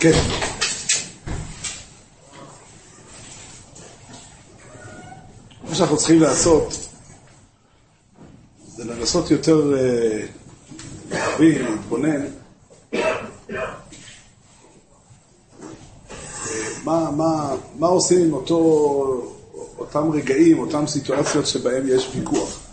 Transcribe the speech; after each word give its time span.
כן. 0.00 0.12
מה 5.68 5.74
שאנחנו 5.74 5.96
צריכים 5.96 6.20
לעשות 6.20 6.88
זה 8.66 8.84
לנסות 8.84 9.30
יותר 9.30 9.74
אה, 9.78 10.26
להבין, 11.10 11.64
להתבונן. 11.64 12.26
מה, 16.84 17.10
מה, 17.10 17.56
מה 17.78 17.86
עושים 17.86 18.26
עם 18.26 18.32
אותו, 18.32 18.58
אותם 19.78 20.10
רגעים, 20.10 20.58
אותם 20.58 20.86
סיטואציות 20.86 21.46
שבהם 21.46 21.82
יש 21.88 22.08
ויכוח. 22.14 22.65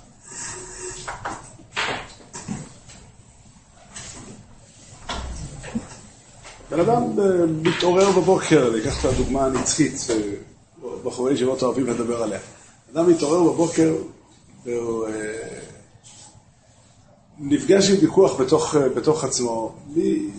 אדם 6.84 7.20
אה, 7.20 7.46
מתעורר 7.46 8.12
בבוקר, 8.12 8.70
אני 8.72 8.82
אקח 8.82 9.00
את 9.00 9.06
הדוגמה 9.06 9.46
הנצחית, 9.46 9.94
שבחורי 10.00 11.34
ישיבות 11.34 11.64
אוהבים 11.64 11.88
לדבר 11.88 12.24
עליה. 12.24 12.40
אדם 12.94 13.10
מתעורר 13.10 13.44
בבוקר 13.44 13.96
והוא 14.64 15.08
אה, 15.08 15.60
נפגש 17.40 17.90
עם 17.90 17.96
ויכוח 18.02 18.42
בתוך, 18.42 18.76
אה, 18.76 18.90
בתוך 18.90 19.24
עצמו. 19.24 19.76
מי... 19.88 20.30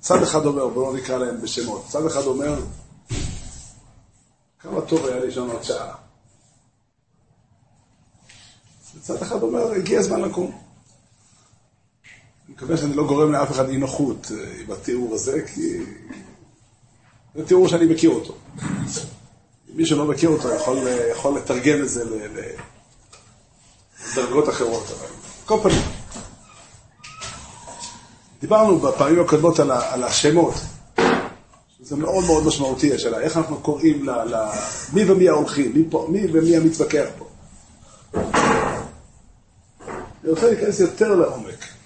צד 0.00 0.22
אחד 0.22 0.46
אומר, 0.46 0.68
בואו 0.68 0.92
לא 0.92 0.98
נקרא 0.98 1.18
להם 1.18 1.40
בשמות, 1.40 1.84
צד 1.88 2.06
אחד 2.06 2.22
אומר, 2.22 2.60
כמה 4.60 4.80
טוב 4.80 5.06
היה 5.06 5.24
לישון 5.24 5.50
עוד 5.50 5.62
שעה. 5.62 5.94
וצד 8.96 9.22
אחד 9.22 9.42
אומר, 9.42 9.72
הגיע 9.72 9.98
הזמן 9.98 10.20
לקום. 10.20 10.69
מקווה 12.60 12.76
שאני 12.76 12.94
לא 12.94 13.06
גורם 13.06 13.32
לאף 13.32 13.50
אחד 13.50 13.68
אי 13.68 13.76
נוחות 13.76 14.32
אה, 14.34 14.36
עם 14.60 14.72
התיאור 14.72 15.14
הזה, 15.14 15.42
כי 15.54 15.78
זה 17.34 17.46
תיאור 17.46 17.68
שאני 17.68 17.86
מכיר 17.86 18.10
אותו. 18.10 18.34
מי 19.74 19.86
שלא 19.86 20.06
מכיר 20.06 20.28
אותו 20.28 20.54
יכול, 20.54 20.78
יכול 21.10 21.36
לתרגם 21.36 21.82
את 21.82 21.88
זה 21.88 22.04
לדרגות 24.12 24.48
אחרות. 24.48 24.84
אבל 24.90 25.06
כל 25.44 25.58
פנים, 25.62 25.82
דיברנו 28.40 28.78
בפעמים 28.78 29.20
הקודמות 29.20 29.60
על, 29.60 29.70
על 29.70 30.04
השמות. 30.04 30.54
זה 31.80 31.96
מאוד 31.96 32.24
מאוד 32.24 32.46
משמעותי 32.46 32.94
השאלה, 32.94 33.20
איך 33.20 33.36
אנחנו 33.36 33.56
קוראים 33.56 34.08
ל... 34.08 34.10
ל 34.10 34.48
מי 34.92 35.10
ומי 35.10 35.28
ההולכים, 35.28 35.72
מי, 35.74 35.84
פה, 35.90 36.06
מי 36.10 36.26
ומי 36.32 36.56
המתווכח 36.56 37.06
פה. 37.18 37.26
אני 40.24 40.30
רוצה 40.30 40.46
להיכנס 40.46 40.80
יותר 40.80 41.14
לעומק. 41.14 41.79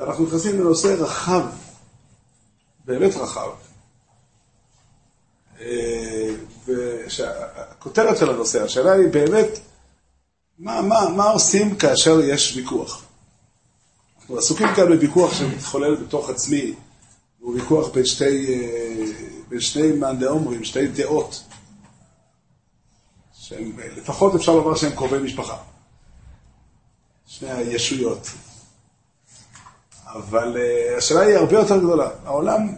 ואנחנו 0.00 0.26
נכנסים 0.26 0.60
לנושא 0.60 0.86
רחב, 0.86 1.42
באמת 2.84 3.16
רחב, 3.16 3.50
אה, 5.60 6.34
והכותרת 6.66 8.16
של 8.18 8.30
הנושא, 8.30 8.62
השאלה 8.62 8.92
היא 8.92 9.08
באמת, 9.08 9.58
מה, 10.58 10.82
מה, 10.82 11.08
מה 11.16 11.24
עושים 11.24 11.76
כאשר 11.76 12.20
יש 12.20 12.56
ויכוח? 12.56 13.02
אנחנו 14.20 14.38
עסוקים 14.38 14.66
כאן 14.76 14.88
בוויכוח 14.88 15.34
שמתחולל 15.34 15.96
בתוך 15.96 16.30
עצמי, 16.30 16.74
הוא 17.38 17.54
ויכוח 17.54 17.88
בין 17.88 18.04
שתי, 18.04 18.54
אה, 18.54 19.04
בין 19.48 19.60
שני 19.60 19.92
מאן 19.92 20.18
דאומרים, 20.18 20.64
שתי 20.64 20.86
דעות, 20.86 21.42
שהם, 23.32 23.72
לפחות 23.96 24.34
אפשר 24.34 24.52
לומר 24.52 24.74
שהם 24.74 24.92
קרובי 24.92 25.18
משפחה, 25.18 25.56
שני 27.26 27.50
הישויות. 27.50 28.28
אבל 30.14 30.56
uh, 30.56 30.98
השאלה 30.98 31.20
היא 31.20 31.36
הרבה 31.36 31.58
יותר 31.58 31.78
גדולה. 31.78 32.10
העולם 32.24 32.74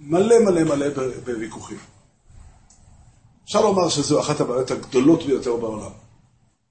מלא 0.00 0.38
מלא 0.38 0.64
מלא 0.64 0.86
בוויכוחים. 1.24 1.78
אפשר 3.44 3.60
לומר 3.60 3.88
שזו 3.88 4.20
אחת 4.20 4.40
הבעיות 4.40 4.70
הגדולות 4.70 5.22
ביותר 5.26 5.56
בעולם, 5.56 5.90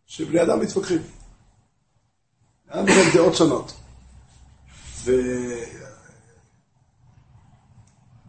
שבני 0.08 0.42
אדם 0.42 0.60
מתווכחים. 0.60 1.02
היה 2.70 2.84
להם 2.84 3.12
דעות 3.14 3.36
שונות. 3.36 3.74
ו... 5.04 5.12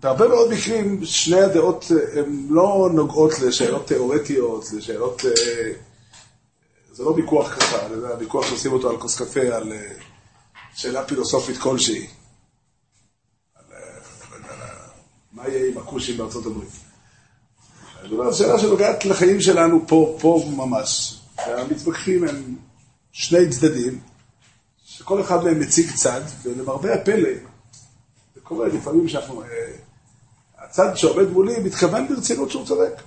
בהרבה 0.02 0.28
מאוד 0.28 0.50
מקרים, 0.50 1.04
שני 1.04 1.40
הדעות 1.40 1.84
הן 2.16 2.46
לא 2.50 2.88
נוגעות 2.94 3.38
לשאלות 3.38 3.86
תיאורטיות, 3.86 4.72
לשאלות... 4.72 5.22
אה, 5.24 5.72
זה 6.92 7.04
לא 7.04 7.10
ויכוח 7.10 7.54
ככה, 7.54 7.76
זה 8.00 8.18
ויכוח 8.18 8.46
שעושים 8.46 8.72
אותו 8.72 8.90
על 8.90 8.96
כוס 8.96 9.22
קפה, 9.22 9.40
על 9.40 9.72
אה, 9.72 9.92
שאלה 10.74 11.04
פילוסופית 11.04 11.58
כלשהי. 11.58 12.06
אה, 12.06 13.76
מה 15.32 15.48
יהיה 15.48 15.68
עם 15.68 15.78
הכושים 15.78 16.16
בארצות 16.16 16.46
הברית? 16.46 16.70
זו 18.08 18.38
שאלה 18.38 18.58
שנוגעת 18.58 19.04
לחיים 19.04 19.40
שלנו 19.40 19.88
פה, 19.88 20.18
פה 20.20 20.44
ממש. 20.56 21.20
והמתווכחים 21.36 22.28
הם 22.28 22.56
שני 23.12 23.48
צדדים, 23.50 24.00
שכל 24.84 25.20
אחד 25.20 25.44
מהם 25.44 25.60
מציג 25.60 25.94
צד, 25.94 26.20
ולמרבה 26.42 26.94
הפלא, 26.94 27.30
זה 28.34 28.40
קורה 28.40 28.68
לפעמים 28.68 29.08
שאנחנו... 29.08 29.42
אה, 29.42 29.48
הצד 30.58 30.96
שעומד 30.96 31.28
מולי 31.30 31.60
מתכוון 31.60 32.08
ברצינות 32.08 32.50
שהוא 32.50 32.66
צודק. 32.66 33.02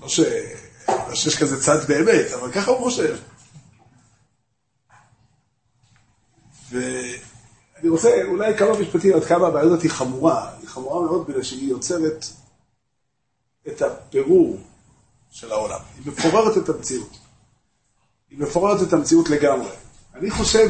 לא, 0.00 0.08
ש... 0.08 0.20
לא 0.88 1.14
שיש 1.14 1.38
כזה 1.38 1.62
צד 1.62 1.88
באמת, 1.88 2.32
אבל 2.32 2.52
ככה 2.52 2.70
הוא 2.70 2.78
חושב. 2.78 3.16
ואני 6.70 7.88
רוצה 7.88 8.22
אולי 8.24 8.58
כמה 8.58 8.78
משפטים 8.78 9.16
עד 9.16 9.24
כמה 9.24 9.46
הבעיה 9.46 9.66
הזאת 9.66 9.82
היא 9.82 9.90
חמורה. 9.90 10.50
היא 10.60 10.68
חמורה 10.68 11.06
מאוד 11.06 11.26
בגלל 11.26 11.42
שהיא 11.42 11.70
יוצרת 11.70 12.26
את 13.68 13.82
הפירור 13.82 14.58
של 15.30 15.52
העולם. 15.52 15.80
היא 15.96 16.12
מפוררת 16.12 16.56
את 16.56 16.68
המציאות. 16.68 17.18
היא 18.30 18.38
מפוררת 18.38 18.88
את 18.88 18.92
המציאות 18.92 19.28
לגמרי. 19.30 19.70
אני 20.14 20.30
חושב, 20.30 20.68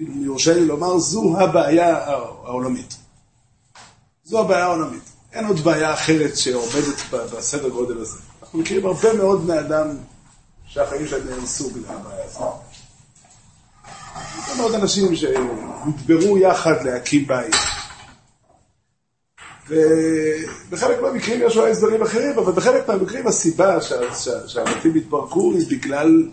אם 0.00 0.24
יורשה 0.24 0.54
לי 0.54 0.66
לומר, 0.66 0.98
זו 0.98 1.40
הבעיה 1.40 1.98
העולמית. 2.06 2.96
זו 4.24 4.40
הבעיה 4.40 4.64
העולמית. 4.64 5.02
אין 5.32 5.46
עוד 5.46 5.58
בעיה 5.58 5.94
אחרת 5.94 6.36
שעומדת 6.36 7.10
בסדר 7.10 7.68
גודל 7.68 8.00
הזה. 8.00 8.18
אנחנו 8.54 8.62
מכירים 8.62 8.86
הרבה 8.86 9.12
מאוד 9.12 9.46
בני 9.46 9.60
אדם 9.60 9.88
שהחיים 10.66 11.06
שלהם 11.06 11.28
נהרסו 11.28 11.70
בגלל 11.70 11.96
הבעיה 11.96 12.24
הזאת. 12.24 12.42
הרבה 14.14 14.56
מאוד 14.56 14.74
אנשים 14.74 15.16
שנדברו 15.16 16.38
יחד 16.38 16.84
להקים 16.84 17.26
בית. 17.26 17.54
ובחלק 19.68 21.00
מהמקרים 21.02 21.40
יש 21.46 21.56
אולי 21.56 21.70
הסברים 21.70 22.02
אחרים, 22.02 22.38
אבל 22.38 22.52
בחלק 22.52 22.88
מהמקרים 22.88 23.26
הסיבה 23.26 23.78
שהבתים 24.46 24.94
התפרקו 24.94 25.52
היא 25.52 25.66
בגלל 25.70 26.28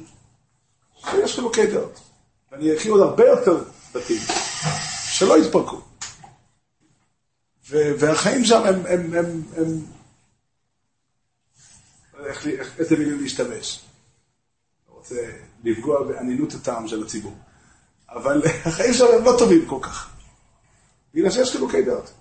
שיש 1.12 1.36
חילוקי 1.36 1.66
דעות. 1.66 2.00
ואני 2.52 2.78
אכיר 2.78 2.92
עוד 2.92 3.02
הרבה 3.02 3.26
יותר 3.26 3.64
בתים 3.94 4.22
שלא 5.10 5.38
התפרקו. 5.38 5.82
והחיים 7.70 8.46
שם 8.46 8.62
הם, 8.66 8.84
הם, 8.88 9.14
הם, 9.14 9.42
הם 9.58 9.82
איך, 12.32 12.80
איזה 12.80 12.98
מילים 12.98 13.22
להשתמש. 13.22 13.80
לא 14.90 14.94
רוצה 14.94 15.16
לפגוע 15.64 16.04
באנינות 16.04 16.54
הטעם 16.54 16.88
של 16.88 17.04
הציבור. 17.04 17.38
אבל 18.10 18.42
החיים 18.66 18.94
שם 18.94 19.06
הם 19.18 19.24
לא 19.26 19.36
טובים 19.40 19.66
כל 19.66 19.80
כך. 19.82 20.10
בגלל 21.14 21.32
שיש 21.32 21.52
חילוקי 21.52 21.82
דעות. 21.82 22.12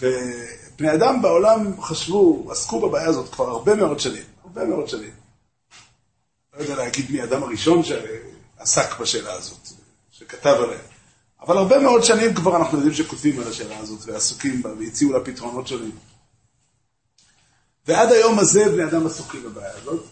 ובני 0.00 0.94
אדם 0.94 1.22
בעולם 1.22 1.80
חשבו, 1.80 2.48
עסקו 2.52 2.88
בבעיה 2.88 3.06
הזאת 3.06 3.32
כבר 3.34 3.50
הרבה 3.50 3.74
מאוד 3.74 4.00
שנים, 4.00 4.22
הרבה 4.44 4.64
מאוד 4.64 4.88
שנים. 4.88 5.10
לא 6.56 6.62
יודע 6.62 6.76
להגיד 6.76 7.10
מי 7.10 7.20
האדם 7.20 7.42
הראשון 7.42 7.82
שעסק 7.82 9.00
בשאלה 9.00 9.32
הזאת, 9.32 9.68
שכתב 10.10 10.56
עליה. 10.62 10.78
אבל 11.40 11.58
הרבה 11.58 11.78
מאוד 11.78 12.04
שנים 12.04 12.34
כבר 12.34 12.56
אנחנו 12.56 12.78
יודעים 12.78 12.94
שכותבים 12.94 13.40
על 13.40 13.48
השאלה 13.48 13.78
הזאת 13.78 13.98
ועסוקים 14.06 14.62
בה 14.62 14.70
והציעו 14.78 15.12
לה 15.12 15.24
פתרונות 15.24 15.66
שונים. 15.66 15.92
ועד 17.88 18.12
היום 18.12 18.38
הזה 18.38 18.68
בני 18.68 18.84
אדם 18.84 19.06
עסוקים 19.06 19.42
בבעיה 19.42 19.72
הזאת. 19.82 20.04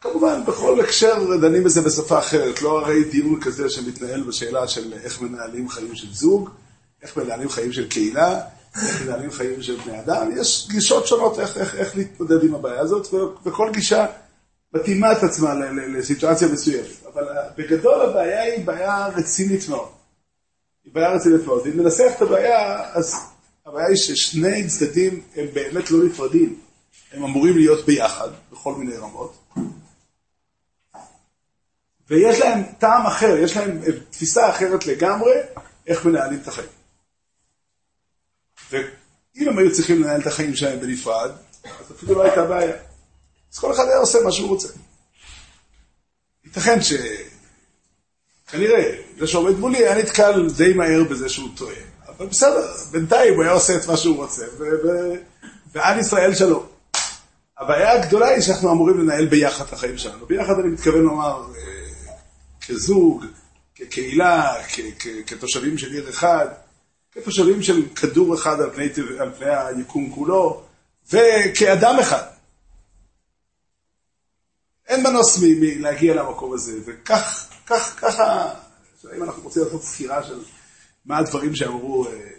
כמובן, 0.00 0.44
בכל 0.46 0.80
הקשר 0.80 1.36
דנים 1.40 1.64
בזה 1.64 1.82
בשפה 1.82 2.18
אחרת, 2.18 2.62
לא 2.62 2.80
הרי 2.80 3.04
דיון 3.04 3.40
כזה 3.40 3.70
שמתנהל 3.70 4.22
בשאלה 4.22 4.68
של 4.68 4.92
איך 5.04 5.20
מנהלים 5.20 5.68
חיים 5.68 5.94
של 5.94 6.14
זוג, 6.14 6.50
איך 7.02 7.16
מנהלים 7.16 7.48
חיים 7.48 7.72
של 7.72 7.88
קהילה, 7.88 8.40
איך 8.86 9.02
מנהלים 9.02 9.30
חיים 9.30 9.62
של 9.62 9.76
בני 9.86 10.00
אדם, 10.00 10.30
יש 10.36 10.66
גישות 10.70 11.06
שונות 11.06 11.38
איך, 11.38 11.56
איך, 11.58 11.74
איך 11.74 11.96
להתמודד 11.96 12.44
עם 12.44 12.54
הבעיה 12.54 12.80
הזאת, 12.80 13.14
וכל 13.46 13.70
גישה 13.72 14.06
מתאימה 14.74 15.12
את 15.12 15.22
עצמה 15.22 15.54
לסיטואציה 15.98 16.48
מסוימת. 16.48 17.06
אבל 17.12 17.24
בגדול 17.56 18.00
הבעיה 18.00 18.42
היא 18.42 18.66
בעיה 18.66 19.06
רצינית 19.06 19.68
מאוד. 19.68 19.88
היא 20.84 20.94
בעיה 20.94 21.10
רצינית 21.10 21.46
מאוד. 21.46 21.66
אם 21.66 21.80
ננסח 21.80 22.12
את 22.16 22.22
הבעיה, 22.22 22.84
אז 22.92 23.33
הבעיה 23.66 23.88
היא 23.88 23.96
ששני 23.96 24.68
צדדים 24.68 25.22
הם 25.36 25.46
באמת 25.52 25.90
לא 25.90 26.04
נפרדים. 26.04 26.60
הם 27.12 27.24
אמורים 27.24 27.56
להיות 27.56 27.86
ביחד 27.86 28.28
בכל 28.52 28.74
מיני 28.74 28.96
רמות, 28.96 29.44
ויש 32.08 32.40
להם 32.40 32.62
טעם 32.78 33.06
אחר, 33.06 33.36
יש 33.36 33.56
להם 33.56 33.80
תפיסה 34.10 34.50
אחרת 34.50 34.86
לגמרי 34.86 35.32
איך 35.86 36.04
מנהלים 36.04 36.40
את 36.42 36.48
החיים. 36.48 36.68
ואם 38.70 39.48
הם 39.48 39.58
היו 39.58 39.72
צריכים 39.72 40.02
לנהל 40.02 40.20
את 40.20 40.26
החיים 40.26 40.54
שלהם 40.54 40.80
בנפרד, 40.80 41.30
אז 41.64 41.92
אפילו 41.92 42.14
לא 42.14 42.22
הייתה 42.22 42.44
בעיה. 42.44 42.76
אז 43.52 43.58
כל 43.58 43.72
אחד 43.72 43.84
היה 43.88 43.98
עושה 43.98 44.18
מה 44.24 44.32
שהוא 44.32 44.48
רוצה. 44.48 44.68
ייתכן 46.44 46.82
ש... 46.82 46.92
כנראה, 48.46 48.96
זה 49.18 49.26
שעומד 49.26 49.58
מולי 49.58 49.78
היה 49.78 49.98
נתקל 49.98 50.48
די 50.56 50.72
מהר 50.72 51.04
בזה 51.10 51.28
שהוא 51.28 51.48
טועה. 51.56 51.93
אבל 52.16 52.26
בסדר, 52.26 52.72
בינתיים 52.90 53.34
הוא 53.34 53.42
היה 53.42 53.52
עושה 53.52 53.76
את 53.76 53.86
מה 53.86 53.96
שהוא 53.96 54.16
רוצה, 54.16 54.44
ועד 55.72 55.98
ישראל 55.98 56.34
שלום. 56.34 56.66
הבעיה 57.58 57.92
הגדולה 57.92 58.28
היא 58.28 58.40
שאנחנו 58.40 58.72
אמורים 58.72 58.98
לנהל 58.98 59.26
ביחד 59.26 59.64
את 59.66 59.72
החיים 59.72 59.98
שלנו. 59.98 60.26
ביחד 60.26 60.58
אני 60.58 60.68
מתכוון 60.68 61.02
לומר, 61.02 61.46
אה, 61.56 62.14
כזוג, 62.66 63.24
כקהילה, 63.74 64.54
כתושבים 65.26 65.78
של 65.78 65.92
עיר 65.92 66.08
אחד, 66.08 66.46
כתושבים 67.12 67.62
של 67.62 67.82
כדור 67.94 68.34
אחד 68.34 68.60
על 68.60 68.70
פני, 68.70 68.88
על 69.18 69.32
פני 69.38 69.54
היקום 69.54 70.10
כולו, 70.14 70.62
וכאדם 71.12 71.96
אחד. 72.00 72.22
אין 74.88 75.02
מנוס 75.02 75.38
מלהגיע 75.42 76.14
למקום 76.14 76.52
הזה, 76.52 76.72
וכך, 76.86 77.48
כך, 77.66 78.00
ככה, 78.00 78.54
אם 79.16 79.22
אנחנו 79.22 79.42
רוצים 79.42 79.62
לעשות 79.62 79.82
סקירה 79.82 80.22
של 80.22 80.40
מה 81.04 81.18
הדברים 81.18 81.54
שאמרו, 81.54 82.06
אה, 82.06 82.30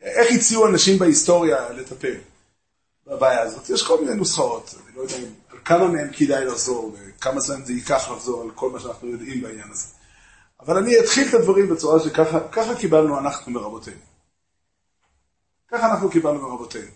איך 0.00 0.32
הציעו 0.34 0.66
אנשים 0.66 0.98
בהיסטוריה 0.98 1.72
לטפל 1.72 2.16
בבעיה 3.06 3.42
הזאת. 3.42 3.70
יש 3.70 3.86
כל 3.86 4.00
מיני 4.00 4.16
נוסחאות, 4.16 4.74
אני 4.74 4.96
לא 4.96 5.02
יודע 5.02 5.16
אם, 5.16 5.32
על 5.48 5.58
כמה 5.64 5.88
מהם 5.88 6.08
כדאי 6.12 6.44
לחזור, 6.44 6.96
וכמה 6.98 7.40
זמן 7.40 7.64
זה 7.64 7.72
ייקח 7.72 8.10
לחזור 8.10 8.42
על 8.42 8.50
כל 8.50 8.70
מה 8.70 8.80
שאנחנו 8.80 9.08
יודעים 9.08 9.42
בעניין 9.42 9.70
הזה. 9.70 9.86
אבל 10.60 10.76
אני 10.76 11.00
אתחיל 11.00 11.28
את 11.28 11.34
הדברים 11.34 11.68
בצורה 11.68 12.00
שככה 12.00 12.74
קיבלנו 12.80 13.18
אנחנו 13.18 13.52
מרבותינו. 13.52 14.00
ככה 15.68 15.92
אנחנו 15.92 16.10
קיבלנו 16.10 16.48
מרבותינו. 16.48 16.90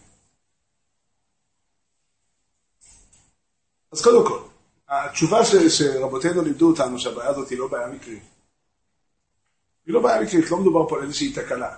אז 3.93 4.02
קודם 4.02 4.26
כל, 4.26 4.38
התשובה 4.88 5.44
ש, 5.44 5.55
שרבותינו 5.55 6.43
לימדו 6.43 6.70
אותנו 6.70 6.99
שהבעיה 6.99 7.31
הזאת 7.31 7.49
היא 7.49 7.58
לא 7.58 7.69
בעיה 7.69 7.87
מקרית. 7.87 8.34
היא 9.87 9.95
לא 9.95 10.01
בעיה 10.01 10.23
מקרית, 10.23 10.51
לא 10.51 10.57
מדובר 10.57 10.89
פה 10.89 10.97
על 10.97 11.03
איזושהי 11.03 11.33
תקלה. 11.33 11.75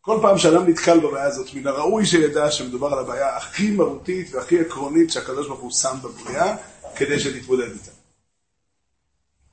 כל 0.00 0.18
פעם 0.22 0.38
שאדם 0.38 0.68
נתקל 0.68 1.00
בבעיה 1.00 1.24
הזאת, 1.24 1.54
מן 1.54 1.66
הראוי 1.66 2.06
שידע 2.06 2.50
שמדובר 2.50 2.92
על 2.92 2.98
הבעיה 2.98 3.36
הכי 3.36 3.70
מהותית 3.70 4.34
והכי 4.34 4.60
עקרונית 4.60 5.10
שהקדוש 5.10 5.48
ברוך 5.48 5.60
הוא 5.60 5.70
שם 5.70 5.96
בבריאה, 6.02 6.56
כדי 6.96 7.20
שנתמודד 7.20 7.70
איתה. 7.70 7.90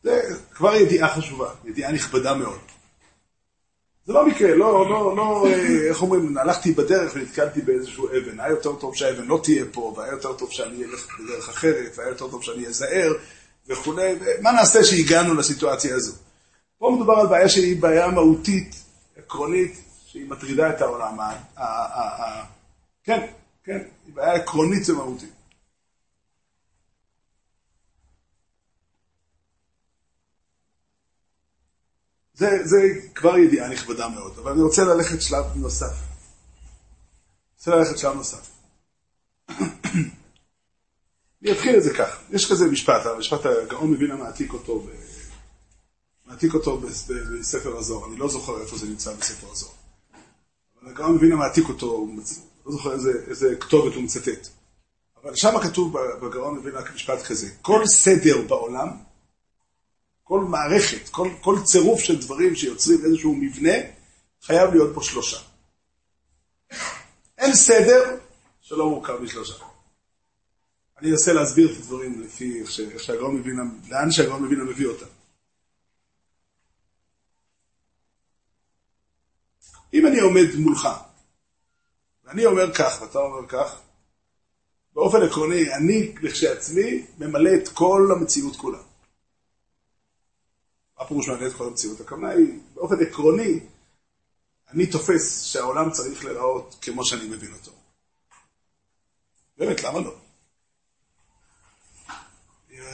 זה 0.03 0.21
כבר 0.51 0.75
ידיעה 0.75 1.15
חשובה, 1.15 1.49
ידיעה 1.65 1.91
נכבדה 1.91 2.33
מאוד. 2.33 2.59
זה 4.05 4.13
לא 4.13 4.27
מקרה, 4.27 4.55
לא, 4.55 4.89
לא, 4.89 5.15
לא, 5.17 5.47
אה, 5.47 5.89
איך 5.89 6.01
אומרים, 6.01 6.37
הלכתי 6.37 6.71
בדרך 6.71 7.11
ונתקלתי 7.15 7.61
באיזשהו 7.61 8.07
אבן, 8.07 8.39
היה 8.39 8.49
יותר 8.49 8.75
טוב 8.75 8.95
שהאבן 8.95 9.25
לא 9.25 9.39
תהיה 9.43 9.65
פה, 9.71 9.93
והיה 9.97 10.11
יותר 10.11 10.33
טוב 10.33 10.51
שאני 10.51 10.83
אלך 10.83 11.07
בדרך 11.19 11.49
אחרת, 11.49 11.91
והיה 11.95 12.09
יותר 12.09 12.27
טוב 12.27 12.43
שאני 12.43 12.67
אזהר, 12.67 13.13
וכולי, 13.67 14.15
ומה 14.19 14.51
נעשה 14.51 14.83
שהגענו 14.83 15.33
לסיטואציה 15.33 15.95
הזו? 15.95 16.13
פה 16.83 16.91
מדובר 16.95 17.13
על 17.13 17.27
בעיה 17.27 17.49
שהיא 17.49 17.81
בעיה 17.81 18.07
מהותית, 18.07 18.83
עקרונית, 19.17 19.83
שהיא 20.05 20.29
מטרידה 20.29 20.69
את 20.69 20.81
העולם. 20.81 21.17
כן, 23.03 23.27
כן, 23.63 23.77
היא 24.05 24.13
בעיה 24.13 24.33
עקרונית 24.33 24.89
ומהותית. 24.89 25.33
זה, 32.33 32.49
זה 32.63 32.77
כבר 33.15 33.37
ידיעה 33.37 33.69
נכבדה 33.69 34.09
מאוד, 34.09 34.39
אבל 34.39 34.51
אני 34.51 34.61
רוצה 34.61 34.83
ללכת 34.83 35.21
שלב 35.21 35.45
נוסף. 35.55 35.93
רוצה 37.57 37.75
ללכת 37.75 37.97
שלב 37.97 38.15
נוסף. 38.15 38.49
אני 41.41 41.51
אתחיל 41.51 41.77
את 41.77 41.83
זה 41.83 41.93
כך, 41.97 42.19
יש 42.29 42.51
כזה 42.51 42.65
משפט, 42.67 43.05
המשפט 43.05 43.45
הגאון 43.45 43.91
מבינה 43.91 44.15
מעתיק 44.15 44.53
אותו, 44.53 44.79
ב... 44.79 45.12
מעתיק 46.33 46.53
אותו 46.53 46.77
בספר 46.77 47.77
הזוהר, 47.77 48.07
אני 48.07 48.17
לא 48.17 48.29
זוכר 48.29 48.61
איפה 48.61 48.77
זה 48.77 48.85
נמצא 48.87 49.13
בספר 49.13 49.47
הזוהר. 49.51 49.73
אבל 50.81 50.91
הגאון 50.91 51.15
מבינה 51.15 51.35
מעתיק 51.35 51.69
אותו, 51.69 52.07
לא 52.65 52.71
זוכר 52.71 52.93
איזה, 52.93 53.11
איזה 53.27 53.55
כתובת 53.59 53.93
הוא 53.93 54.03
מצטט. 54.03 54.47
אבל 55.23 55.35
שם 55.35 55.59
כתוב 55.63 55.97
בגאון 56.21 56.57
מבינה 56.57 56.79
משפט 56.95 57.21
כזה, 57.21 57.49
כל 57.61 57.85
סדר 57.85 58.41
בעולם 58.47 58.87
כל 60.23 60.39
מערכת, 60.39 61.09
כל, 61.09 61.29
כל 61.41 61.55
צירוף 61.63 61.99
של 61.99 62.21
דברים 62.21 62.55
שיוצרים 62.55 63.05
איזשהו 63.05 63.35
מבנה, 63.35 63.73
חייב 64.41 64.73
להיות 64.73 64.93
בו 64.93 65.03
שלושה. 65.03 65.37
אין 67.37 67.55
סדר 67.55 68.17
שלא 68.61 68.89
מורכב 68.89 69.21
משלושה. 69.21 69.53
אני 70.97 71.11
אנסה 71.11 71.33
להסביר 71.33 71.71
את 71.71 71.77
הדברים 71.77 72.21
לפי 72.21 72.61
איך 72.91 72.99
שהגאון 73.03 73.35
מבינה, 73.35 73.63
לאן 73.89 74.11
שהגאון 74.11 74.43
מבינה 74.43 74.63
מביא 74.63 74.87
אותם. 74.87 75.05
אם 79.93 80.07
אני 80.07 80.19
עומד 80.19 80.55
מולך, 80.55 80.87
ואני 82.23 82.45
אומר 82.45 82.73
כך, 82.73 83.01
ואתה 83.01 83.19
אומר 83.19 83.47
כך, 83.47 83.81
באופן 84.93 85.23
עקרוני, 85.23 85.73
אני 85.73 86.15
לכשעצמי 86.21 87.05
ממלא 87.17 87.49
את 87.63 87.69
כל 87.69 88.09
המציאות 88.17 88.55
כולה. 88.55 88.79
מה 90.99 91.07
פירוש 91.07 91.27
מעניין 91.27 91.49
את 91.49 91.55
כל 91.55 91.67
המציאות? 91.67 92.01
הכוונה 92.01 92.29
היא, 92.29 92.59
באופן 92.73 92.95
עקרוני, 93.01 93.59
אני 94.71 94.85
תופס 94.85 95.43
שהעולם 95.43 95.91
צריך 95.91 96.25
להיראות 96.25 96.75
כמו 96.81 97.05
שאני 97.05 97.27
מבין 97.27 97.53
אותו. 97.53 97.71
באמת, 99.57 99.83
למה 99.83 99.99
לא? 99.99 100.15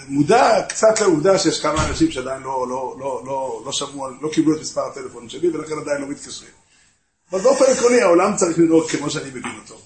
מודע 0.07 0.66
קצת 0.69 1.01
לעובדה 1.01 1.40
שיש 1.40 1.62
כמה 1.62 1.90
אנשים 1.90 2.12
שעדיין 2.12 2.42
לא, 2.42 2.68
לא, 2.69 2.96
לא, 3.00 3.24
לא, 3.25 3.62
לא 3.66 3.72
שמעו, 3.72 4.10
לא 4.22 4.30
קיבלו 4.34 4.56
את 4.56 4.62
מספר 4.62 4.81
הטלפון 4.81 5.30
שלי 5.30 5.50
ולכן 5.50 5.78
עדיין 5.81 6.01
לא 6.01 6.07
מתקשרים. 6.07 6.58
אבל 7.31 7.41
באופן 7.41 7.65
עקרוני 7.71 8.01
העולם 8.01 8.35
צריך 8.35 8.59
לנהוג 8.59 8.89
כמו 8.89 9.09
שאני 9.09 9.29
מבין 9.29 9.59
אותו. 9.61 9.81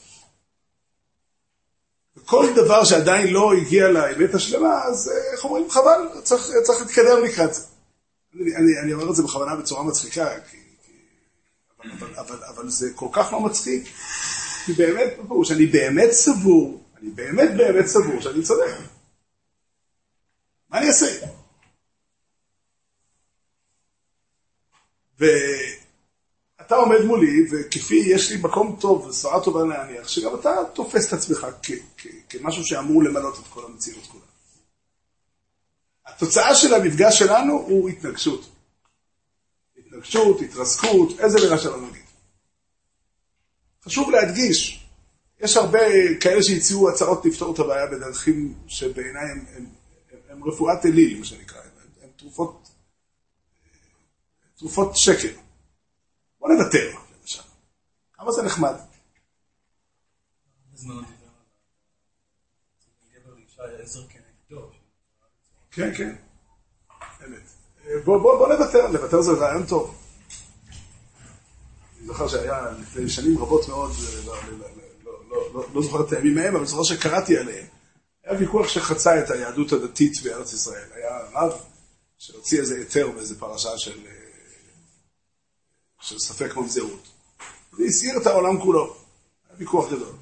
וכל 2.16 2.54
דבר 2.56 2.84
שעדיין 2.84 3.34
לא 3.34 3.54
הגיע 3.54 3.88
לאמת 3.88 4.36
השלמה, 4.36 4.84
אז 4.84 5.12
איך 5.34 5.46
אומרים, 5.46 5.70
חבל, 5.70 6.22
צריך, 6.24 6.48
צריך 6.64 6.82
להתקדם 6.82 7.24
לקראת 7.24 7.54
זה. 7.54 7.62
אני, 8.36 8.56
אני, 8.56 8.80
אני 8.84 8.94
אומר 8.94 9.10
את 9.10 9.16
זה 9.16 9.24
בכוונה 9.24 9.56
בצורה 9.56 9.84
מצחיקה, 9.84 10.40
כי, 10.40 10.58
כי, 10.86 10.92
אבל, 11.80 11.92
אבל, 11.92 12.14
אבל, 12.16 12.44
אבל 12.44 12.70
זה 12.70 12.90
כל 12.96 13.08
כך 13.12 13.34
לא 13.34 13.40
מצחיק, 13.40 13.84
כי 14.66 14.74
באמת, 14.74 15.14
שאני 15.44 15.66
באמת 15.66 16.12
סבור, 16.12 16.84
אני 17.02 17.10
באמת 17.10 17.50
באמת 17.58 17.86
סבור 17.86 18.22
שאני 18.22 18.44
צודק. 18.44 18.74
מה 20.70 20.78
אני 20.78 20.88
אעשה? 20.88 21.26
ואתה 26.74 26.84
עומד 26.84 27.06
מולי, 27.06 27.46
וכפי 27.52 27.96
יש 27.96 28.32
לי 28.32 28.38
מקום 28.42 28.78
טוב 28.82 29.06
ושרה 29.06 29.44
טובה 29.44 29.66
להניח, 29.66 30.08
שגם 30.08 30.36
אתה 30.40 30.56
תופס 30.74 31.08
את 31.08 31.14
עצמך 31.14 31.48
כמשהו 32.30 32.64
שאמור 32.66 33.04
למלות 33.04 33.40
את 33.40 33.48
כל 33.50 33.66
המציאות 33.66 34.06
כולה. 34.08 34.24
התוצאה 36.08 36.56
של 36.56 36.74
המפגש 36.74 37.20
שלנו 37.20 37.54
הוא 37.54 37.90
התנגשות. 37.90 38.50
התנגשות, 39.78 40.42
התרסקות, 40.42 41.20
איזה 41.20 41.40
מילה 41.42 41.58
שלא 41.58 41.82
נגיד. 41.82 42.04
חשוב 43.86 44.12
להדגיש, 44.12 44.86
יש 45.40 45.58
הרבה 45.58 45.80
כאלה 46.20 46.44
שהציעו 46.44 46.90
הצעות 46.90 47.26
לפתור 47.26 47.54
את 47.54 47.60
הבעיה 47.60 47.88
בדרכים 47.88 48.54
שבעיניי 48.68 49.32
הם, 49.32 49.46
הם, 49.56 49.66
הם, 50.12 50.20
הם 50.30 50.44
רפואת 50.44 50.86
אליל, 50.86 51.20
מה 51.20 51.26
שנקרא, 51.26 51.60
הם, 51.60 51.88
הם 52.04 52.10
תרופות, 52.16 52.70
תרופות 54.58 54.98
שקר. 54.98 55.34
בוא 56.44 56.54
נוותר, 56.54 56.92
למשל. 57.22 57.42
כמה 58.14 58.32
זה 58.32 58.44
נחמד. 58.44 58.76
כן, 65.72 65.94
כן, 65.98 66.16
אמת. 67.26 67.42
בוא, 68.06 68.18
בוא, 68.18 68.54
נוותר, 68.54 68.88
לוותר 68.88 69.22
זה 69.22 69.32
רעיון 69.32 69.66
טוב. 69.66 69.96
אני 71.98 72.08
זוכר 72.08 72.28
שהיה 72.28 72.72
לפני 72.72 73.10
שנים 73.10 73.38
רבות 73.38 73.68
מאוד, 73.68 73.92
לא, 74.26 74.36
לא, 74.50 74.68
לא, 75.30 75.54
לא, 75.54 75.66
לא 75.74 75.82
זוכר 75.82 76.08
את 76.08 76.12
הימים 76.12 76.36
מהם, 76.36 76.56
אבל 76.56 76.66
זוכר 76.66 76.84
שקראתי 76.84 77.38
עליהם. 77.38 77.66
היה 78.24 78.40
ויכוח 78.40 78.68
שחצה 78.68 79.20
את 79.20 79.32
היהדות 79.32 79.72
הדתית 79.72 80.22
בארץ 80.24 80.54
ישראל. 80.54 80.90
היה 80.94 81.20
רב 81.34 81.52
שהוציא 82.18 82.60
איזה 82.60 82.76
היתר 82.76 83.12
באיזה 83.12 83.40
פרשה 83.40 83.78
של, 83.78 84.00
של 86.04 86.20
ספק 86.20 86.56
ממזרות. 86.56 87.08
והסעיר 87.74 88.18
את 88.18 88.28
העולם 88.28 88.62
כולו. 88.62 88.96
היה 89.50 89.58
ויכוח 89.60 89.92
גדול. 89.92 90.14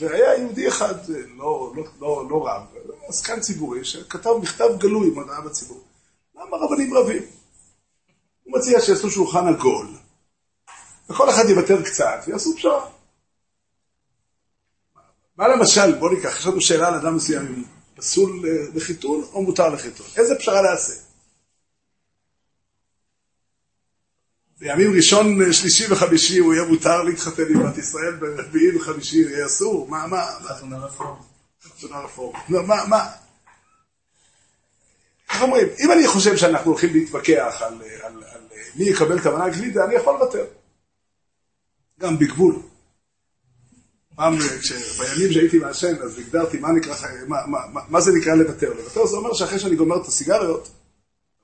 והיה 0.00 0.38
יהודי 0.38 0.68
אחד, 0.68 0.94
לא, 1.36 1.72
לא, 1.76 1.84
לא, 2.00 2.26
לא 2.30 2.46
רב, 2.46 2.62
עסקן 3.08 3.40
ציבורי, 3.40 3.84
שכתב 3.84 4.30
מכתב 4.42 4.68
גלוי 4.78 5.08
עם 5.08 5.18
הודעה 5.18 5.40
בציבור. 5.40 5.84
למה 6.34 6.56
רבנים 6.56 6.94
רבים? 6.94 7.22
הוא 8.44 8.58
מציע 8.58 8.80
שיעשו 8.80 9.10
שולחן 9.10 9.46
עגול, 9.48 9.86
וכל 11.10 11.30
אחד 11.30 11.44
יוותר 11.48 11.82
קצת, 11.82 12.24
ויעשו 12.26 12.56
פשרה. 12.56 12.90
מה 15.36 15.48
למשל, 15.48 15.98
בוא 15.98 16.10
ניקח, 16.10 16.38
יש 16.38 16.46
לנו 16.46 16.60
שאלה 16.60 16.88
על 16.88 16.94
אדם 16.94 17.16
מסוים, 17.16 17.46
אם 17.46 17.64
פסול 17.94 18.44
לחיתון 18.74 19.24
או 19.32 19.42
מותר 19.42 19.68
לחיתון. 19.68 20.06
איזה 20.16 20.34
פשרה 20.38 20.62
נעשה? 20.62 21.09
בימים 24.60 24.92
ראשון, 24.96 25.52
שלישי 25.52 25.92
וחמישי 25.92 26.38
הוא 26.38 26.54
יהיה 26.54 26.64
מותר 26.64 27.02
להתחתן 27.02 27.42
עם 27.50 27.62
בת 27.66 27.78
ישראל, 27.78 28.14
ברביעי 28.14 28.76
וחמישי 28.76 29.16
יהיה 29.16 29.46
אסור? 29.46 29.88
מה, 29.88 30.06
מה? 30.06 30.26
חתונה 30.42 30.78
רפורמה. 30.78 31.20
חתונה 31.62 31.98
רפורמה. 31.98 32.38
מה, 32.48 32.84
מה? 32.88 33.06
איך 35.30 35.42
אומרים, 35.42 35.68
אם 35.84 35.92
אני 35.92 36.06
חושב 36.06 36.36
שאנחנו 36.36 36.70
הולכים 36.70 36.92
להתווכח 36.92 37.62
על, 37.66 37.74
על, 38.02 38.22
על 38.34 38.40
מי 38.76 38.84
יקבל 38.84 39.18
את 39.18 39.26
המנה 39.26 39.44
הגלידה, 39.44 39.84
אני 39.84 39.94
יכול 39.94 40.14
לוותר. 40.14 40.44
גם 42.00 42.18
בגבול. 42.18 42.62
פעם, 44.16 44.36
בימים 44.98 45.32
שהייתי 45.32 45.58
מעשן, 45.58 45.96
אז 46.02 46.18
הגדרתי 46.18 46.58
מה 46.58 46.72
נקרא, 46.72 46.94
מה, 47.26 47.46
מה, 47.46 47.58
מה, 47.72 47.80
מה 47.88 48.00
זה 48.00 48.12
נקרא 48.12 48.34
לוותר. 48.34 48.72
לוותר 48.74 49.06
זה 49.06 49.16
אומר 49.16 49.34
שאחרי 49.34 49.58
שאני 49.58 49.76
גומר 49.76 50.02
את 50.02 50.06
הסיגריות, 50.06 50.68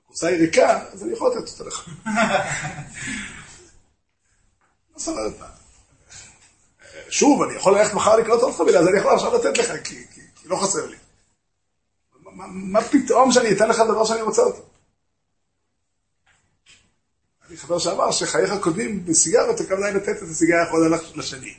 הקופסה 0.07 0.27
היא 0.27 0.37
ריקה, 0.37 0.79
אז 0.93 1.03
אני 1.03 1.13
יכול 1.13 1.31
לתת 1.31 1.49
אותה 1.49 1.63
לך. 1.63 1.89
שוב, 7.09 7.41
אני 7.41 7.55
יכול 7.55 7.77
ללכת 7.77 7.93
מחר 7.93 8.15
לקנות 8.15 8.41
עוד 8.41 8.55
חבילה, 8.55 8.79
אז 8.79 8.87
אני 8.87 8.99
יכול 8.99 9.13
עכשיו 9.13 9.35
לתת 9.35 9.57
לך, 9.57 9.71
כי, 9.83 10.05
כי, 10.13 10.21
כי 10.35 10.47
לא 10.47 10.55
חסר 10.55 10.85
לי. 10.85 10.95
מה, 12.33 12.81
פתאום 12.81 13.31
שאני 13.31 13.51
אתן 13.51 13.69
לך 13.69 13.79
דבר 13.79 14.05
שאני 14.05 14.21
רוצה 14.21 14.41
אותו? 14.41 14.61
אני 17.49 17.57
חבר 17.57 17.79
שאמר 17.79 18.11
שחייך 18.11 18.53
קודמים 18.61 19.05
בסיגריות, 19.05 19.59
הכוונה 19.59 19.89
לתת 19.89 20.17
את 20.17 20.29
הסיגריה 20.31 20.61
האחרונה 20.61 20.97
לשני. 21.15 21.53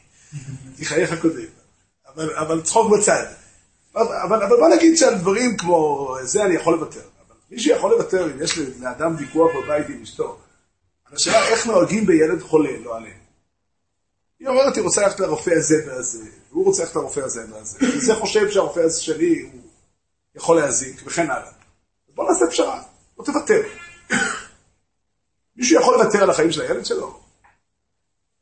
כי 0.76 0.85
חייך 0.85 1.21
קודמים. 1.21 1.49
אבל, 2.14 2.37
אבל 2.37 2.62
צחוק 2.62 2.93
בצד. 2.93 3.25
אבל, 3.95 4.43
אבל 4.43 4.57
בוא 4.57 4.69
נגיד 4.76 4.97
שעל 4.97 5.14
דברים 5.14 5.57
כמו 5.57 6.14
זה 6.23 6.45
אני 6.45 6.55
יכול 6.55 6.75
לוותר. 6.75 7.17
אבל 7.49 7.57
מי 7.57 7.62
שיכול 7.62 7.90
לוותר, 7.90 8.33
אם 8.33 8.43
יש 8.43 8.59
לאדם 8.59 9.17
ויכוח 9.19 9.50
בבית 9.57 9.88
עם 9.88 10.02
אשתו, 10.02 10.38
השאלה 11.12 11.49
איך 11.49 11.67
נוהגים 11.67 12.07
בילד 12.07 12.43
חולה, 12.43 12.78
לא 12.78 12.97
עליהם. 12.97 13.19
היא 14.40 14.49
אומרת, 14.49 14.76
היא 14.76 14.85
רוצה 14.85 15.02
ללכת 15.02 15.21
לרופא 15.21 15.50
הזה 15.50 15.75
והזה, 15.87 16.25
והוא 16.50 16.64
רוצה 16.64 16.83
ללכת 16.83 16.97
לרופא 16.97 17.21
הזה 17.21 17.45
והזה, 17.50 17.78
וזה 17.83 18.14
חושב 18.14 18.50
שהרופא 18.50 18.81
הזה 18.81 19.02
שלי 19.02 19.40
הוא 19.40 19.61
יכול 20.35 20.57
להזיק, 20.57 21.02
וכן 21.05 21.31
הלאה. 21.31 21.50
אז 22.09 22.14
בוא 22.14 22.31
נעשה 22.31 22.47
פשרה, 22.47 22.83
בוא 23.17 23.25
תוותר. 23.25 23.62
מישהו 25.57 25.81
יכול 25.81 25.99
לוותר 25.99 26.23
על 26.23 26.31
החיים 26.31 26.52
של 26.52 26.61
הילד 26.61 26.87
שלו? 26.87 27.21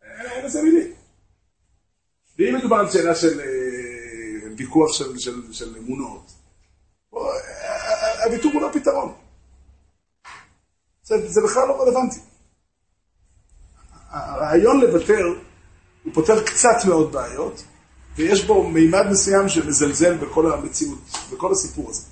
אין 0.03 0.45
לזה 0.45 0.63
מילים. 0.63 0.93
ואם 2.39 2.55
מדובר 2.57 2.77
על 2.77 2.91
שאלה 2.91 3.15
של 3.15 3.41
אה, 3.41 3.47
ויכוח 4.57 4.93
של, 4.93 5.19
של, 5.19 5.53
של 5.53 5.77
אמונות, 5.77 6.33
הוויתור 8.25 8.53
הוא 8.53 8.63
לא. 8.63 8.69
זה, 11.07 11.29
זה 11.29 11.41
בכלל 11.45 11.69
לא 11.69 11.83
רלוונטי. 11.83 12.21
הרעיון 14.11 14.81
לוותר 14.81 15.25
הוא 16.05 16.15
פותר 16.15 16.45
קצת 16.45 16.77
מאוד 16.89 17.13
בעיות, 17.13 17.65
ויש 18.17 18.45
בו 18.45 18.69
מימד 18.69 19.07
מסוים 19.11 19.49
שמזלזל 19.49 20.17
בכל 20.17 20.53
המציאות, 20.53 20.99
בכל 21.33 21.53
הסיפור 21.53 21.91
הזה. 21.91 22.07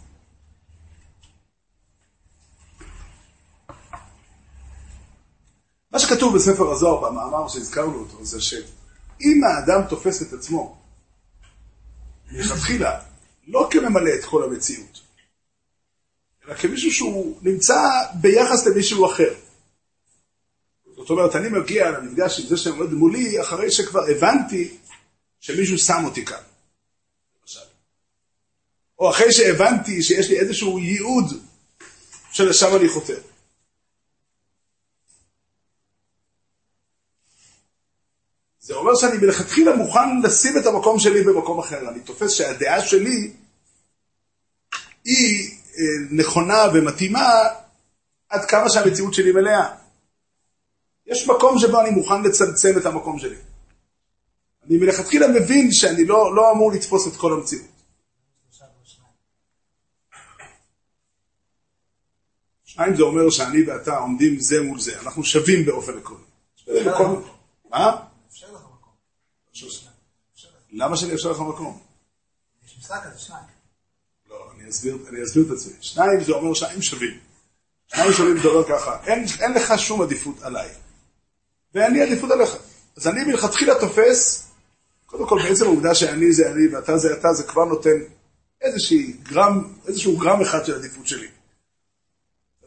מה 5.92 5.98
שכתוב 5.98 6.36
בספר 6.36 6.70
הזוהר, 6.70 7.10
במאמר 7.10 7.48
שהזכרנו 7.48 7.98
אותו, 7.98 8.24
זה 8.24 8.40
שאם 8.40 9.40
האדם 9.44 9.80
תופס 9.88 10.22
את 10.22 10.32
עצמו 10.32 10.78
מלכתחילה, 12.32 13.00
לא 13.46 13.68
כממלא 13.70 14.10
את 14.20 14.24
כל 14.24 14.44
המציאות, 14.44 15.00
אלא 16.46 16.54
כמישהו 16.54 16.92
שהוא 16.92 17.38
נמצא 17.42 17.80
ביחס 18.20 18.66
למישהו 18.66 19.06
אחר. 19.06 19.34
זאת 20.96 21.10
אומרת, 21.10 21.36
אני 21.36 21.48
מגיע 21.48 21.90
למפגש 21.90 22.40
עם 22.40 22.46
זה 22.46 22.56
שעומד 22.56 22.92
מולי, 22.92 23.40
אחרי 23.40 23.70
שכבר 23.70 24.00
הבנתי 24.10 24.76
שמישהו 25.40 25.78
שם 25.78 26.04
אותי 26.04 26.24
כאן, 26.24 26.42
למשל. 27.42 27.60
או 28.98 29.10
אחרי 29.10 29.32
שהבנתי 29.32 30.02
שיש 30.02 30.28
לי 30.28 30.40
איזשהו 30.40 30.78
ייעוד 30.78 31.24
שלשם 32.32 32.76
אני 32.76 32.88
חותר. 32.88 33.20
זה 38.60 38.74
אומר 38.74 38.94
שאני 38.94 39.18
מלכתחילה 39.18 39.76
מוכן 39.76 40.20
לשים 40.24 40.58
את 40.58 40.66
המקום 40.66 40.98
שלי 40.98 41.22
במקום 41.22 41.58
אחר. 41.58 41.88
אני 41.88 42.00
תופס 42.00 42.30
שהדעה 42.32 42.86
שלי 42.86 43.32
היא 45.04 45.53
נכונה 46.10 46.58
ומתאימה 46.74 47.28
עד 48.28 48.44
כמה 48.44 48.70
שהמציאות 48.70 49.14
שלי 49.14 49.32
מלאה. 49.32 49.74
יש 51.06 51.28
מקום 51.28 51.58
שבו 51.58 51.80
אני 51.80 51.90
מוכן 51.90 52.22
לצמצם 52.22 52.78
את 52.78 52.86
המקום 52.86 53.18
שלי. 53.18 53.36
אני 54.66 54.76
מלכתחילה 54.76 55.28
מבין 55.28 55.72
שאני 55.72 56.04
לא, 56.04 56.36
לא 56.36 56.52
אמור 56.52 56.72
לתפוס 56.72 57.06
את 57.06 57.16
כל 57.16 57.32
המציאות. 57.32 57.74
שניים 62.64 62.96
זה 62.96 63.02
אומר 63.02 63.30
שאני 63.30 63.62
ואתה 63.62 63.96
עומדים 63.96 64.40
זה 64.40 64.62
מול 64.62 64.80
זה, 64.80 65.00
אנחנו 65.00 65.24
שווים 65.24 65.66
באופן 65.66 65.92
עקרוני. 65.98 66.24
מה? 67.70 68.06
למה 70.72 70.96
שאני 70.96 71.12
אאפשר 71.12 71.30
לך 71.30 71.40
מקום? 71.40 71.82
יש 72.66 72.78
משחק 72.78 73.00
כזה, 73.04 73.18
שניים. 73.18 73.53
לא, 74.64 74.70
אסביר, 74.70 74.98
אני 75.08 75.22
אסביר 75.24 75.44
את 75.46 75.50
עצמי. 75.50 75.72
שניים 75.80 76.24
זה 76.24 76.32
אומר 76.32 76.54
שניים 76.54 76.82
שווים. 76.82 77.18
שניים 77.88 78.12
שווים 78.12 78.38
זה 78.42 78.48
אומר 78.48 78.68
ככה, 78.68 78.98
אין, 79.06 79.24
אין 79.40 79.52
לך 79.52 79.78
שום 79.78 80.02
עדיפות 80.02 80.42
עליי. 80.42 80.68
ואין 81.74 81.92
לי 81.92 82.02
עדיפות 82.02 82.30
עליך. 82.30 82.56
אז 82.96 83.08
אני 83.08 83.24
מלכתחילה 83.24 83.80
תופס, 83.80 84.48
קודם 85.06 85.28
כל 85.28 85.38
בעצם 85.48 85.64
העובדה 85.64 85.94
שאני 85.94 86.32
זה 86.32 86.50
אני 86.50 86.68
ואתה 86.68 86.98
זה 86.98 87.12
אתה, 87.12 87.32
זה 87.32 87.42
כבר 87.42 87.64
נותן 87.64 87.98
גרם, 89.22 89.74
איזשהו 89.86 90.16
גרם 90.16 90.40
אחד 90.40 90.64
של 90.64 90.74
עדיפות 90.74 91.06
שלי. 91.06 91.28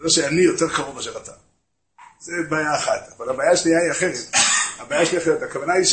זה 0.04 0.10
שאני 0.10 0.42
יותר 0.42 0.70
קרוב 0.70 0.96
מאשר 0.96 1.18
אתה. 1.18 1.32
זה 2.20 2.32
בעיה 2.50 2.76
אחת, 2.78 3.14
אבל 3.18 3.30
הבעיה 3.30 3.52
השנייה 3.52 3.80
היא 3.80 3.92
אחרת. 3.92 4.16
הבעיה 4.80 5.06
שלי 5.06 5.18
אחרת, 5.18 5.42
הכוונה 5.42 5.74
היא 5.74 5.86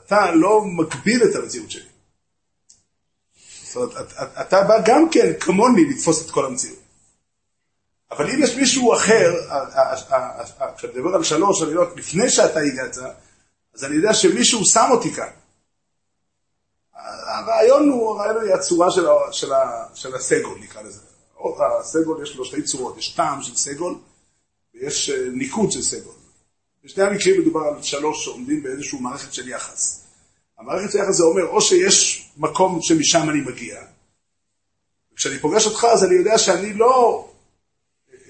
שאתה 0.00 0.30
לא 0.34 0.64
מגביל 0.64 1.24
את 1.24 1.36
המציאות 1.36 1.70
שלי. 1.70 1.93
זאת 3.74 3.96
אומרת, 3.96 4.12
אתה 4.40 4.62
בא 4.62 4.74
גם 4.86 5.08
כן 5.10 5.32
כמוני 5.40 5.84
לתפוס 5.90 6.26
את 6.26 6.30
כל 6.30 6.46
המציאות. 6.46 6.78
אבל 8.10 8.30
אם 8.30 8.42
יש 8.42 8.56
מישהו 8.56 8.94
אחר, 8.94 9.32
כשאני 10.76 10.92
מדבר 10.92 11.14
על 11.14 11.24
שלוש, 11.24 11.62
אני 11.62 11.76
אומר, 11.76 11.94
לפני 11.96 12.30
שאתה 12.30 12.60
הגעת, 12.60 12.98
אז 13.74 13.84
אני 13.84 13.96
יודע 13.96 14.14
שמישהו 14.14 14.64
שם 14.64 14.88
אותי 14.90 15.12
כאן. 15.12 15.28
הרעיון 17.26 17.88
הוא, 17.88 18.10
הרעיון 18.10 18.44
היא 18.44 18.54
הצורה 18.54 18.90
של, 18.90 19.06
של, 19.32 19.52
של 19.94 20.14
הסגול, 20.14 20.58
נקרא 20.60 20.82
לזה. 20.82 21.00
הסגול 21.80 22.22
יש 22.22 22.36
לו 22.36 22.44
שתי 22.44 22.62
צורות, 22.62 22.98
יש 22.98 23.08
טעם 23.08 23.42
של 23.42 23.56
סגול 23.56 23.98
ויש 24.74 25.10
אה, 25.10 25.16
ניקוד 25.32 25.72
של 25.72 25.82
סגול. 25.82 26.14
בשני 26.84 27.04
המקרים 27.04 27.40
מדובר 27.40 27.60
על 27.60 27.82
שלוש 27.82 28.24
שעומדים 28.24 28.62
באיזושהי 28.62 29.00
מערכת 29.00 29.34
של 29.34 29.48
יחס. 29.48 30.03
המערכת 30.58 30.92
של 30.92 30.98
יחס 30.98 31.14
זה 31.14 31.24
אומר, 31.24 31.46
או 31.46 31.60
שיש 31.60 32.28
מקום 32.36 32.78
שמשם 32.82 33.30
אני 33.30 33.40
מגיע, 33.40 33.80
כשאני 35.16 35.38
פוגש 35.38 35.66
אותך 35.66 35.84
אז 35.84 36.04
אני 36.04 36.14
יודע 36.14 36.38
שאני 36.38 36.72
לא 36.72 37.28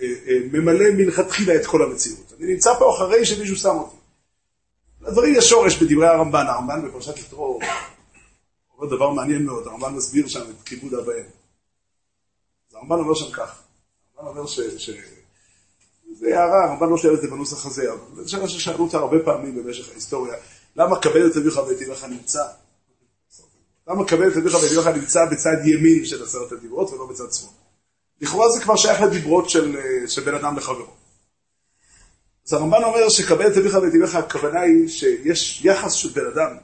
אה, 0.00 0.06
אה, 0.26 0.38
ממלא 0.52 0.90
מלכתחילה 0.96 1.54
את 1.54 1.66
כל 1.66 1.82
המציאות. 1.82 2.32
אני 2.38 2.52
נמצא 2.52 2.70
פה 2.78 2.96
אחרי 2.96 3.26
שמישהו 3.26 3.56
שם 3.56 3.76
אותי. 3.76 3.96
לדברים 5.00 5.34
יש 5.34 5.50
שורש 5.50 5.82
בדברי 5.82 6.06
הרמב"ן, 6.06 6.46
הרמב"ן 6.46 6.88
בפרשת 6.88 7.18
יתרו 7.18 7.60
אומר 8.78 8.96
דבר 8.96 9.10
מעניין 9.10 9.44
מאוד, 9.44 9.66
הרמב"ן 9.66 9.94
מסביר 9.94 10.28
שם 10.28 10.40
את 10.50 10.62
כיבוד 10.64 10.94
אב 10.94 11.08
ואם. 11.08 11.24
אז 12.70 12.74
הרמב"ן 12.74 12.98
אומר 12.98 13.14
שם 13.14 13.32
כך, 13.32 13.62
הרמב"ן 14.16 14.38
אומר 14.38 14.46
ש... 14.46 14.60
ש... 14.60 14.90
זה 16.18 16.38
הערה, 16.38 16.64
הרמב"ן 16.64 16.88
לא 16.88 16.96
שואל 16.96 17.14
את 17.14 17.20
זה 17.20 17.28
בנוסח 17.28 17.66
הזה, 17.66 17.92
אבל 17.92 18.24
זו 18.24 18.30
שאלה 18.30 18.48
ששאלו 18.48 18.84
אותה 18.84 18.96
הרבה 18.96 19.16
פעמים 19.24 19.56
במשך 19.56 19.90
ההיסטוריה, 19.90 20.34
למה 20.76 21.00
כבד 21.00 21.22
את 21.30 21.36
אביך 21.36 21.56
ואת 21.56 21.88
אמך 21.88 22.04
נמצא? 22.04 22.44
למה 23.88 24.08
כבד 24.08 24.26
את 24.26 24.36
אביך 24.36 24.54
ואת 24.54 24.72
אמך 24.78 24.86
נמצא 24.86 25.24
בצד 25.24 25.56
ימין 25.64 26.04
של 26.04 26.24
עשרת 26.24 26.52
הדיברות 26.52 26.90
ולא 26.90 27.06
בצד 27.06 27.32
שמאל? 27.32 27.52
לכאורה 28.20 28.50
זה 28.50 28.60
כבר 28.60 28.76
שייך 28.76 29.00
לדיברות 29.00 29.50
של, 29.50 29.76
של 30.06 30.22
בן 30.22 30.34
אדם 30.34 30.56
לחברו. 30.56 30.86
אז 32.46 32.52
הרמב"ן 32.52 32.84
אומר 32.84 33.08
שקבל 33.08 33.52
את 33.52 33.56
אביך 33.56 33.74
ואת 33.74 33.92
אמך, 33.94 34.14
הכוונה 34.14 34.60
היא 34.60 34.88
שיש 34.88 35.64
יחס 35.64 35.92
של 35.92 36.08
בן 36.08 36.26
אדם 36.26 36.56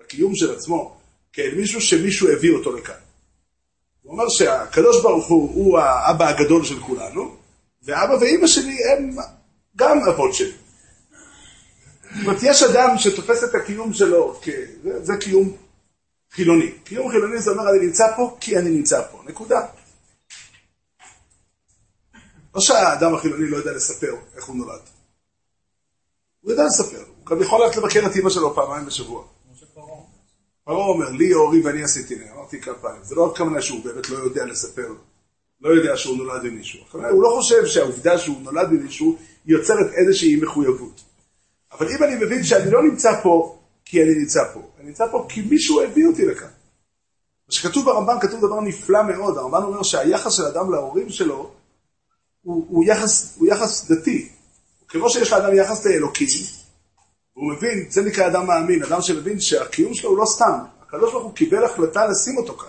בקיום 0.00 0.34
של 0.34 0.54
עצמו, 0.54 0.96
כאל 1.32 1.54
מישהו 1.54 1.80
שמישהו 1.80 2.28
הביא 2.28 2.52
אותו 2.52 2.76
לכאן. 2.76 2.94
הוא 4.02 4.12
אומר 4.12 4.28
שהקדוש 4.28 5.02
ברוך 5.02 5.26
הוא 5.26 5.54
הוא 5.54 5.78
האבא 5.78 6.28
הגדול 6.28 6.64
של 6.64 6.80
כולנו, 6.80 7.36
ואבא 7.82 8.12
ואימא 8.12 8.46
שלי 8.46 8.76
הם 8.92 9.16
גם 9.76 9.98
אבות 10.08 10.34
שלי. 10.34 10.52
זאת 12.18 12.26
אומרת, 12.26 12.42
יש 12.42 12.62
אדם 12.62 12.88
שתופס 12.98 13.44
את 13.44 13.54
הקיום 13.54 13.92
שלו, 13.92 14.40
זה, 15.02 15.16
קיום 15.20 15.56
חילוני. 16.32 16.72
קיום 16.84 17.10
חילוני 17.10 17.40
זה 17.40 17.50
אומר, 17.50 17.70
אני 17.70 17.86
נמצא 17.86 18.16
פה 18.16 18.36
כי 18.40 18.58
אני 18.58 18.70
נמצא 18.70 19.02
פה, 19.10 19.22
נקודה. 19.26 19.66
לא 22.54 22.60
שהאדם 22.60 23.14
החילוני 23.14 23.50
לא 23.50 23.56
יודע 23.56 23.72
לספר 23.72 24.14
איך 24.36 24.44
הוא 24.44 24.56
נולד. 24.56 24.80
הוא 26.40 26.50
יודע 26.50 26.64
לספר, 26.64 27.04
הוא 27.18 27.26
גם 27.26 27.42
יכול 27.42 27.64
ללכת 27.64 27.76
לבקר 27.76 28.06
את 28.06 28.16
אמא 28.16 28.30
שלו 28.30 28.54
פעמיים 28.54 28.86
בשבוע. 28.86 29.24
פרעה 30.64 30.86
אומר, 30.86 31.10
לי 31.10 31.34
אורי 31.34 31.60
ואני 31.60 31.82
עשיתי 31.82 32.14
אמרתי 32.34 32.60
כמה 32.60 32.74
פעמים, 32.74 33.04
זה 33.04 33.14
לא 33.14 33.30
רק 33.30 33.36
כוונה 33.36 33.62
שהוא 33.62 33.84
באמת 33.84 34.10
לא 34.10 34.18
יודע 34.18 34.44
לספר, 34.44 34.94
לא 35.60 35.68
יודע 35.68 35.96
שהוא 35.96 36.16
נולד 36.16 36.42
ממישהו. 36.42 36.80
הוא 36.92 37.22
לא 37.22 37.28
חושב 37.36 37.66
שהעובדה 37.66 38.18
שהוא 38.18 38.42
נולד 38.42 38.70
ממישהו 38.70 39.18
יוצרת 39.46 39.86
איזושהי 40.00 40.36
מחויבות. 40.36 41.07
אבל 41.72 41.88
אם 41.88 42.02
אני 42.04 42.14
מבין 42.14 42.44
שאני 42.44 42.70
לא 42.70 42.82
נמצא 42.82 43.20
פה 43.22 43.58
כי 43.84 44.02
אני 44.02 44.14
נמצא 44.14 44.44
פה, 44.54 44.60
אני 44.78 44.86
נמצא 44.88 45.06
פה 45.10 45.26
כי 45.28 45.42
מישהו 45.42 45.82
הביא 45.82 46.06
אותי 46.06 46.26
לכאן. 46.26 46.48
מה 47.48 47.54
שכתוב 47.54 47.84
ברמב"ן 47.84 48.20
כתוב 48.20 48.40
דבר 48.40 48.60
נפלא 48.60 49.02
מאוד, 49.02 49.38
הרמב"ן 49.38 49.62
אומר 49.62 49.82
שהיחס 49.82 50.32
של 50.32 50.42
אדם 50.42 50.72
להורים 50.72 51.10
שלו 51.10 51.50
הוא, 52.42 52.66
הוא, 52.68 52.84
יחס, 52.84 53.36
הוא 53.38 53.48
יחס 53.48 53.90
דתי. 53.90 54.28
כמו 54.88 55.10
שיש 55.10 55.32
לאדם 55.32 55.56
יחס 55.56 55.86
לאלוקים, 55.86 56.26
הוא 57.32 57.52
מבין, 57.52 57.86
זה 57.90 58.02
נקרא 58.02 58.26
אדם 58.26 58.46
מאמין, 58.46 58.82
אדם 58.82 59.02
שמבין 59.02 59.40
שהקיום 59.40 59.94
שלו 59.94 60.10
הוא 60.10 60.18
לא 60.18 60.24
סתם. 60.26 60.58
הקדוש 60.82 61.12
ברוך 61.12 61.24
הוא 61.24 61.34
קיבל 61.34 61.64
החלטה 61.64 62.06
לשים 62.06 62.36
אותו 62.36 62.56
כאן. 62.56 62.68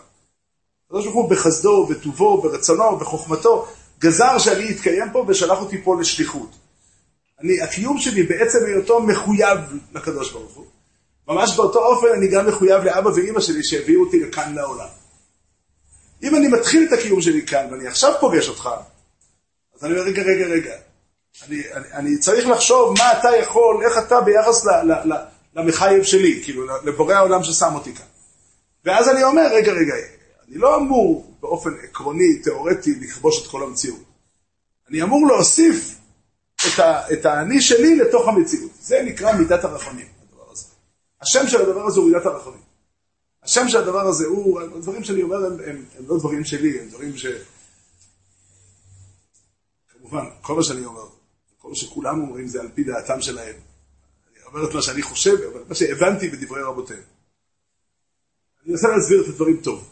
הקדוש 0.85 1.05
ברוך 1.05 1.15
הוא 1.15 1.29
בחסדו, 1.29 1.85
בטובו, 1.85 2.41
ברצונו, 2.41 2.97
בחוכמתו, 2.97 3.67
גזר 3.99 4.37
שאני 4.37 4.71
אתקיים 4.71 5.11
פה 5.11 5.25
ושלח 5.27 5.61
אותי 5.61 5.83
פה 5.83 5.99
לשליחות. 6.01 6.49
אני, 7.43 7.61
הקיום 7.61 7.97
שלי 7.97 8.23
בעצם 8.23 8.65
היותו 8.65 9.01
מחויב 9.01 9.59
לקדוש 9.93 10.31
ברוך 10.31 10.53
הוא. 10.53 10.65
ממש 11.27 11.55
באותו 11.55 11.79
אופן 11.85 12.07
אני 12.17 12.27
גם 12.27 12.47
מחויב 12.47 12.83
לאבא 12.83 13.09
ואימא 13.09 13.41
שלי 13.41 13.63
שהביאו 13.63 14.01
אותי 14.01 14.19
לכאן 14.19 14.55
לעולם. 14.55 14.87
אם 16.23 16.35
אני 16.35 16.47
מתחיל 16.47 16.87
את 16.87 16.99
הקיום 16.99 17.21
שלי 17.21 17.45
כאן 17.45 17.67
ואני 17.71 17.87
עכשיו 17.87 18.13
פוגש 18.19 18.49
אותך, 18.49 18.69
אז 19.75 19.85
אני 19.85 19.93
אומר, 19.93 20.03
רגע, 20.03 20.21
רגע, 20.21 20.45
רגע, 20.45 20.73
אני, 21.47 21.63
אני, 21.73 21.93
אני 21.93 22.17
צריך 22.17 22.47
לחשוב 22.47 22.97
מה 22.97 23.19
אתה 23.19 23.29
יכול, 23.41 23.83
איך 23.85 23.97
אתה 23.97 24.21
ביחס 24.21 24.65
ל, 24.65 24.69
ל, 24.69 25.13
ל, 25.13 25.17
למחייב 25.55 26.03
שלי, 26.03 26.41
כאילו, 26.43 26.65
לבורא 26.83 27.13
העולם 27.13 27.43
ששם 27.43 27.75
אותי 27.75 27.95
כאן. 27.95 28.05
ואז 28.85 29.09
אני 29.09 29.23
אומר, 29.23 29.47
רגע, 29.51 29.71
רגע, 29.71 29.93
אני 30.47 30.57
לא 30.57 30.75
אמור 30.75 31.35
באופן 31.39 31.69
עקרוני, 31.83 32.39
תיאורטי, 32.39 32.95
לכבוש 33.01 33.43
את 33.43 33.51
כל 33.51 33.63
המציאות. 33.63 34.03
אני 34.89 35.01
אמור 35.01 35.27
להוסיף 35.27 35.98
את, 37.13 37.25
האני 37.25 37.61
שלי 37.61 37.95
לתוך 37.95 38.27
המציאות. 38.27 38.71
זה 38.79 39.01
נקרא 39.05 39.33
מידת 39.33 39.63
הרחמים, 39.63 40.07
הדבר 40.21 40.51
הזה. 40.51 40.65
השם 41.21 41.47
של 41.47 41.61
הדבר 41.61 41.85
הזה 41.85 41.99
הוא 41.99 42.09
מידת 42.09 42.25
הרחמים. 42.25 42.61
השם 43.43 43.69
של 43.69 43.77
הדבר 43.77 44.07
הזה 44.07 44.25
הוא, 44.25 44.61
הדברים 44.61 45.03
שאני 45.03 45.21
אומר 45.21 45.45
הם, 45.45 45.53
הם, 45.65 45.85
הם 45.97 46.07
לא 46.07 46.17
דברים 46.19 46.43
שלי, 46.43 46.79
הם 46.79 46.89
דברים 46.89 47.17
ש... 47.17 47.25
כמובן, 49.89 50.25
כל 50.41 50.55
מה 50.55 50.63
שאני 50.63 50.85
אומר, 50.85 51.09
כל 51.57 51.69
מה 51.69 51.75
שכולם 51.75 52.21
אומרים 52.21 52.47
זה 52.47 52.61
על 52.61 52.69
פי 52.75 52.83
דעתם 52.83 53.21
שלהם. 53.21 53.55
אני 54.31 54.43
אומר 54.45 54.69
את 54.69 54.75
מה 54.75 54.81
שאני 54.81 55.01
חושב, 55.01 55.35
אבל 55.51 55.63
מה 55.69 55.75
שהבנתי 55.75 56.29
בדברי 56.29 56.61
רבותיהם. 56.61 57.03
אני 58.63 58.71
מנסה 58.71 58.87
להסביר 58.87 59.23
את 59.23 59.27
הדברים 59.27 59.61
טוב. 59.63 59.89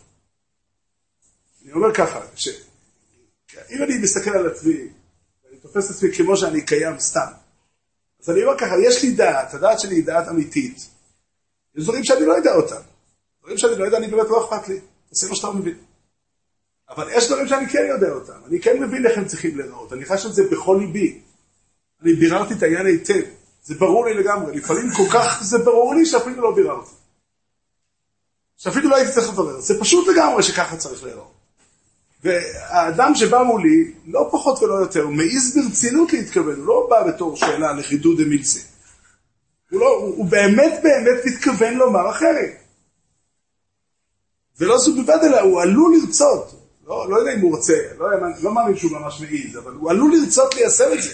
אני 1.64 1.72
אומר 1.72 1.94
ככה, 1.94 2.22
שאם 2.36 3.84
אני 3.84 3.98
מסתכל 4.04 4.30
על 4.30 4.48
עצמי, 4.48 4.88
תופס 5.78 5.92
את 5.92 5.96
עצמי 5.96 6.14
כמו 6.14 6.38
שאני 6.38 6.62
קיים 6.62 7.00
סתם, 7.00 7.32
אז 8.24 8.30
אני 8.30 8.44
אומר 8.44 8.58
ככה, 8.58 8.76
יש 8.84 9.04
לי 9.04 9.12
דעת, 9.12 9.54
הדעת 9.54 9.80
שלי 9.80 9.96
היא 9.96 10.06
דעת 10.06 10.28
אמיתית. 10.28 10.90
יש 11.76 11.84
דברים 11.84 12.04
שאני 12.04 12.26
לא 12.26 12.34
יודע 12.34 12.56
אותם. 12.56 12.82
דברים 13.42 13.58
שאני 13.58 13.76
לא 13.76 13.86
יודע, 13.86 13.98
אני 13.98 14.08
באמת 14.08 14.28
לא 14.30 14.46
אכפת 14.46 14.68
לי. 14.68 14.80
תעשה 15.10 15.28
מה 15.30 15.36
שאתה 15.36 15.52
מבין. 15.52 15.78
אבל 16.90 17.08
יש 17.12 17.28
דברים 17.28 17.48
שאני 17.48 17.70
כן 17.70 17.86
יודע 17.90 18.10
אותם. 18.10 18.40
אני 18.46 18.62
כן 18.62 18.84
מבין 18.84 19.06
איך 19.06 19.18
הם 19.18 19.26
צריכים 19.26 19.58
להיראות. 19.58 19.94
אני 19.94 20.06
חש 20.06 20.26
את 20.26 20.34
זה 20.34 20.44
בכל 20.52 20.78
ליבי. 20.82 21.22
אני 22.02 22.14
ביררתי 22.14 22.54
את 22.54 22.64
העניין 22.64 22.86
היטב. 22.86 23.22
זה 23.64 23.76
ברור 23.76 24.06
לי 24.06 24.14
לגמרי. 24.14 24.58
לפעמים 24.58 24.90
כל 24.98 25.10
כך 25.14 25.44
זה 25.44 25.58
ברור 25.58 25.96
לי 25.96 26.06
שאפילו 26.06 26.42
לא 26.42 26.56
ביררתי. 26.56 26.92
שאפילו 28.58 28.90
לא 28.90 28.96
הייתי 28.96 29.12
צריך 29.12 29.30
לברר. 29.30 29.60
זה 29.60 29.80
פשוט 29.80 30.08
לגמרי 30.08 30.44
שככה 30.44 30.78
צריך 30.78 31.04
להיראות. 31.04 31.37
והאדם 32.28 33.16
שבא 33.16 33.44
מולי, 33.44 33.92
לא 34.06 34.30
פחות 34.32 34.64
ולא 34.64 34.74
יותר, 34.74 35.08
מעז 35.08 35.58
ברצינות 35.58 36.14
להתכוון, 36.14 36.56
הוא 36.56 36.66
לא 36.66 36.88
בא 36.90 37.12
בתור 37.12 37.36
שאלה 37.36 37.74
לחידוד 37.74 38.22
דמילסה. 38.22 38.60
הוא, 39.72 39.80
לא, 39.80 39.88
הוא, 39.88 40.16
הוא 40.16 40.26
באמת 40.26 40.80
באמת 40.84 41.26
מתכוון 41.26 41.74
לומר 41.74 42.10
אחרת. 42.10 42.52
ולא 44.60 44.78
זו 44.78 44.96
בלבד, 44.96 45.20
אלא 45.24 45.40
הוא 45.40 45.62
עלול 45.62 45.98
לרצות. 45.98 46.58
לא, 46.86 47.10
לא 47.10 47.18
יודע 47.18 47.34
אם 47.34 47.40
הוא 47.40 47.56
רוצה, 47.56 47.74
לא, 47.98 48.08
לא 48.42 48.54
מאמין 48.54 48.78
שהוא 48.78 48.92
ממש 48.92 49.22
מעיז, 49.22 49.58
אבל 49.58 49.74
הוא 49.74 49.92
עלול 49.92 50.16
לרצות 50.16 50.56
ליישם 50.56 50.94
את 50.94 51.04
זה. 51.04 51.14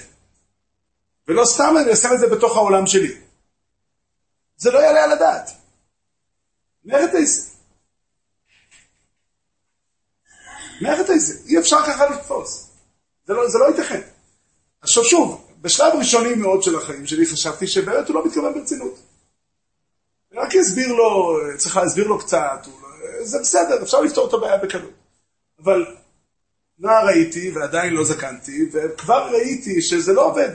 ולא 1.27 1.45
סתם 1.45 1.75
אני 1.77 1.87
איישם 1.87 2.09
את 2.13 2.19
זה 2.19 2.27
בתוך 2.27 2.57
העולם 2.57 2.87
שלי. 2.87 3.15
זה 4.57 4.71
לא 4.71 4.79
יעלה 4.79 5.03
על 5.03 5.11
הדעת. 5.11 5.49
מערכת 6.85 7.15
איזה. 7.15 7.52
מערכת 10.83 11.09
איזה. 11.09 11.33
אי 11.47 11.59
אפשר 11.59 11.83
ככה 11.85 12.09
לתפוס. 12.09 12.67
זה 13.25 13.33
לא, 13.33 13.49
זה 13.49 13.57
לא 13.57 13.65
ייתכן. 13.65 14.01
עכשיו 14.81 15.03
שוב, 15.03 15.47
בשלב 15.61 15.93
ראשוני 15.93 16.35
מאוד 16.35 16.63
של 16.63 16.75
החיים 16.75 17.05
שלי 17.05 17.25
חשבתי 17.25 17.67
שבאמת 17.67 18.07
הוא 18.07 18.15
לא 18.15 18.25
מתכוון 18.25 18.53
ברצינות. 18.53 18.99
רק 20.33 20.53
יסביר 20.53 20.93
לו, 20.93 21.37
צריך 21.57 21.77
להסביר 21.77 22.07
לו 22.07 22.19
קצת, 22.19 22.67
לא, 22.81 23.25
זה 23.25 23.39
בסדר, 23.39 23.83
אפשר 23.83 24.01
לפתור 24.01 24.27
את 24.27 24.33
הבעיה 24.33 24.57
בקלות. 24.57 24.91
אבל 25.63 25.85
נער 26.79 27.07
הייתי 27.07 27.51
ועדיין 27.51 27.93
לא 27.93 28.03
זקנתי, 28.03 28.69
וכבר 28.71 29.29
ראיתי 29.31 29.81
שזה 29.81 30.13
לא 30.13 30.25
עובד. 30.25 30.49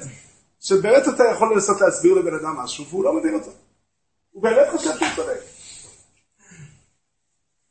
שבאמת 0.60 1.08
אתה 1.08 1.24
יכול 1.24 1.52
לנסות 1.54 1.80
להסביר 1.80 2.14
לבן 2.14 2.34
אדם 2.34 2.56
משהו, 2.56 2.86
והוא 2.88 3.04
לא 3.04 3.12
מבין 3.12 3.34
אותו. 3.34 3.50
הוא 4.30 4.42
באמת 4.42 4.68
חושב 4.70 4.90
שהוא 4.98 5.08
צודק. 5.16 5.40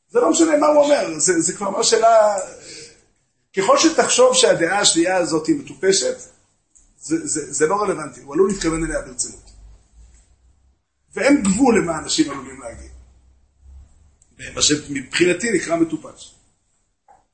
זה 0.09 0.19
לא 0.19 0.29
משנה 0.29 0.57
מה 0.57 0.67
הוא 0.67 0.83
אומר, 0.83 1.19
זה, 1.19 1.41
זה 1.41 1.53
כבר 1.53 1.69
מה 1.69 1.83
שאלה... 1.83 2.35
ככל 3.57 3.77
שתחשוב 3.77 4.33
שהדעה 4.33 4.79
השנייה 4.79 5.17
הזאת 5.17 5.47
היא 5.47 5.55
מטופשת, 5.55 6.17
זה, 6.99 7.27
זה, 7.27 7.53
זה 7.53 7.67
לא 7.67 7.75
רלוונטי, 7.81 8.21
הוא 8.21 8.33
עלול 8.33 8.49
להתכוון 8.49 8.83
אליה 8.83 9.01
ברצינות. 9.01 9.51
ואין 11.15 11.43
גבול 11.43 11.81
למה 11.81 11.97
אנשים 11.97 12.31
עלולים 12.31 12.61
להגיד. 12.61 12.91
מה 14.55 14.61
שמבחינתי 14.61 15.51
נקרא 15.51 15.75
מטופש. 15.75 16.35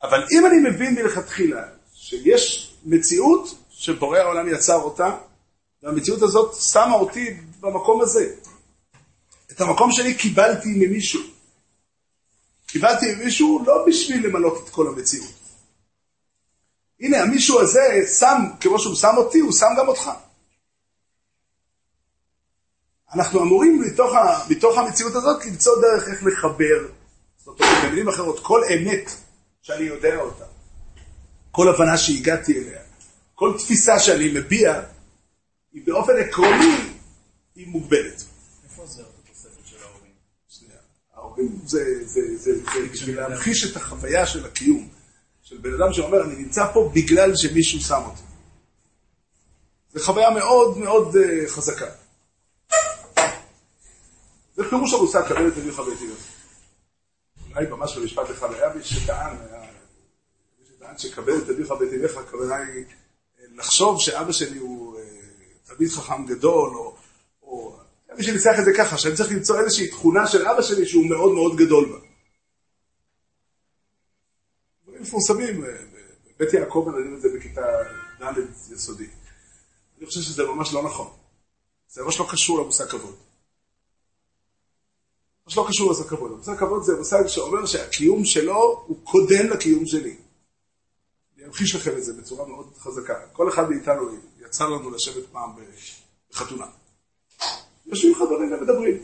אבל 0.03 0.23
אם 0.31 0.45
אני 0.45 0.69
מבין 0.69 0.95
מלכתחילה 0.95 1.63
שיש 1.93 2.73
מציאות 2.85 3.55
שבורא 3.69 4.19
העולם 4.19 4.53
יצר 4.53 4.81
אותה, 4.81 5.17
והמציאות 5.83 6.21
הזאת 6.21 6.55
שמה 6.55 6.95
אותי 6.95 7.37
במקום 7.59 8.01
הזה. 8.01 8.35
את 9.51 9.61
המקום 9.61 9.91
שלי 9.91 10.13
קיבלתי 10.13 10.69
ממישהו. 10.75 11.32
קיבלתי 12.73 13.15
ממישהו 13.15 13.63
לא 13.65 13.85
בשביל 13.87 14.27
למלות 14.27 14.63
את 14.63 14.69
כל 14.69 14.87
המציאות. 14.87 15.33
הנה, 16.99 17.21
המישהו 17.21 17.59
הזה 17.59 18.05
שם, 18.19 18.37
כמו 18.59 18.79
שהוא 18.79 18.95
שם 18.95 19.13
אותי, 19.17 19.39
הוא 19.39 19.51
שם 19.51 19.67
גם 19.77 19.87
אותך. 19.87 20.09
אנחנו 23.13 23.43
אמורים 23.43 23.81
מתוך, 23.81 24.13
ה, 24.13 24.45
מתוך 24.49 24.77
המציאות 24.77 25.15
הזאת 25.15 25.45
למצוא 25.45 25.81
דרך 25.81 26.07
איך 26.07 26.23
לחבר, 26.23 26.87
זאת 27.37 27.59
אומרת, 27.59 27.83
במילים 27.85 28.09
אחרות, 28.09 28.39
כל 28.39 28.61
אמת 28.63 29.11
שאני 29.61 29.83
יודע 29.83 30.15
אותה, 30.15 30.45
כל 31.51 31.69
הבנה 31.69 31.97
שהגעתי 31.97 32.57
אליה, 32.57 32.81
כל 33.35 33.55
תפיסה 33.57 33.99
שאני 33.99 34.31
מביע, 34.33 34.81
היא 35.73 35.81
באופן 35.85 36.13
עקרוני, 36.17 36.75
היא 37.55 37.67
מוגבלת. 37.67 38.23
איפה 38.63 38.85
זה 38.85 39.01
התוספת 39.01 39.65
של 39.65 39.77
ההורים? 39.83 40.11
ההורים 41.13 41.32
זה, 41.65 41.83
בשביל 42.91 43.19
להמחיש 43.19 43.71
את 43.71 43.75
החוויה 43.75 44.25
של 44.25 44.45
הקיום, 44.45 44.89
של 45.43 45.57
בן 45.57 45.73
אדם 45.73 45.93
שאומר, 45.93 46.23
אני 46.23 46.35
נמצא 46.35 46.71
פה 46.73 46.91
בגלל 46.95 47.35
שמישהו 47.35 47.79
שם 47.79 48.01
אותי. 48.05 48.21
זו 49.93 50.05
חוויה 50.05 50.29
מאוד 50.29 50.77
מאוד 50.77 51.15
uh, 51.15 51.49
חזקה. 51.49 51.89
זה 54.55 54.69
פירוש 54.69 54.93
המושג 54.93 55.27
קבל 55.27 55.47
את 55.47 55.57
אביך 55.57 55.79
ואת 55.79 55.87
אמך. 55.87 56.27
אולי 57.49 57.67
ממש 57.67 57.97
במשפט 57.97 58.31
אחד 58.31 58.53
היה 58.53 58.73
מי 58.73 58.83
שטען, 58.83 59.37
היה 59.49 59.61
מי 60.59 60.65
שטען 60.65 60.97
שקבל 60.97 61.37
את 61.37 61.49
אביך 61.49 61.71
ואת 61.71 61.89
אמך, 61.93 62.17
הכוונה 62.17 62.55
היא 62.55 62.85
לחשוב 63.55 63.99
שאבא 63.99 64.31
שלי 64.31 64.57
הוא 64.57 64.99
תלמיד 65.63 65.89
חכם 65.91 66.25
גדול, 66.25 66.75
או... 66.75 67.82
מי 68.17 68.23
שניסח 68.23 68.53
את 68.59 68.65
זה 68.65 68.71
ככה, 68.77 68.97
שאני 68.97 69.15
צריך 69.15 69.31
למצוא 69.31 69.59
איזושהי 69.59 69.87
תכונה 69.87 70.27
של 70.27 70.47
אבא 70.47 70.61
שלי 70.61 70.85
שהוא 70.85 71.05
מאוד 71.09 71.33
מאוד 71.33 71.55
גדול 71.55 71.89
בה. 71.89 71.97
דברים 74.85 75.01
מפורסמים, 75.01 75.65
אה, 75.65 75.69
בבית 76.37 76.53
יעקב 76.53 76.85
מלמדים 76.87 77.15
את 77.15 77.21
זה 77.21 77.29
בכיתה 77.37 77.61
ד' 78.21 78.73
יסודי. 78.73 79.07
אני 79.97 80.05
חושב 80.05 80.21
שזה 80.21 80.43
ממש 80.43 80.73
לא 80.73 80.83
נכון. 80.83 81.09
זה 81.87 82.03
ממש 82.03 82.19
לא 82.19 82.27
קשור 82.31 82.59
למושג 82.59 82.85
כבוד. 82.85 83.15
ממש 85.45 85.57
לא 85.57 85.65
קשור 85.69 85.85
למושג 85.85 86.09
כבוד. 86.09 86.31
המושג 86.31 86.57
כבוד 86.57 86.83
זה 86.83 86.95
מושג 86.97 87.27
שאומר 87.27 87.65
שהקיום 87.65 88.25
שלו 88.25 88.83
הוא 88.87 88.97
קודם 89.03 89.49
לקיום 89.49 89.85
שלי. 89.85 90.17
אני 91.37 91.45
אמחיש 91.45 91.75
לכם 91.75 91.97
את 91.97 92.03
זה 92.03 92.13
בצורה 92.13 92.47
מאוד 92.47 92.73
חזקה. 92.77 93.27
כל 93.33 93.49
אחד 93.49 93.69
מאיתנו 93.69 94.17
יצא 94.39 94.65
לנו 94.65 94.89
לשבת 94.89 95.23
פעם 95.31 95.49
בחתונה. 96.31 96.65
יושבים 97.93 98.15
חברים 98.15 98.53
ומדברים. 98.53 99.03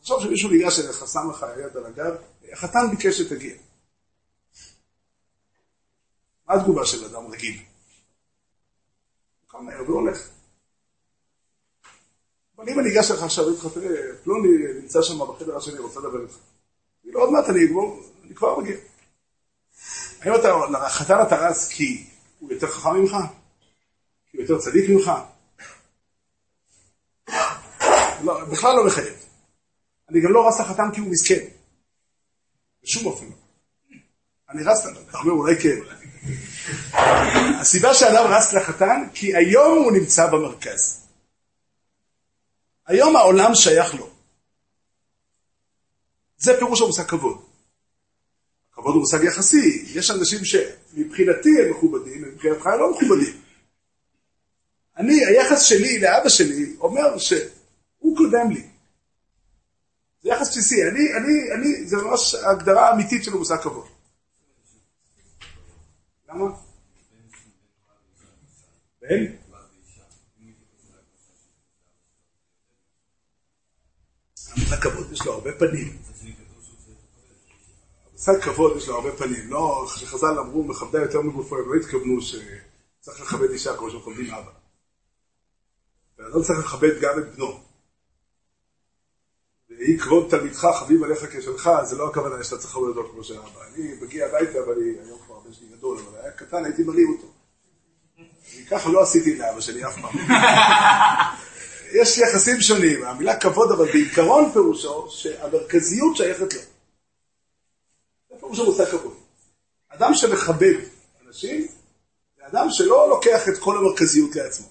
עכשיו 0.00 0.20
שמישהו 0.20 0.50
ניגש 0.50 0.80
אליך, 0.80 1.04
שם 1.12 1.30
לך 1.30 1.46
יד 1.58 1.76
על 1.76 1.86
הגב, 1.86 2.14
החתן 2.52 2.90
ביקש 2.90 3.20
שתגיע. 3.20 3.54
מה 6.48 6.54
התגובה 6.54 6.86
של 6.86 7.04
אדם 7.04 7.26
רגיל? 7.26 7.56
הוא 9.40 9.48
קם 9.48 9.64
מהר 9.64 9.82
והולך. 9.90 10.28
אבל 12.56 12.68
אם 12.68 12.78
אני 12.78 12.94
אגש 12.94 13.10
לך 13.10 13.22
עכשיו, 13.22 13.44
ואגיד 13.44 13.58
לך, 13.58 13.66
תראה, 13.74 14.16
פלוני 14.24 14.48
נמצא 14.80 15.02
שם 15.02 15.18
בחדר 15.18 15.56
השני, 15.56 15.78
רוצה 15.78 16.00
לדבר 16.00 16.22
איתך. 16.22 16.36
אני 17.04 17.12
לא, 17.12 17.20
עוד 17.20 17.30
מעט 17.30 17.48
אני 17.48 17.64
אגמור, 17.64 18.02
אני 18.24 18.34
כבר 18.34 18.58
מגיע. 18.58 18.76
האם 20.20 20.34
אתה, 20.34 20.48
לחתן 20.86 21.22
אתה 21.26 21.36
רץ 21.36 21.68
כי 21.68 22.06
הוא 22.38 22.52
יותר 22.52 22.66
חכם 22.66 22.94
ממך? 22.94 23.16
כי 24.30 24.36
הוא 24.36 24.42
יותר 24.42 24.58
צדיק 24.58 24.90
ממך? 24.90 25.12
לא, 28.28 28.44
בכלל 28.44 28.76
לא 28.76 28.86
מחייב. 28.86 29.14
אני 30.10 30.20
גם 30.20 30.32
לא 30.32 30.48
רץ 30.48 30.60
לחתן 30.60 30.90
כי 30.94 31.00
הוא 31.00 31.10
מסכן. 31.10 31.44
בשום 32.82 33.06
אופן 33.06 33.26
לא. 33.26 33.32
אני 34.50 34.62
רץ, 34.62 34.86
אתה 34.86 35.18
אומר 35.18 35.32
אולי 35.32 35.54
כן. 35.60 35.78
הסיבה 37.60 37.94
שאדם 37.94 38.24
רץ 38.30 38.52
לחתן, 38.52 39.04
כי 39.14 39.36
היום 39.36 39.78
הוא 39.78 39.92
נמצא 39.92 40.26
במרכז. 40.26 41.06
היום 42.86 43.16
העולם 43.16 43.54
שייך 43.54 43.94
לו. 43.94 44.10
זה 46.38 46.56
פירוש 46.58 46.82
המושג 46.82 47.04
כבוד. 47.04 47.44
כבוד 48.72 48.94
הוא 48.94 49.00
מושג 49.00 49.24
יחסי. 49.24 49.84
יש 49.94 50.10
אנשים 50.10 50.44
שמבחינתי 50.44 51.48
הם 51.62 51.70
מכובדים, 51.70 52.24
ומבחינתך 52.24 52.66
הם 52.66 52.80
לא 52.80 52.90
מכובדים. 52.90 53.40
אני, 54.96 55.26
היחס 55.26 55.62
שלי 55.62 55.98
לאבא 55.98 56.28
שלי 56.28 56.76
אומר 56.80 57.18
שהוא 57.98 58.16
קודם 58.16 58.50
לי. 58.50 58.68
זה 60.22 60.28
יחס 60.28 60.48
בסיסי. 60.48 60.82
אני, 60.82 61.14
אני, 61.16 61.52
אני, 61.54 61.86
זה 61.86 61.96
ממש 61.96 62.34
הגדרה 62.34 62.92
אמיתית 62.92 63.24
של 63.24 63.32
המושג 63.32 63.56
כבוד. 63.62 63.86
למה? 66.28 66.44
בן? 69.00 69.24
המושג 74.50 74.80
כבוד 74.82 75.12
יש 75.12 75.26
לו 75.26 75.32
הרבה 75.32 75.50
פנים. 75.58 75.98
המושג 78.10 78.40
כבוד 78.40 78.76
יש 78.76 78.88
לו 78.88 78.94
הרבה 78.94 79.16
פנים. 79.16 79.50
לא, 79.50 79.86
כשחז"ל 79.94 80.38
אמרו 80.38 80.64
מכבדה 80.64 81.02
יותר 81.02 81.20
מגופו, 81.20 81.56
הם 81.56 81.72
לא 81.72 81.80
התכוונו 81.80 82.20
שצריך 82.20 83.20
לכבד 83.20 83.50
אישה 83.50 83.76
כמו 83.76 83.90
שמכבדים 83.90 84.34
אבא. 84.34 84.50
ואדם 86.18 86.42
צריך 86.42 86.58
לכבד 86.58 87.00
גם 87.00 87.18
את 87.18 87.34
בנו. 87.36 87.67
ואי 89.78 89.98
כבוד 89.98 90.26
תלמידך 90.30 90.66
חביב 90.80 91.02
עליך 91.02 91.24
כשלך, 91.36 91.70
זה 91.82 91.96
לא 91.96 92.08
הכוונה 92.08 92.44
שאתה 92.44 92.58
צריך 92.58 92.70
לכבד 92.70 92.86
אותו 92.86 93.08
כמו 93.12 93.24
של 93.24 93.38
אבא. 93.38 93.60
אני 93.74 93.94
מגיע 94.00 94.26
הביתה, 94.26 94.58
ואני 94.68 94.90
היום 95.04 95.18
כבר 95.26 95.36
הבן 95.36 95.52
שלי 95.52 95.66
גדול, 95.76 95.98
אבל 95.98 96.20
היה 96.20 96.32
קטן, 96.32 96.64
הייתי 96.64 96.82
מרים 96.82 97.08
אותו. 97.08 97.26
אני 98.18 98.66
ככה 98.66 98.90
לא 98.90 99.02
עשיתי 99.02 99.34
לאבא 99.38 99.60
שלי 99.60 99.86
אף 99.86 99.94
פעם. 100.00 100.16
יש 102.00 102.18
יחסים 102.18 102.60
שונים, 102.60 103.04
המילה 103.04 103.40
כבוד, 103.40 103.72
אבל 103.72 103.92
בעיקרון 103.92 104.52
פירושו 104.52 105.06
שהמרכזיות 105.10 106.16
שייכת 106.16 106.54
לו. 106.54 106.60
זה 108.30 108.36
פירוש 108.40 108.58
המושג 108.58 108.84
כבוד. 108.84 109.14
אדם 109.88 110.14
שמכבד 110.14 110.74
אנשים, 111.26 111.66
זה 112.36 112.46
אדם 112.46 112.66
שלא 112.70 113.08
לוקח 113.08 113.48
את 113.48 113.58
כל 113.58 113.78
המרכזיות 113.78 114.36
לעצמו. 114.36 114.66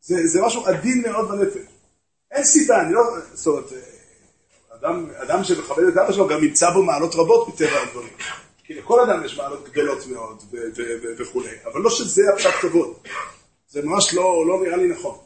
זה, 0.00 0.26
זה 0.26 0.42
משהו 0.42 0.66
עדין 0.66 1.02
מאוד 1.02 1.28
בנפש. 1.28 1.67
אין 2.30 2.44
סיבה, 2.44 2.80
אני 2.80 2.92
לא... 2.92 3.02
זאת 3.32 3.46
אומרת, 3.46 3.72
אדם, 4.70 5.10
אדם 5.16 5.44
שמכבד 5.44 5.84
את 5.84 5.96
אבא 5.96 6.12
שלו 6.12 6.28
גם 6.28 6.44
ימצא 6.44 6.70
בו 6.70 6.82
מעלות 6.82 7.14
רבות 7.14 7.48
מטבע 7.48 7.82
הדברים. 7.82 8.12
כי 8.64 8.74
לכל 8.74 9.00
אדם 9.00 9.24
יש 9.24 9.38
מעלות 9.38 9.68
גדולות 9.68 10.06
מאוד 10.06 10.42
וכולי, 11.18 11.50
אבל 11.64 11.80
לא 11.80 11.90
שזה 11.90 12.22
הפשט 12.32 12.50
כבוד. 12.60 12.94
זה 13.68 13.82
ממש 13.82 14.14
לא, 14.14 14.44
לא 14.46 14.60
נראה 14.62 14.76
לי 14.76 14.88
נכון. 14.88 15.18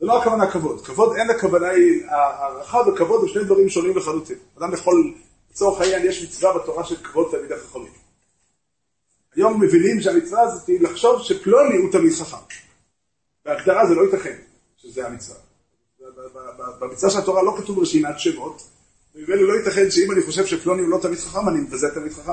זה 0.00 0.06
לא 0.06 0.22
הכוונה 0.22 0.50
כבוד. 0.50 0.86
כבוד 0.86 1.16
אין 1.16 1.30
הכוונה 1.30 1.68
היא, 1.68 2.06
הערכה 2.06 2.78
וכבוד 2.88 3.20
הם 3.20 3.28
שני 3.28 3.44
דברים 3.44 3.68
שונים 3.68 3.96
לחלוטין. 3.96 4.36
אדם 4.58 4.74
יכול, 4.74 5.14
לצורך 5.50 5.80
העניין, 5.80 6.06
יש 6.06 6.24
מצווה 6.24 6.58
בתורה 6.58 6.84
של 6.84 6.96
כבוד 6.96 7.28
תלמידי 7.30 7.56
חכמים. 7.56 7.92
היום 9.34 9.62
מבינים 9.62 10.00
שהמצווה 10.00 10.42
הזאת 10.42 10.66
היא 10.66 10.80
לחשוב 10.80 11.22
שפלוני 11.22 11.76
הוא 11.76 11.92
תלמיד 11.92 12.12
חכם. 12.12 12.36
בהגדרה 13.44 13.86
זה 13.86 13.94
לא 13.94 14.02
ייתכן 14.02 14.36
שזה 14.76 15.06
המצווה. 15.06 15.49
במצווה 16.80 17.10
של 17.10 17.18
התורה 17.18 17.42
לא 17.42 17.54
כתוב 17.58 17.78
רשימת 17.78 18.18
שמות, 18.18 18.62
וממילא 19.14 19.48
לא 19.48 19.58
ייתכן 19.58 19.90
שאם 19.90 20.12
אני 20.12 20.22
חושב 20.22 20.46
שפלוני 20.46 20.82
הוא 20.82 20.90
לא 20.90 20.98
תלמיד 21.02 21.18
חכם, 21.18 21.48
אני 21.48 21.60
מבזה 21.60 21.86
תלמיד 21.94 22.12
חכם. 22.12 22.32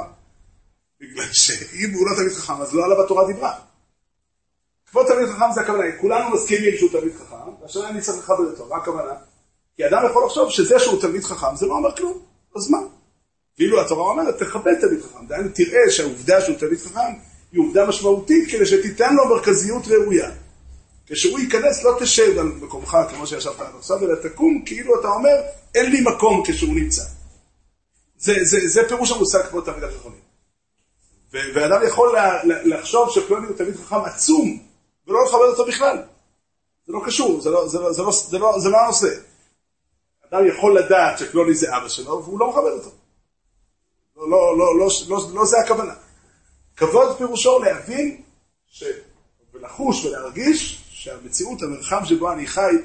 בגלל 1.02 1.26
שאם 1.32 1.94
הוא 1.94 2.08
לא 2.08 2.16
תלמיד 2.16 2.34
חכם, 2.34 2.62
אז 2.62 2.74
לא 2.74 2.86
עליו 2.86 3.02
התורה 3.02 3.28
דיברה. 3.28 3.54
כבוד 4.90 5.08
תלמיד 5.08 5.28
חכם 5.30 5.52
זה 5.54 5.62
הכוונה, 5.62 5.84
כולנו 6.02 6.36
מסכימים 6.36 6.78
שהוא 6.78 6.90
תלמיד 6.92 7.16
חכם, 7.16 7.62
והשאלה 7.62 7.90
אני 7.90 8.02
צריך 8.02 8.18
לכבד 8.18 8.46
אותו, 8.52 8.66
מה 8.70 8.76
הכוונה? 8.76 9.14
כי 9.76 9.88
אדם 9.88 10.04
יכול 10.10 10.26
לחשוב 10.26 10.50
שזה 10.50 10.80
שהוא 10.80 11.02
תלמיד 11.02 11.24
חכם 11.24 11.56
זה 11.56 11.66
לא 11.66 11.74
אומר 11.74 11.96
כלום, 11.96 12.20
אז 12.56 12.70
מה? 12.70 12.78
ואילו 13.60 13.82
התורה 13.82 14.10
אומרת, 14.10 14.38
תכבד 14.44 14.80
תלמיד 14.82 15.02
חכם, 15.02 15.28
דהיינו 15.28 15.50
תראה 15.54 15.92
שהעובדה 15.92 16.42
שהוא 16.42 16.58
תלמיד 16.58 16.80
חכם 16.80 17.14
היא 17.52 17.62
עובדה 17.62 17.88
משמעותית 17.88 18.52
כדי 18.52 18.66
שתיתן 18.66 19.16
לו 19.16 19.30
מרכזיות 19.30 19.88
ראויה. 19.88 20.32
כשהוא 21.08 21.40
ייכנס 21.40 21.84
לא 21.84 21.98
תשב 22.00 22.38
על 22.40 22.46
מקומך 22.46 22.98
כמו 23.10 23.28
שישבת 23.28 23.60
עד 23.60 23.76
עכשיו, 23.80 24.04
אלא 24.04 24.16
תקום 24.16 24.64
כאילו 24.66 25.00
אתה 25.00 25.08
אומר, 25.08 25.36
אין 25.76 25.92
לי 25.92 26.02
מקום 26.02 26.44
כשהוא 26.48 26.74
נמצא. 26.74 27.04
זה, 28.18 28.34
זה, 28.44 28.68
זה 28.68 28.82
פירוש 28.88 29.12
המושג 29.12 29.42
כבוד 29.50 29.66
תלמיד 29.66 29.84
החכמים. 29.84 30.28
ואדם 31.32 31.88
יכול 31.88 32.16
לחשוב 32.66 33.10
שפלוני 33.10 33.48
הוא 33.48 33.58
תלמיד 33.58 33.76
חכם 33.76 34.02
עצום, 34.06 34.60
ולא 35.08 35.26
לכבד 35.26 35.50
אותו 35.50 35.66
בכלל. 35.66 35.98
זה 36.88 36.94
לא 36.94 37.02
קשור, 37.06 37.42
זה 37.42 37.50
לא, 37.50 37.68
זה 37.68 37.80
לא, 37.80 37.94
זה 37.94 38.04
לא, 38.04 38.12
זה 38.12 38.38
לא, 38.38 38.60
זה 38.60 38.70
לא 38.70 38.78
הנושא. 38.78 39.08
אדם 40.30 40.48
יכול 40.48 40.80
לדעת 40.80 41.20
שפלוני 41.20 41.56
זה 41.56 41.78
אבא 41.78 41.90
שלו, 41.90 42.24
והוא 42.24 42.40
לא 42.40 42.50
מכבד 42.50 42.72
אותו. 42.72 42.90
לא, 44.18 44.30
לא, 44.30 44.58
לא, 44.58 44.80
לא, 44.80 44.88
לא, 45.08 45.18
לא 45.34 45.46
זה 45.46 45.60
הכוונה. 45.60 45.94
כבוד 46.76 47.18
פירושו 47.18 47.60
להבין 47.60 48.22
ש... 48.68 48.84
ולחוש 49.54 50.06
ולהרגיש 50.06 50.87
שהמציאות, 51.08 51.62
המרחב 51.62 52.02
שבו 52.06 52.32
אני 52.32 52.48
חי, 52.48 52.76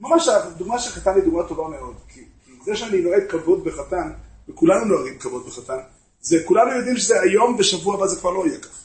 ממש 0.00 0.28
הדוגמה 0.28 0.78
של 0.78 0.90
חתן 0.90 1.14
היא 1.14 1.22
דוגמה 1.22 1.42
טובה 1.48 1.68
מאוד. 1.68 1.94
כי, 2.08 2.24
כי 2.44 2.52
זה 2.64 2.76
שאני 2.76 3.00
נוהג 3.00 3.22
כבוד 3.28 3.64
בחתן, 3.64 4.10
וכולנו 4.48 4.84
נוהגים 4.84 5.18
כבוד 5.18 5.46
בחתן, 5.46 5.78
זה 6.20 6.36
כולנו 6.44 6.70
יודעים 6.70 6.96
שזה 6.96 7.20
היום, 7.20 7.56
בשבוע 7.56 7.94
הבא 7.94 8.06
זה 8.06 8.20
כבר 8.20 8.30
לא 8.30 8.46
יהיה 8.46 8.58
כך. 8.58 8.78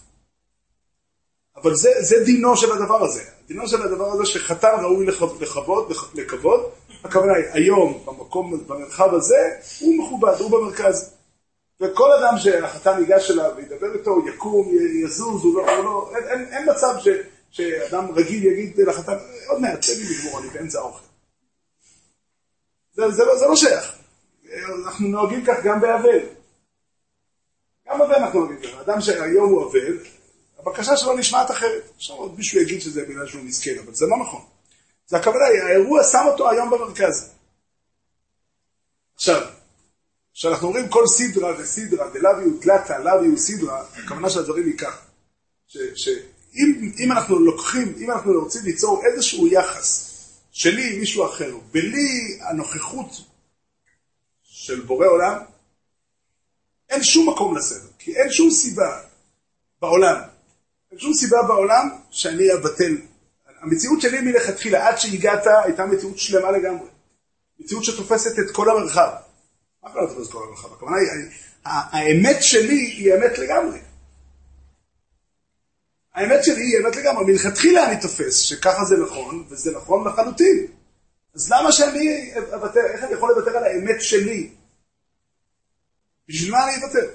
אבל 1.55 1.75
זה, 1.75 1.91
זה 1.99 2.23
דינו 2.25 2.57
של 2.57 2.71
הדבר 2.71 3.03
הזה. 3.03 3.23
דינו 3.47 3.67
של 3.67 3.81
הדבר 3.81 4.11
הזה 4.11 4.25
שחתן 4.25 4.75
ראוי 4.81 5.05
לכבוד, 5.05 5.41
לכבוד, 6.13 6.69
הכוונה 7.03 7.33
היא, 7.33 7.45
היום, 7.51 8.03
במקום, 8.05 8.59
במרחב 8.67 9.13
הזה, 9.13 9.49
הוא 9.79 10.03
מכובד, 10.03 10.33
הוא 10.39 10.51
במרכז. 10.51 11.13
וכל 11.81 12.11
אדם 12.11 12.37
שהחתן 12.37 12.99
ייגש 12.99 13.31
אליו 13.31 13.51
וידבר 13.57 13.93
איתו, 13.93 14.27
יקום, 14.27 14.71
יזוז, 15.03 15.43
הוא 15.43 15.57
לא, 15.57 15.75
הוא 15.75 15.83
לא 15.83 16.11
אין, 16.15 16.27
אין, 16.27 16.53
אין 16.53 16.69
מצב 16.71 16.95
ש, 16.99 17.07
שאדם 17.53 18.11
רגיל 18.11 18.45
יגיד 18.45 18.77
לחתן, 18.87 19.17
עוד 19.47 19.61
מעט, 19.61 19.85
תן 19.85 19.93
לי 19.97 20.03
לגמור, 20.03 20.39
אני 20.39 20.49
באמצע 20.49 20.79
האוכל. 20.79 21.05
זה, 22.93 23.11
זה, 23.11 23.23
לא, 23.25 23.37
זה 23.37 23.45
לא 23.45 23.55
שייך. 23.55 23.95
אנחנו 24.85 25.07
נוהגים 25.07 25.45
כך 25.45 25.55
גם 25.63 25.81
באבל. 25.81 26.19
גם 27.87 27.99
באבל 27.99 28.15
אנחנו 28.15 28.39
נוהגים 28.39 28.61
כך. 28.61 28.79
אדם 28.79 29.01
שהיום 29.01 29.49
הוא 29.49 29.69
אבל, 29.69 29.97
הבקשה 30.59 30.97
שלו 30.97 31.17
נשמעת 31.17 31.51
אחרת. 31.51 31.83
עכשיו 31.95 32.15
עוד 32.15 32.37
מישהו 32.37 32.61
יגיד 32.61 32.81
שזה 32.81 33.05
בגלל 33.05 33.27
שהוא 33.27 33.43
מסכן, 33.43 33.79
אבל 33.85 33.93
זה 33.93 34.05
לא 34.05 34.17
נכון. 34.17 34.41
זה 35.07 35.17
הכוונה, 35.17 35.45
האירוע 35.45 36.03
שם 36.03 36.23
אותו 36.27 36.49
היום 36.49 36.69
במרכז. 36.69 37.31
עכשיו, 39.15 39.41
כשאנחנו 40.33 40.67
אומרים 40.67 40.89
כל 40.89 41.07
סדרה 41.07 41.59
וסדרה, 41.59 42.09
דלאביו 42.09 42.59
תלתה, 42.61 42.99
לאביו 42.99 43.37
סדרה, 43.37 43.85
הכוונה 43.93 44.29
של 44.29 44.39
הדברים 44.39 44.65
היא 44.65 44.77
כך, 44.77 45.05
אם, 46.55 46.91
אם 46.99 47.11
אנחנו 47.11 47.39
לוקחים, 47.39 47.93
אם 47.97 48.11
אנחנו 48.11 48.31
רוצים 48.33 48.61
ליצור 48.63 49.01
איזשהו 49.05 49.47
יחס 49.47 50.13
שלי 50.51 50.93
עם 50.93 50.99
מישהו 50.99 51.25
אחר, 51.25 51.57
בלי 51.71 52.37
הנוכחות 52.41 53.21
של 54.43 54.81
בורא 54.81 55.07
עולם, 55.07 55.37
אין 56.89 57.03
שום 57.03 57.29
מקום 57.29 57.57
לסדר, 57.57 57.87
כי 57.99 58.15
אין 58.15 58.31
שום 58.31 58.51
סיבה 58.51 59.01
בעולם, 59.81 60.21
אין 60.91 60.99
שום 60.99 61.13
סיבה 61.13 61.37
בעולם 61.47 61.89
שאני 62.11 62.53
אבטל. 62.53 62.97
המציאות 63.61 64.01
שלי 64.01 64.21
מלכתחילה, 64.21 64.87
עד 64.87 64.97
שהגעת, 64.97 65.43
הייתה 65.63 65.85
מציאות 65.85 66.17
שלמה 66.17 66.51
לגמרי. 66.51 66.87
מציאות 67.59 67.83
שתופסת 67.83 68.39
את 68.39 68.51
כל 68.51 68.69
המרחב. 68.69 69.09
מה 69.83 69.89
הכוונה 69.89 70.07
תופסת 70.07 70.27
את 70.27 70.33
כל 70.33 70.43
המרחב? 70.47 70.73
הכוונה 70.73 70.97
היא, 70.97 71.07
האמת 71.65 72.37
שלי 72.43 72.75
היא 72.75 73.13
אמת 73.15 73.37
לגמרי. 73.37 73.79
האמת 76.13 76.43
שלי 76.43 76.61
היא 76.61 76.77
אמת 76.77 76.95
לגמרי. 76.95 77.25
מלכתחילה 77.25 77.91
אני 77.91 78.01
תופס 78.01 78.37
שככה 78.37 78.85
זה 78.85 78.97
נכון, 78.97 79.45
וזה 79.49 79.71
נכון 79.71 80.07
לחלוטין. 80.07 80.67
אז 81.35 81.51
למה 81.51 81.71
שאני 81.71 82.33
אוותר, 82.53 82.81
איך 82.93 83.03
אני 83.03 83.13
יכול 83.13 83.31
לוותר 83.31 83.57
על 83.57 83.63
האמת 83.63 84.01
שלי? 84.01 84.49
בשביל 86.27 86.51
מה 86.51 86.63
אני 86.63 86.83
אוותר? 86.83 87.09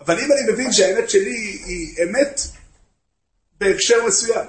אבל 0.00 0.18
אם 0.18 0.32
אני 0.32 0.52
מבין 0.52 0.72
שהאמת 0.72 1.10
שלי 1.10 1.36
היא 1.64 2.02
אמת 2.02 2.40
בהקשר 3.58 4.06
מסוים, 4.06 4.46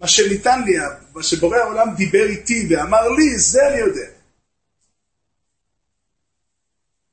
מה 0.00 0.08
שניתן 0.08 0.62
לי, 0.62 0.76
מה 1.14 1.22
שבורא 1.22 1.56
העולם 1.56 1.94
דיבר 1.96 2.26
איתי 2.28 2.66
ואמר 2.70 3.08
לי, 3.08 3.38
זה 3.38 3.68
אני 3.68 3.78
יודע. 3.80 4.08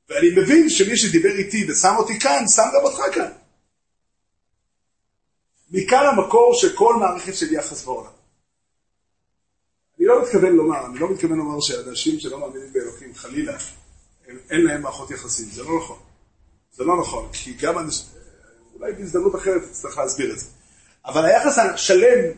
ואני 0.08 0.30
מבין 0.30 0.70
שמי 0.70 0.96
שדיבר 0.96 1.30
איתי 1.30 1.66
ושם 1.70 1.94
אותי 1.96 2.20
כאן, 2.20 2.44
שם 2.48 2.62
גם 2.62 2.84
אותך 2.84 3.14
כאן. 3.14 3.43
מכאן 5.76 6.06
המקור 6.06 6.54
של 6.54 6.76
כל 6.76 6.96
מערכת 6.96 7.34
של 7.34 7.52
יחס 7.52 7.84
בעולם. 7.84 8.10
אני 9.98 10.06
לא 10.06 10.22
מתכוון 10.22 10.52
לומר, 10.52 10.86
אני 10.86 10.98
לא 10.98 11.10
מתכוון 11.10 11.38
לומר 11.38 11.60
שאנשים 11.60 12.20
שלא 12.20 12.40
מאמינים 12.40 12.72
באלוקים, 12.72 13.14
חלילה, 13.14 13.56
הם, 14.28 14.38
אין 14.50 14.64
להם 14.64 14.82
מערכות 14.82 15.10
יחסים, 15.10 15.46
זה 15.46 15.62
לא 15.62 15.78
נכון. 15.78 15.98
זה 16.72 16.84
לא 16.84 17.00
נכון, 17.00 17.28
כי 17.32 17.52
גם 17.52 17.78
אנשים, 17.78 18.06
אולי 18.74 18.92
בהזדמנות 18.92 19.34
אחרת 19.34 19.62
תצטרך 19.62 19.98
להסביר 19.98 20.32
את 20.32 20.38
זה. 20.38 20.46
אבל 21.06 21.24
היחס 21.24 21.58
השלם 21.58 22.30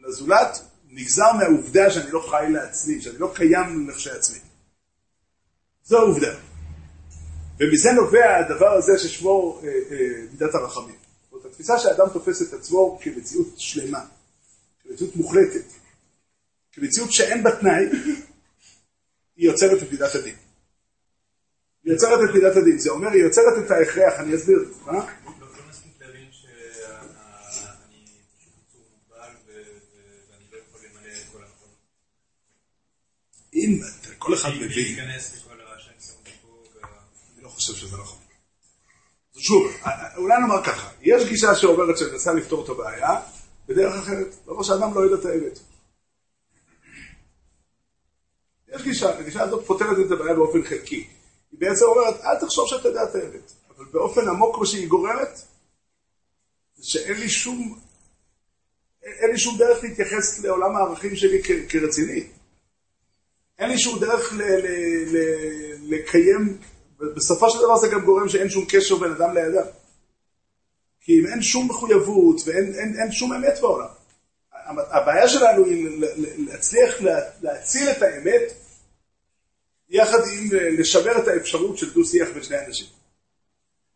לזולת 0.00 0.60
נגזר 0.90 1.32
מהעובדה 1.32 1.90
שאני 1.90 2.10
לא 2.10 2.26
חי 2.30 2.46
לעצמי, 2.50 3.00
שאני 3.00 3.18
לא 3.18 3.32
קיים 3.34 3.88
לכשעצמי. 3.88 4.38
זו 5.84 5.98
העובדה. 5.98 6.34
ומזה 7.60 7.92
נובע 7.92 8.36
הדבר 8.36 8.72
הזה 8.72 8.98
ששמו 8.98 9.60
אה, 9.62 9.68
אה, 9.68 9.96
מידת 10.32 10.54
הרחמים. 10.54 11.03
התפיסה 11.54 11.78
שהאדם 11.78 12.06
תופס 12.12 12.42
את 12.42 12.52
עצמו 12.52 12.98
כמציאות 13.02 13.54
שלמה, 13.56 14.06
כמציאות 14.82 15.16
מוחלטת, 15.16 15.64
כמציאות 16.72 17.12
שאין 17.12 17.42
בה 17.42 17.60
תנאי, 17.60 17.84
היא 19.36 19.50
יוצרת 19.50 19.82
את 19.82 19.92
מידת 19.92 20.14
הדין. 20.14 20.36
היא 21.84 21.92
יוצרת 21.92 22.18
את 22.30 22.34
מידת 22.34 22.56
הדין, 22.56 22.78
זה 22.78 22.90
אומר, 22.90 23.08
היא 23.08 23.22
יוצרת 23.22 23.66
את 23.66 23.70
ההכרח, 23.70 24.20
אני 24.20 24.36
אסביר, 24.36 24.58
מה? 24.86 24.92
לא, 24.92 25.00
לא 25.00 25.00
לא. 25.00 25.06
אם 33.54 33.80
כל 34.18 34.34
אחד 34.34 34.50
מבין, 34.60 35.00
אני 35.00 35.12
לא 37.42 37.48
חושב 37.48 37.74
שזה 37.74 37.96
נכון. 37.96 38.23
שוב, 39.46 39.72
אולי 40.16 40.34
נאמר 40.40 40.64
ככה, 40.64 40.90
יש 41.02 41.28
גישה 41.28 41.54
שאומרת 41.54 41.98
שמנסה 41.98 42.32
לפתור 42.32 42.64
את 42.64 42.68
הבעיה 42.68 43.20
בדרך 43.68 43.94
אחרת, 43.94 44.34
דבר 44.44 44.62
שאדם 44.62 44.94
לא 44.94 45.00
יודע 45.00 45.16
את 45.20 45.24
האמת. 45.24 45.58
יש 48.74 48.82
גישה, 48.82 49.18
הגישה 49.18 49.42
הזאת 49.42 49.66
פותרת 49.66 50.06
את 50.06 50.10
הבעיה 50.10 50.34
באופן 50.34 50.64
חלקי. 50.64 51.06
היא 51.52 51.60
בעצם 51.60 51.84
אומרת, 51.84 52.20
אל 52.20 52.40
תחשוב 52.40 52.68
שאתה 52.68 52.88
יודע 52.88 53.02
את 53.04 53.14
האמת, 53.14 53.52
אבל 53.76 53.84
באופן 53.92 54.28
עמוק 54.28 54.58
מה 54.58 54.66
שהיא 54.66 54.88
גורמת, 54.88 55.40
זה 56.76 56.84
שאין 56.90 57.20
לי 57.20 57.28
שום, 57.28 57.78
אין 59.02 59.30
לי 59.30 59.38
שום 59.38 59.58
דרך 59.58 59.82
להתייחס 59.84 60.38
לעולם 60.38 60.76
הערכים 60.76 61.16
שלי 61.16 61.42
כ- 61.42 61.68
כרציני. 61.72 62.26
אין 63.58 63.70
לי 63.70 63.78
שום 63.78 64.00
דרך 64.00 64.32
ל- 64.32 64.42
ל- 64.42 65.16
ל- 65.16 65.94
לקיים, 65.94 66.58
בסופו 66.98 67.50
של 67.50 67.58
דבר 67.58 67.76
זה 67.76 67.88
גם 67.88 68.04
גורם 68.04 68.28
שאין 68.28 68.48
שום 68.48 68.64
קשר 68.68 68.96
בין 68.96 69.10
אדם 69.12 69.34
לאדם. 69.34 69.66
כי 71.00 71.20
אם 71.20 71.26
אין 71.26 71.42
שום 71.42 71.68
מחויבות 71.68 72.36
ואין 72.46 72.74
אין, 72.74 72.96
אין 73.00 73.12
שום 73.12 73.32
אמת 73.32 73.58
בעולם. 73.60 73.88
הבעיה 74.76 75.28
שלנו 75.28 75.64
היא 75.64 76.00
להצליח 76.38 76.94
להציל 77.42 77.90
את 77.90 78.02
האמת 78.02 78.52
יחד 79.88 80.18
עם 80.32 80.48
לשמר 80.52 81.18
את 81.18 81.28
האפשרות 81.28 81.78
של 81.78 81.94
דו-שיח 81.94 82.28
בין 82.34 82.42
שני 82.42 82.66
אנשים. 82.66 82.86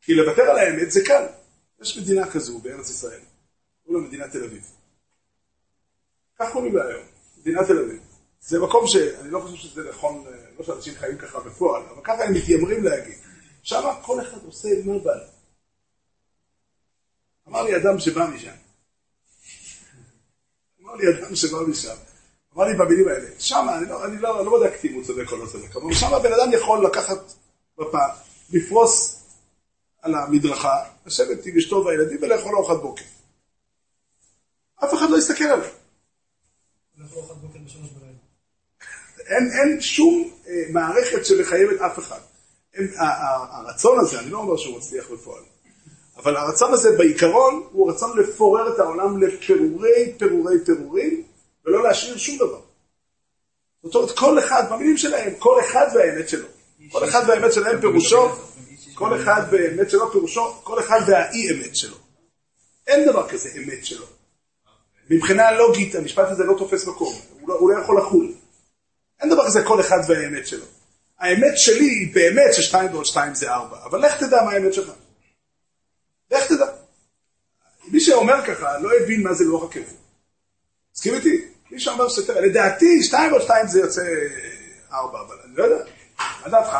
כי 0.00 0.14
לוותר 0.14 0.42
על 0.42 0.58
האמת 0.58 0.90
זה 0.90 1.00
קל. 1.04 1.26
יש 1.82 1.98
מדינה 1.98 2.30
כזו 2.30 2.58
בארץ 2.58 2.90
ישראל, 2.90 3.20
קוראים 3.84 4.02
לה 4.02 4.08
מדינת 4.08 4.32
תל 4.32 4.44
אביב. 4.44 4.62
כך 6.38 6.52
קוראים 6.52 6.76
לה 6.76 6.86
היום, 6.88 7.04
מדינת 7.38 7.66
תל 7.66 7.78
אביב. 7.78 8.00
זה 8.40 8.58
מקום 8.60 8.86
שאני 8.86 9.30
לא 9.30 9.40
חושב 9.40 9.56
שזה 9.56 9.88
נכון, 9.88 10.24
לא 10.58 10.64
שאנשים 10.64 10.94
חיים 10.94 11.18
ככה 11.18 11.40
בפועל, 11.40 11.82
אבל 11.82 12.02
ככה 12.04 12.24
הם 12.24 12.34
מתיימרים 12.34 12.84
להגיד. 12.84 13.18
שם 13.62 13.90
כל 14.02 14.20
אחד 14.20 14.44
עושה 14.44 14.68
מה 14.84 14.98
בא 14.98 15.14
לו. 15.14 15.24
אמר 17.48 17.62
לי 17.62 17.76
אדם 17.76 17.98
שבא 17.98 18.26
משם, 18.34 18.54
אמר 20.82 20.94
לי 20.94 21.04
אדם 21.08 21.36
שבא 21.36 21.58
משם, 21.68 21.96
אמר 22.54 22.64
לי 22.64 22.74
במילים 22.76 23.08
האלה, 23.08 23.40
שם, 23.40 23.66
אני 23.78 23.88
לא, 23.88 24.04
אני 24.04 24.18
לא, 24.18 24.44
לא 24.44 24.58
בדקתי 24.58 24.88
אם 24.88 24.94
הוא 24.94 25.04
צודק 25.04 25.32
או 25.32 25.36
לא 25.36 25.46
צודק, 25.46 25.76
אבל 25.76 25.94
שם 25.94 26.14
הבן 26.14 26.32
אדם 26.32 26.52
יכול 26.52 26.86
לקחת 26.86 27.18
בפה, 27.78 27.98
לפרוס 28.50 29.22
על 30.02 30.14
המדרכה, 30.14 30.84
לשבת 31.06 31.46
עם 31.46 31.56
אשתו 31.56 31.84
והילדים 31.84 32.18
ולאכול 32.22 32.54
ארוחת 32.56 32.82
בוקר. 32.82 33.04
אף 34.84 34.94
אחד 34.94 35.10
לא 35.10 35.18
יסתכל 35.18 35.44
עליו. 35.44 35.70
אין, 36.98 38.17
אין 39.30 39.80
שום 39.80 40.30
אה, 40.48 40.52
מערכת 40.68 41.26
שמחייבת 41.26 41.80
אף 41.80 41.98
אחד. 41.98 42.18
אין, 42.74 42.92
הרצון 43.50 44.00
הזה, 44.00 44.20
אני 44.20 44.30
לא 44.30 44.38
אומר 44.38 44.56
שהוא 44.56 44.76
מצליח 44.76 45.10
בפועל, 45.10 45.42
אבל 46.16 46.36
הרצון 46.36 46.72
הזה 46.72 46.96
בעיקרון 46.96 47.68
הוא 47.72 47.90
רצון 47.90 48.18
לפורר 48.18 48.74
את 48.74 48.78
העולם 48.78 49.22
לפירורי 49.22 50.12
פירורי 50.18 50.64
פירורים 50.64 51.22
ולא 51.64 51.82
להשאיר 51.82 52.16
שום 52.16 52.36
דבר. 52.36 52.60
זאת 53.82 53.94
אומרת, 53.94 54.10
כל 54.10 54.38
אחד, 54.38 54.62
במילים 54.70 54.96
שלהם, 54.96 55.34
כל 55.38 55.60
אחד 55.60 55.86
והאמת 55.94 56.28
שלו. 56.28 56.46
כל 56.90 57.04
אחד 57.04 57.22
והאמת 57.28 57.52
שלהם 57.52 57.80
פירושו, 57.80 58.28
כל 58.94 59.20
אחד 59.20 59.42
והאמת 59.50 59.90
שלו 59.90 60.12
פירושו, 60.12 60.52
כל 60.62 60.80
אחד 60.80 61.00
והאי 61.06 61.50
אמת 61.52 61.76
שלו. 61.76 61.96
אין 62.86 63.06
דבר 63.06 63.28
כזה 63.28 63.48
אמת 63.58 63.84
שלו. 63.84 64.06
מבחינה 65.10 65.52
לוגית, 65.52 65.94
המשפט 65.94 66.28
הזה 66.28 66.44
לא 66.44 66.54
תופס 66.58 66.86
מקום, 66.86 67.14
הוא 67.40 67.48
לא, 67.48 67.54
הוא 67.54 67.70
לא 67.70 67.82
יכול 67.82 67.98
לחול. 67.98 68.32
אין 69.20 69.30
דבר 69.30 69.46
כזה 69.46 69.64
כל 69.64 69.80
אחד 69.80 69.98
והאמת 70.08 70.46
שלו. 70.46 70.64
האמת 71.18 71.58
שלי 71.58 71.84
היא 71.84 72.14
באמת 72.14 72.54
ששתיים 72.54 72.92
ועוד 72.92 73.06
שתיים 73.06 73.34
זה 73.34 73.52
ארבע, 73.54 73.84
אבל 73.84 74.06
לך 74.06 74.16
תדע 74.18 74.42
מה 74.42 74.52
האמת 74.52 74.74
שלך. 74.74 74.92
לך 76.30 76.46
תדע. 76.48 76.66
מי 77.88 78.00
שאומר 78.00 78.46
ככה 78.46 78.78
לא 78.78 78.90
הבין 79.02 79.22
מה 79.22 79.34
זה 79.34 79.44
לוח 79.44 79.64
הכפל. 79.64 79.94
מסכים 80.94 81.14
איתי? 81.14 81.48
מי 81.70 81.80
שאומר 81.80 82.08
שתראה, 82.08 82.40
לדעתי 82.40 83.02
שתיים 83.02 83.32
ועוד 83.32 83.42
שתיים 83.42 83.66
זה 83.66 83.80
יוצא 83.80 84.02
ארבע, 84.92 85.20
אבל 85.20 85.36
אני 85.44 85.56
לא 85.56 85.64
יודע. 85.64 85.84
מה 86.18 86.48
דעתך? 86.48 86.76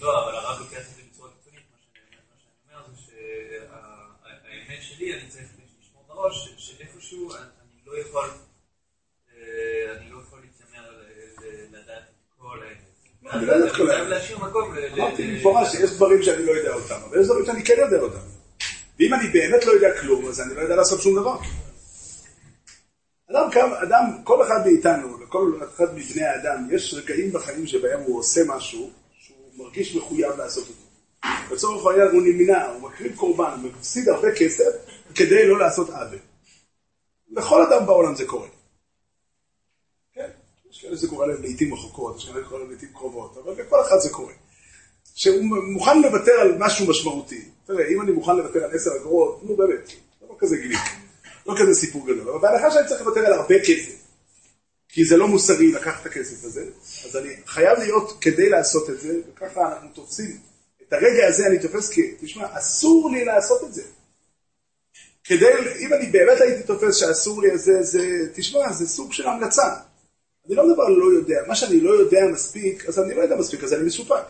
לא, 0.00 0.24
אבל 0.24 0.34
הרב 0.36 0.60
לוקח 0.60 0.78
את 0.78 0.96
זה 0.96 1.02
בצורה 1.10 1.30
קיצונית, 1.30 1.62
מה 1.70 1.76
שאני 1.80 2.76
אומר 2.76 2.86
זה 2.94 3.02
שהאמת 3.06 4.82
שלי, 4.82 5.14
אני 5.14 5.28
צריך 5.28 5.48
לשמור 5.80 6.04
בראש, 6.08 6.54
שאיפשהו 6.56 7.32
אני 7.34 7.80
לא 7.86 7.98
יכול, 7.98 8.30
אני 9.96 10.10
לא 10.10 10.18
יכול 10.26 10.40
להתיימר 10.40 10.90
לדעת 11.72 12.02
את 12.02 12.34
כל 12.38 12.62
האמת. 12.62 12.94
אני 13.32 13.46
לא 13.46 13.68
כל. 13.68 13.86
חייב 13.86 14.08
להשאיר 14.08 14.38
מקום. 14.38 14.74
אמרתי 14.98 15.22
במפורש 15.22 15.72
שיש 15.72 15.90
דברים 15.90 16.22
שאני 16.22 16.46
לא 16.46 16.52
יודע 16.52 16.74
אותם, 16.74 16.94
אבל 17.08 17.20
יש 17.20 17.26
דברים 17.26 17.46
שאני 17.46 17.64
כן 17.64 17.74
יודע 17.78 18.00
אותם. 18.00 18.18
ואם 18.98 19.14
אני 19.14 19.28
באמת 19.28 19.66
לא 19.66 19.72
יודע 19.72 20.00
כלום, 20.00 20.26
אז 20.26 20.40
אני 20.40 20.54
לא 20.54 20.60
יודע 20.60 20.76
לעשות 20.76 21.02
שום 21.02 21.20
דבר. 21.20 21.36
אדם, 23.30 23.48
אדם, 23.82 24.04
כל 24.24 24.46
אחד 24.46 24.66
מאיתנו, 24.66 25.18
לכל 25.22 25.52
אחד 25.74 25.94
מבני 25.94 26.24
האדם, 26.24 26.68
יש 26.70 26.94
רגעים 26.94 27.32
בחיים 27.32 27.66
שבהם 27.66 28.00
הוא 28.00 28.18
עושה 28.18 28.40
משהו 28.46 28.90
שהוא 29.18 29.36
מרגיש 29.56 29.96
מחויב 29.96 30.32
לעשות 30.38 30.68
אותו. 30.68 31.54
לצורך 31.54 31.86
העניין 31.86 32.08
הוא 32.08 32.22
נמנע, 32.22 32.66
הוא 32.66 32.82
מקריב 32.82 33.16
קורבן, 33.16 33.50
הוא 33.62 33.70
מפסיד 33.70 34.08
הרבה 34.08 34.28
כסף 34.36 34.70
כדי 35.14 35.48
לא 35.48 35.58
לעשות 35.58 35.90
עוול. 35.90 36.18
לכל 37.30 37.62
אדם 37.62 37.86
בעולם 37.86 38.14
זה 38.14 38.26
קורה. 38.26 38.48
יש 40.84 40.88
כאלה 40.88 40.96
שזה 40.96 41.08
קורה 41.08 41.26
להם 41.26 41.42
לעיתים 41.42 41.74
רחוקות, 41.74 42.16
יש 42.16 42.24
כאלה 42.24 42.44
קורה 42.44 42.60
להם 42.60 42.70
לעיתים 42.70 42.88
קרובות, 42.92 43.36
אבל 43.44 43.52
לכל 43.62 43.80
אחד 43.80 43.98
זה 43.98 44.10
קורה. 44.10 44.32
שהוא 45.14 45.44
מוכן 45.72 46.02
לוותר 46.02 46.32
על 46.32 46.54
משהו 46.58 46.86
משמעותי. 46.86 47.44
תראה, 47.66 47.88
אם 47.88 48.00
אני 48.00 48.12
מוכן 48.12 48.36
לוותר 48.36 48.64
על 48.64 48.70
עשר 48.74 48.90
אגורות, 49.00 49.40
נו 49.42 49.56
באמת, 49.56 49.92
לא 50.22 50.28
לא 50.28 50.36
כזה 50.38 50.56
גיליתי, 50.56 50.90
לא 51.46 51.54
כזה 51.58 51.74
סיפור 51.74 52.06
גדול, 52.06 52.28
אבל 52.28 52.38
בהנחה 52.38 52.70
שאני 52.70 52.88
צריך 52.88 53.00
לוותר 53.00 53.20
על 53.20 53.32
הרבה 53.32 53.54
כסף, 53.60 53.94
כי 54.88 55.04
זה 55.04 55.16
לא 55.16 55.28
מוסרי 55.28 55.72
לקחת 55.72 56.00
את 56.00 56.06
הכסף 56.06 56.44
הזה, 56.44 56.64
אז 57.04 57.16
אני 57.16 57.28
חייב 57.46 57.78
להיות 57.78 58.18
כדי 58.20 58.48
לעשות 58.48 58.90
את 58.90 59.00
זה, 59.00 59.18
וככה 59.28 59.72
אנחנו 59.72 59.88
תופסים. 59.88 60.38
את 60.88 60.92
הרגע 60.92 61.26
הזה 61.26 61.46
אני 61.46 61.58
תופס 61.58 61.88
כי, 61.88 62.14
תשמע, 62.20 62.58
אסור 62.58 63.10
לי 63.10 63.24
לעשות 63.24 63.64
את 63.64 63.74
זה. 63.74 63.82
כדי, 65.24 65.46
אם 65.78 65.92
אני 65.92 66.06
באמת 66.06 66.40
הייתי 66.40 66.62
תופס 66.62 66.96
שאסור 66.96 67.42
לי 67.42 67.54
את 67.54 67.60
זה, 67.60 67.82
זה, 67.82 68.00
תשמע, 68.34 68.72
זה 68.72 68.88
סוג 68.88 69.12
של 69.12 69.26
המלצה. 69.26 69.74
אני 70.46 70.54
לא 70.54 70.66
מדבר 70.68 70.82
על 70.82 70.92
לא 70.92 71.12
יודע, 71.12 71.36
מה 71.46 71.54
שאני 71.54 71.80
לא 71.80 71.90
יודע 71.90 72.20
מספיק, 72.32 72.84
אז 72.84 72.98
אני 72.98 73.14
לא 73.14 73.22
יודע 73.22 73.36
מספיק, 73.36 73.64
אז 73.64 73.72
אני 73.72 73.84
מסופק. 73.84 74.24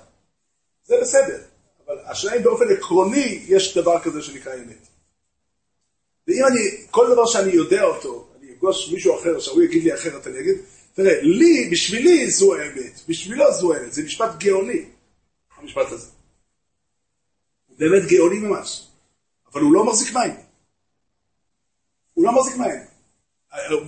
זה 0.85 0.95
בסדר. 1.01 1.43
אבל 1.87 1.99
השאלה 2.05 2.37
אם 2.37 2.43
באופן 2.43 2.65
עקרוני 2.77 3.45
יש 3.47 3.77
דבר 3.79 4.01
כזה 4.03 4.23
שנקרא 4.23 4.55
אמת. 4.55 4.89
ואם 6.29 6.43
אני, 6.47 6.87
כל 6.91 7.13
דבר 7.13 7.27
שאני 7.27 7.53
יודע 7.53 7.83
אותו, 7.83 8.29
אני 8.39 8.53
אפגוש 8.53 8.93
מישהו 8.93 9.15
אחר, 9.21 9.41
שהוא 9.41 9.63
יגיד 9.63 9.85
לי 9.85 9.95
אחרת, 9.95 10.27
אני 10.27 10.41
אגיד, 10.41 10.57
תראה, 10.95 11.21
לי, 11.23 11.69
בשבילי 11.73 12.31
זו 12.31 12.55
האמת, 12.55 13.01
בשבילו 13.09 13.53
זו 13.53 13.75
האמת, 13.75 13.93
זה 13.93 14.03
משפט 14.03 14.31
גאוני, 14.39 14.85
המשפט 15.57 15.93
הזה. 15.93 16.07
הוא 17.67 17.79
באמת 17.79 18.03
גאוני 18.09 18.39
ממש, 18.39 18.89
אבל 19.53 19.61
הוא 19.61 19.73
לא 19.73 19.85
מחזיק 19.85 20.15
מים. 20.15 20.35
הוא 22.15 22.25
לא 22.25 22.33
מחזיק 22.33 22.57
מים. 22.57 22.94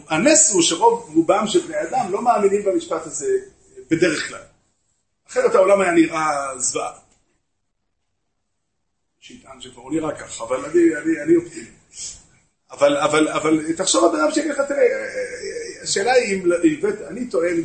הנס 0.09 0.53
הוא 0.53 0.63
שרוב 0.63 1.11
רובם 1.15 1.45
של 1.47 1.61
בני 1.61 1.83
אדם 1.83 2.13
לא 2.13 2.23
מאמינים 2.23 2.65
במשפט 2.65 3.07
הזה 3.07 3.39
בדרך 3.91 4.29
כלל. 4.29 4.43
אחרת 5.29 5.55
העולם 5.55 5.81
היה 5.81 5.91
נראה 5.91 6.59
זוועה. 6.59 6.93
שיטען 9.21 9.61
שכבר 9.61 9.83
הוא 9.83 9.93
נראה 9.93 10.19
ככה, 10.19 10.45
אבל 10.45 10.57
אני, 10.57 10.97
אני, 10.97 11.23
אני 11.23 11.37
אופטימי. 11.37 11.69
אבל, 12.71 12.97
אבל, 12.97 13.29
אבל 13.29 13.73
תחשוב 13.73 14.05
על 14.05 14.11
בן 14.11 14.25
אדם 14.25 14.33
שיגיד 14.33 14.51
לך, 14.51 14.61
תראה, 14.69 15.07
השאלה 15.83 16.13
היא 16.13 16.37
אם 16.37 16.53
הלווית, 16.53 17.01
אני 17.09 17.31
טוען 17.31 17.65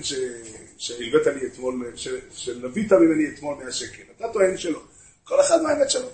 שהלווית 0.77 1.27
לי 1.27 1.47
אתמול, 1.47 1.93
שלווית 2.31 2.91
ממני 2.93 3.29
אתמול 3.35 3.55
100 3.63 3.71
שקל, 3.71 4.03
אתה 4.17 4.27
טוען 4.33 4.57
שלא. 4.57 4.81
כל 5.23 5.41
אחד 5.41 5.61
מהאמת 5.61 5.89
שלו. 5.89 6.09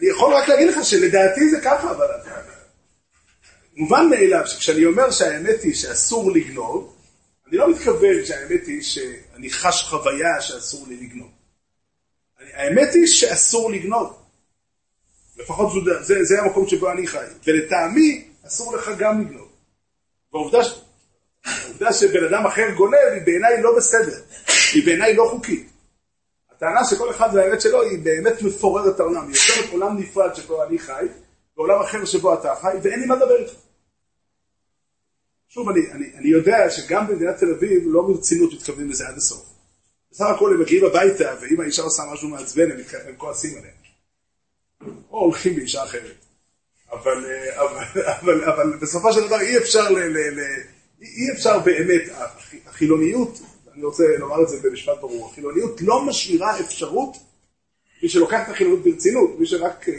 אני 0.00 0.10
יכול 0.10 0.34
רק 0.34 0.48
להגיד 0.48 0.68
לך 0.68 0.84
שלדעתי 0.84 1.50
זה 1.50 1.60
ככה, 1.64 1.90
אבל 1.90 2.06
מובן 3.76 4.06
מאליו 4.10 4.46
שכשאני 4.46 4.84
אומר 4.84 5.10
שהאמת 5.10 5.62
היא 5.62 5.74
שאסור 5.74 6.32
לגנוב, 6.32 6.96
אני 7.48 7.56
לא 7.56 7.70
מתכוון 7.70 8.24
שהאמת 8.24 8.66
היא 8.66 8.82
שאני 8.82 9.50
חש 9.50 9.82
חוויה 9.82 10.40
שאסור 10.40 10.86
לי 10.88 10.96
לגנוב. 10.96 11.30
האמת 12.52 12.94
היא 12.94 13.06
שאסור 13.06 13.70
לגנוב. 13.70 14.22
לפחות 15.36 15.84
זה, 15.84 16.02
זה, 16.02 16.24
זה 16.24 16.42
המקום 16.42 16.68
שבו 16.68 16.90
אני 16.90 17.06
חי. 17.06 17.24
ולטעמי, 17.46 18.28
אסור 18.46 18.76
לך 18.76 18.90
גם 18.98 19.20
לגנוב. 19.20 19.48
והעובדה 20.32 20.58
העובדה 21.44 21.92
שבן 21.92 22.24
אדם 22.24 22.46
אחר 22.46 22.70
גונב 22.76 22.94
היא 23.14 23.22
בעיניי 23.24 23.62
לא 23.62 23.76
בסדר. 23.76 24.20
היא 24.74 24.86
בעיניי 24.86 25.16
לא 25.16 25.28
חוקית. 25.30 25.70
הטענה 26.50 26.84
שכל 26.84 27.10
אחד 27.10 27.28
והאמת 27.34 27.60
שלו 27.60 27.82
היא 27.82 27.98
באמת 28.04 28.42
מפוררת 28.42 29.00
העולם. 29.00 29.28
היא 29.28 29.36
יוצרת 29.36 29.72
עולם 29.72 29.98
נפרד 29.98 30.34
שבו 30.34 30.62
אני 30.62 30.78
חי, 30.78 31.06
ועולם 31.56 31.80
אחר 31.80 32.04
שבו 32.04 32.34
אתה 32.34 32.54
חי, 32.60 32.76
ואין 32.82 33.00
לי 33.00 33.06
מה 33.06 33.16
לדבר 33.16 33.36
איתך. 33.36 33.52
שוב, 35.54 35.68
אני, 35.68 35.80
אני, 35.92 36.10
אני 36.14 36.28
יודע 36.28 36.70
שגם 36.70 37.06
במדינת 37.06 37.36
תל 37.38 37.50
אביב 37.50 37.82
לא 37.86 38.02
ברצינות 38.02 38.52
מתכוונים 38.52 38.90
לזה 38.90 39.08
עד 39.08 39.16
הסוף. 39.16 39.46
בסך 40.10 40.24
הכל 40.24 40.54
הם 40.54 40.60
מגיעים 40.60 40.84
הביתה, 40.84 41.34
ואם 41.40 41.60
האישה 41.60 41.82
עושה 41.82 42.02
משהו 42.12 42.28
מעצבן, 42.28 42.70
הם, 42.70 42.78
הם 43.08 43.14
כועסים 43.16 43.58
עליהם. 43.58 43.74
או 45.10 45.18
הולכים 45.18 45.58
לאישה 45.58 45.84
אחרת. 45.84 46.24
אבל, 46.92 47.24
אה, 47.26 47.62
אבל, 47.62 47.84
אבל, 48.20 48.44
אבל 48.44 48.76
בסופו 48.76 49.12
של 49.12 49.26
דבר 49.26 49.40
אי 49.40 49.58
אפשר, 49.58 49.90
ל, 49.90 49.98
ל, 49.98 50.18
ל, 50.18 50.40
אי 51.02 51.32
אפשר 51.32 51.58
באמת, 51.58 52.02
החילוניות, 52.66 53.40
אני 53.74 53.84
רוצה 53.84 54.04
לומר 54.18 54.42
את 54.42 54.48
זה 54.48 54.56
במשפט 54.62 55.00
ברור, 55.00 55.30
החילוניות 55.30 55.80
לא 55.80 56.04
משאירה 56.04 56.60
אפשרות, 56.60 57.16
מי 58.02 58.08
שלוקח 58.08 58.40
את 58.44 58.48
החילוניות 58.48 58.84
ברצינות, 58.84 59.38
מי 59.38 59.46
שרק 59.46 59.88
אה, 59.88 59.94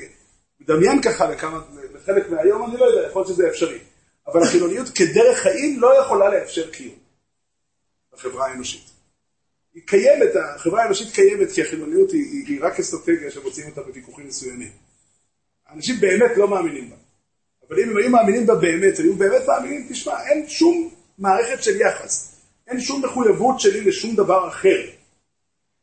מדמיין 0.60 1.02
ככה 1.02 1.30
לכמה, 1.30 1.62
לחלק 1.94 2.30
מהיום, 2.30 2.70
אני 2.70 2.78
לא 2.80 2.86
יודע, 2.86 3.08
יכול 3.08 3.22
להיות 3.22 3.36
שזה 3.36 3.48
אפשרי. 3.48 3.80
אבל 4.28 4.44
החילוניות 4.44 4.90
כדרך 4.90 5.38
חיים 5.38 5.80
לא 5.80 6.02
יכולה 6.02 6.30
לאפשר 6.30 6.72
קיום 6.72 6.96
בחברה 8.14 8.48
האנושית. 8.48 8.94
היא 9.74 9.84
קיימת, 9.86 10.30
החברה 10.56 10.84
האנושית 10.84 11.14
קיימת 11.14 11.52
כי 11.52 11.62
החילוניות 11.62 12.12
היא, 12.12 12.46
היא, 12.48 12.62
רק 12.62 12.80
אסטרטגיה 12.80 13.32
שמוצאים 13.32 13.70
אותה 13.70 13.82
בוויכוחים 13.82 14.28
מסוימים. 14.28 14.72
אנשים 15.72 15.96
באמת 16.00 16.32
לא 16.38 16.48
מאמינים 16.48 16.90
בה. 16.90 16.96
אבל 17.68 17.80
אם 17.80 17.90
הם 17.90 17.98
היו 17.98 18.10
מאמינים 18.10 18.46
בה 18.46 18.56
באמת, 18.56 19.00
היו 19.00 19.16
באמת 19.16 19.42
מאמינים, 19.48 19.88
תשמע, 19.90 20.28
אין 20.28 20.50
שום 20.50 20.94
מערכת 21.18 21.64
של 21.64 21.82
יחס. 21.82 22.36
אין 22.68 22.80
שום 22.80 23.06
מחויבות 23.06 23.60
שלי 23.60 23.82
לשום 23.82 24.16
דבר 24.16 24.48
אחר. 24.48 24.90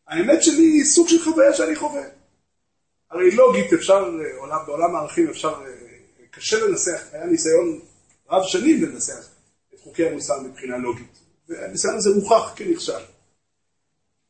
האמת 0.09 0.42
שלי 0.42 0.62
היא 0.62 0.85
סוג 0.85 1.09
של 1.09 1.24
חוויה 1.24 1.53
שאני 1.53 1.76
חווה. 1.76 2.03
הרי 3.11 3.31
לוגית 3.31 3.72
אפשר, 3.72 4.11
עולם, 4.37 4.59
בעולם 4.66 4.96
הערכים 4.96 5.29
אפשר, 5.29 5.55
קשה 6.31 6.64
לנסח, 6.64 7.03
היה 7.12 7.26
ניסיון 7.26 7.81
רב 8.30 8.42
שנים 8.44 8.84
לנסח 8.84 9.28
את 9.74 9.80
חוקי 9.80 10.06
המוסר 10.06 10.40
מבחינה 10.40 10.78
לוגית. 10.78 11.18
והניסיון 11.48 11.96
הזה 11.96 12.10
מוכח 12.10 12.52
כנכשל. 12.56 12.92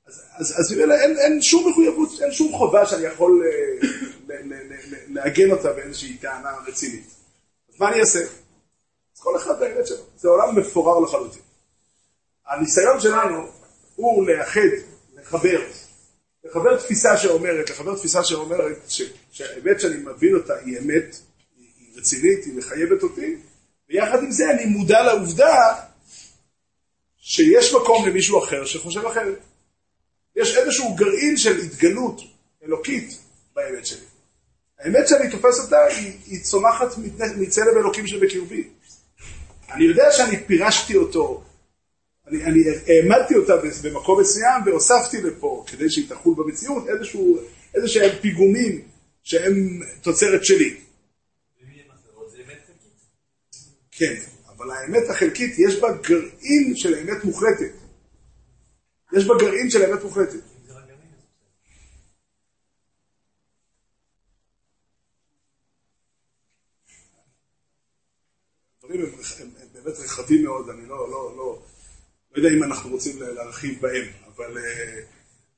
אז, 0.07 0.55
אז 0.59 0.75
אין, 1.19 1.43
שום 1.43 1.71
מחויבות, 1.71 2.09
אין 2.23 2.33
שום 2.33 2.53
חובה 2.53 2.87
שאני 2.87 3.05
יכול 3.05 3.43
אה, 3.47 3.89
לעגן 5.09 5.51
אותה 5.51 5.73
באיזושהי 5.73 6.17
טענה 6.19 6.51
רצינית. 6.67 7.07
אז 7.69 7.81
מה 7.81 7.93
אני 7.93 8.01
אעשה? 8.01 8.21
אז 9.17 9.21
כל 9.21 9.37
אחד 9.37 9.61
באמת 9.61 9.87
שלו. 9.87 10.05
זה 10.17 10.29
עולם 10.29 10.59
מפורר 10.59 11.01
לחלוטין. 11.01 11.43
הניסיון 12.47 13.01
שלנו 13.01 13.47
הוא 13.97 14.27
לאחד, 14.27 14.61
לחבר, 15.15 15.61
לחבר 16.45 16.77
תפיסה 16.77 17.17
שאומרת, 17.17 17.71
לחבר 17.71 17.97
תפיסה 17.97 18.25
שאומרת 18.25 18.79
שהאמת 19.31 19.81
שאני 19.81 19.97
מבין 19.97 20.35
אותה 20.35 20.55
היא 20.57 20.79
אמת, 20.79 21.17
היא 21.57 21.99
רצינית, 21.99 22.45
היא 22.45 22.55
מחייבת 22.57 23.03
אותי, 23.03 23.37
ויחד 23.91 24.23
עם 24.23 24.31
זה 24.31 24.51
אני 24.51 24.65
מודע 24.65 25.03
לעובדה 25.03 25.57
שיש 27.17 27.75
מקום 27.75 28.09
למישהו 28.09 28.45
אחר 28.45 28.65
שחושב 28.65 29.07
אחרת. 29.07 29.39
יש 30.37 30.57
איזשהו 30.57 30.95
גרעין 30.95 31.37
של 31.37 31.59
התגלות 31.59 32.21
אלוקית 32.65 33.19
באמת 33.55 33.87
שלי. 33.87 34.05
האמת 34.79 35.09
שאני 35.09 35.31
תופס 35.31 35.61
אותה 35.61 35.85
היא, 35.85 36.13
היא 36.27 36.41
צומחת 36.43 36.89
מצלם 37.37 37.79
אלוקים 37.79 38.07
שבקרבי. 38.07 38.69
אני 39.71 39.85
יודע 39.85 40.13
שאני 40.13 40.45
פירשתי 40.47 40.97
אותו, 40.97 41.43
אני, 42.29 42.45
אני 42.45 42.61
העמדתי 42.87 43.35
אותה 43.35 43.53
במקום 43.83 44.21
מסוים 44.21 44.63
והוספתי 44.67 45.23
לפה, 45.23 45.65
כדי 45.67 45.91
שהיא 45.91 46.09
תחול 46.09 46.35
במציאות, 46.37 46.89
איזשהו, 46.89 47.39
איזה 47.75 47.89
שהם 47.89 48.17
פיגומים 48.21 48.83
שהם 49.23 49.81
תוצרת 50.03 50.45
שלי. 50.45 50.77
כן, 54.01 54.15
אבל 54.49 54.71
האמת 54.71 55.11
החלקית 55.11 55.59
יש 55.59 55.81
בה 55.81 55.89
גרעין 55.93 56.77
של 56.77 56.95
אמת 56.95 57.25
מוחלטת. 57.25 57.73
יש 59.13 59.27
בה 59.27 59.35
גרעין 59.39 59.71
של 59.71 59.83
אמת 59.83 60.03
מוחלטת. 60.05 60.41
הדברים 68.83 69.01
הם, 69.01 69.21
הם, 69.41 69.51
הם 69.61 69.69
באמת 69.73 69.99
רחבים 69.99 70.45
מאוד, 70.45 70.69
אני 70.69 70.87
לא, 70.89 71.11
לא, 71.11 71.37
לא, 71.37 71.63
לא 72.33 72.39
יודע 72.39 72.49
אם 72.49 72.63
אנחנו 72.63 72.91
רוצים 72.91 73.23
להרחיב 73.23 73.81
בהם, 73.81 74.05
אבל, 74.27 74.59
אה, 74.59 75.01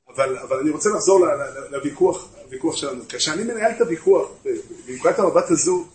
אבל, 0.09 0.39
אבל 0.39 0.57
אני 0.57 0.71
רוצה 0.71 0.89
לחזור 0.91 1.27
לוויכוח, 1.71 2.35
לוויכוח 2.45 2.77
שלנו. 2.77 3.05
כשאני 3.09 3.45
מנהל 3.45 3.71
את 3.77 3.81
הוויכוח, 3.81 4.31
בנקודת 4.87 5.19
המבט 5.19 5.51
הזו, 5.51 5.87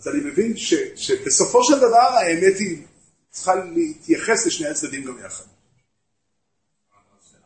אז 0.00 0.08
אני 0.08 0.20
מבין 0.20 0.56
ש, 0.56 0.74
שבסופו 0.96 1.64
של 1.64 1.76
דבר 1.78 1.98
האמת 1.98 2.58
היא 2.58 2.82
צריכה 3.30 3.54
להתייחס 3.54 4.46
לשני 4.46 4.68
הצדדים 4.68 5.04
גם 5.04 5.18
יחד. 5.24 5.44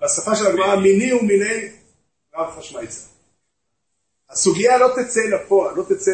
בשפה 0.03 0.37
של 0.37 0.47
הגמרא, 0.47 0.77
מיני 0.77 1.13
ומיני 1.13 1.69
רב 2.35 2.51
חשמייצה. 2.59 3.07
הסוגיה 4.31 4.79
לא 4.79 4.89
תצא 4.97 5.21
לפועל, 5.21 5.77
לא 5.77 5.85
תצא 5.89 6.11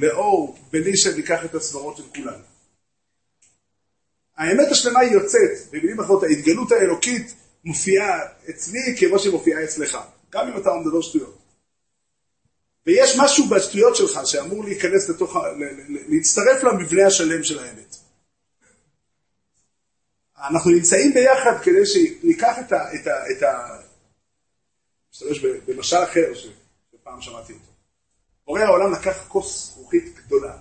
לאור, 0.00 0.58
בלי 0.72 0.96
שניקח 0.96 1.44
את 1.44 1.54
הסברות 1.54 1.96
של 1.96 2.02
כולנו. 2.14 2.44
האמת 4.36 4.68
השלמה 4.70 5.00
היא 5.00 5.12
יוצאת, 5.12 5.70
במילים 5.70 6.00
אחרות, 6.00 6.22
ההתגלות 6.22 6.72
האלוקית 6.72 7.34
מופיעה 7.64 8.18
אצלי 8.50 8.96
כמו 8.98 9.18
שמופיעה 9.18 9.64
אצלך, 9.64 9.98
גם 10.30 10.48
אם 10.48 10.56
אתה 10.56 10.70
מדבר 10.84 11.00
שטויות. 11.00 11.39
ויש 12.90 13.16
משהו 13.18 13.48
בשטויות 13.48 13.96
שלך 13.96 14.20
שאמור 14.24 14.64
להיכנס 14.64 15.08
לתוך, 15.08 15.36
להצטרף 16.08 16.62
למבנה 16.62 17.06
השלם 17.06 17.44
של 17.44 17.58
האמת. 17.58 17.96
אנחנו 20.38 20.70
נמצאים 20.70 21.14
ביחד 21.14 21.62
כדי 21.62 21.86
שניקח 21.86 22.56
את 22.60 22.72
ה... 22.72 22.94
את 22.94 23.06
ה, 23.06 23.12
את 23.30 23.42
ה 23.42 23.76
משתמש 25.12 25.44
במשל 25.66 25.96
אחר 25.96 26.34
שפעם 26.34 27.20
שמעתי 27.20 27.52
אותו. 27.52 27.72
בורא 28.46 28.60
העולם 28.60 28.92
לקח 28.92 29.24
כוס 29.28 29.66
זכוכית 29.66 30.14
גדולה, 30.26 30.58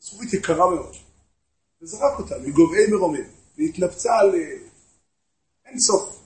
זכוכית 0.00 0.32
יקרה 0.34 0.70
מאוד, 0.70 0.96
וזרק 1.82 2.18
אותה 2.18 2.38
מגובהי 2.38 2.86
מרומים, 2.90 3.30
והתנפצה 3.58 4.18
על 4.18 4.34
אה, 4.34 4.56
אין 5.64 5.78
סוף 5.78 6.18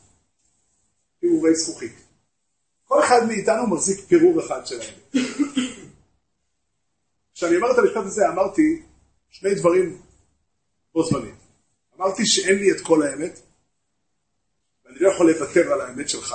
פירורי 1.21 1.55
זכוכית. 1.55 2.06
כל 2.87 3.05
אחד 3.05 3.27
מאיתנו 3.27 3.67
מחזיק 3.67 4.01
פירור 4.09 4.47
אחד 4.47 4.67
של 4.67 4.81
האמת. 4.81 5.27
כשאני 7.35 7.57
אומר 7.57 7.71
את 7.73 7.79
המשפט 7.79 8.05
הזה, 8.05 8.29
אמרתי 8.29 8.83
שני 9.31 9.55
דברים 9.55 10.03
בו 10.95 11.05
זמנית. 11.05 11.35
אמרתי 11.97 12.27
שאין 12.27 12.59
לי 12.59 12.73
את 12.73 12.81
כל 12.81 13.03
האמת, 13.03 13.41
ואני 14.85 14.99
לא 15.01 15.13
יכול 15.13 15.31
לוותר 15.31 15.73
על 15.73 15.81
האמת 15.81 16.09
שלך. 16.09 16.35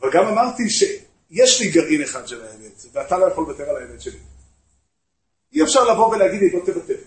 אבל 0.00 0.10
גם 0.12 0.26
אמרתי 0.26 0.70
שיש 0.70 1.60
לי 1.60 1.70
גרעין 1.70 2.02
אחד 2.02 2.28
של 2.28 2.44
האמת, 2.44 2.84
ואתה 2.92 3.18
לא 3.18 3.26
יכול 3.26 3.44
לוותר 3.44 3.70
על 3.70 3.76
האמת 3.76 4.00
שלי. 4.00 4.18
אי 5.52 5.62
אפשר 5.62 5.84
לבוא 5.84 6.08
ולהגיד 6.08 6.40
לי 6.40 6.50
בוא 6.50 6.66
תוותר. 6.66 6.98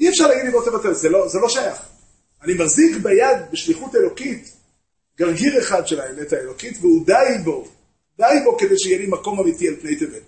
אי 0.00 0.08
אפשר 0.08 0.26
להגיד 0.26 0.44
לי 0.44 0.50
בוא 0.50 0.64
תוותר, 0.64 0.94
זה 0.94 1.08
לא, 1.08 1.28
זה 1.28 1.38
לא 1.38 1.48
שייך. 1.48 1.78
אני 2.42 2.54
מחזיק 2.54 2.96
ביד 3.02 3.50
בשליחות 3.52 3.94
אלוקית 3.94 4.55
גרגיר 5.18 5.58
אחד 5.58 5.86
של 5.86 6.00
האמת 6.00 6.32
האלוקית, 6.32 6.78
והוא 6.80 7.06
די 7.06 7.38
בו, 7.44 7.68
די 8.18 8.40
בו 8.44 8.58
כדי 8.58 8.78
שיהיה 8.78 8.98
לי 8.98 9.06
מקום 9.06 9.40
אמיתי 9.40 9.68
על 9.68 9.76
פני 9.80 9.96
תבל. 9.96 10.20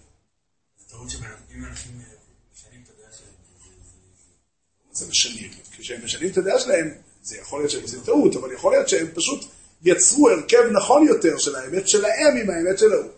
זה 4.93 5.07
משנים. 5.09 5.51
כשהם 5.79 6.05
משנים 6.05 6.31
את 6.31 6.39
הדעה 6.39 6.59
שלהם, 6.59 6.95
זה 7.23 7.37
יכול 7.37 7.61
להיות 7.61 7.71
שהם 7.71 7.83
עושים 7.83 8.01
טעות, 8.01 8.37
אבל 8.37 8.53
יכול 8.53 8.73
להיות 8.73 8.89
שהם 8.89 9.07
פשוט 9.15 9.45
יצרו 9.83 10.31
הרכב 10.31 10.63
נכון 10.73 11.07
יותר 11.07 11.39
של 11.39 11.57
האמת 11.57 11.89
שלהם 11.89 12.37
עם 12.37 12.51
האמת 12.51 12.79
של 12.79 12.93
ההוא. 12.93 13.11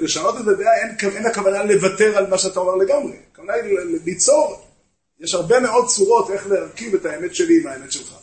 לשנות 0.00 0.34
את 0.40 0.48
הדעה, 0.48 0.76
אין, 0.76 0.96
אין 1.16 1.26
הכוונה 1.26 1.64
לוותר 1.64 2.18
על 2.18 2.26
מה 2.26 2.38
שאתה 2.38 2.60
אומר 2.60 2.74
לגמרי. 2.74 3.16
הכוונה 3.32 3.52
היא 3.52 3.78
ליצור, 4.04 4.66
יש 5.20 5.34
הרבה 5.34 5.60
מאוד 5.60 5.88
צורות 5.88 6.30
איך 6.30 6.46
להרכיב 6.46 6.94
את 6.94 7.04
האמת 7.04 7.34
שלי 7.34 7.60
עם 7.60 7.66
האמת 7.66 7.92
שלך. 7.92 8.14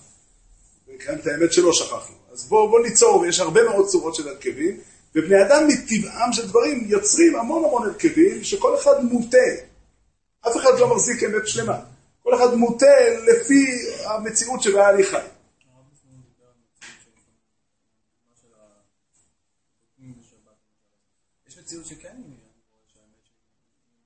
וכאן 1.00 1.16
את 1.20 1.28
האמת 1.28 1.54
שלו 1.54 1.74
שכחנו. 1.74 2.16
אז 2.32 2.46
בואו 2.46 2.70
בוא 2.70 2.80
ניצור, 2.80 3.20
ויש 3.20 3.40
הרבה 3.40 3.64
מאוד 3.64 3.88
צורות 3.88 4.16
של 4.16 4.28
הרכבים, 4.28 4.80
ובני 5.16 5.42
אדם 5.42 5.68
מטבעם 5.68 6.34
של 6.34 6.48
דברים 6.48 6.86
יוצרים 6.88 7.36
המון 7.36 7.66
המון 7.66 7.88
הרכבים, 7.88 8.44
שכל 8.44 8.76
אחד 8.76 9.04
מוטה. 9.04 9.38
אף 10.48 10.58
אחד 10.58 10.80
לא 10.80 10.96
מחזיק 10.96 11.24
אמת 11.24 11.48
שלמה. 11.48 11.80
כל 12.24 12.36
אחד 12.36 12.54
מוטה 12.54 12.86
לפי 13.28 13.66
המציאות 14.06 14.62
שבה 14.62 14.90
אני 14.90 15.04
חי. 15.04 15.18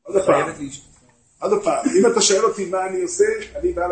עוד 0.03 0.25
פעם, 0.25 0.49
עוד 1.39 1.63
פעם, 1.63 1.85
אם 1.99 2.11
אתה 2.11 2.21
שואל 2.21 2.45
אותי 2.45 2.65
מה 2.65 2.87
אני 2.87 3.01
עושה, 3.01 3.25
אני 3.55 3.73
בא 3.73 3.87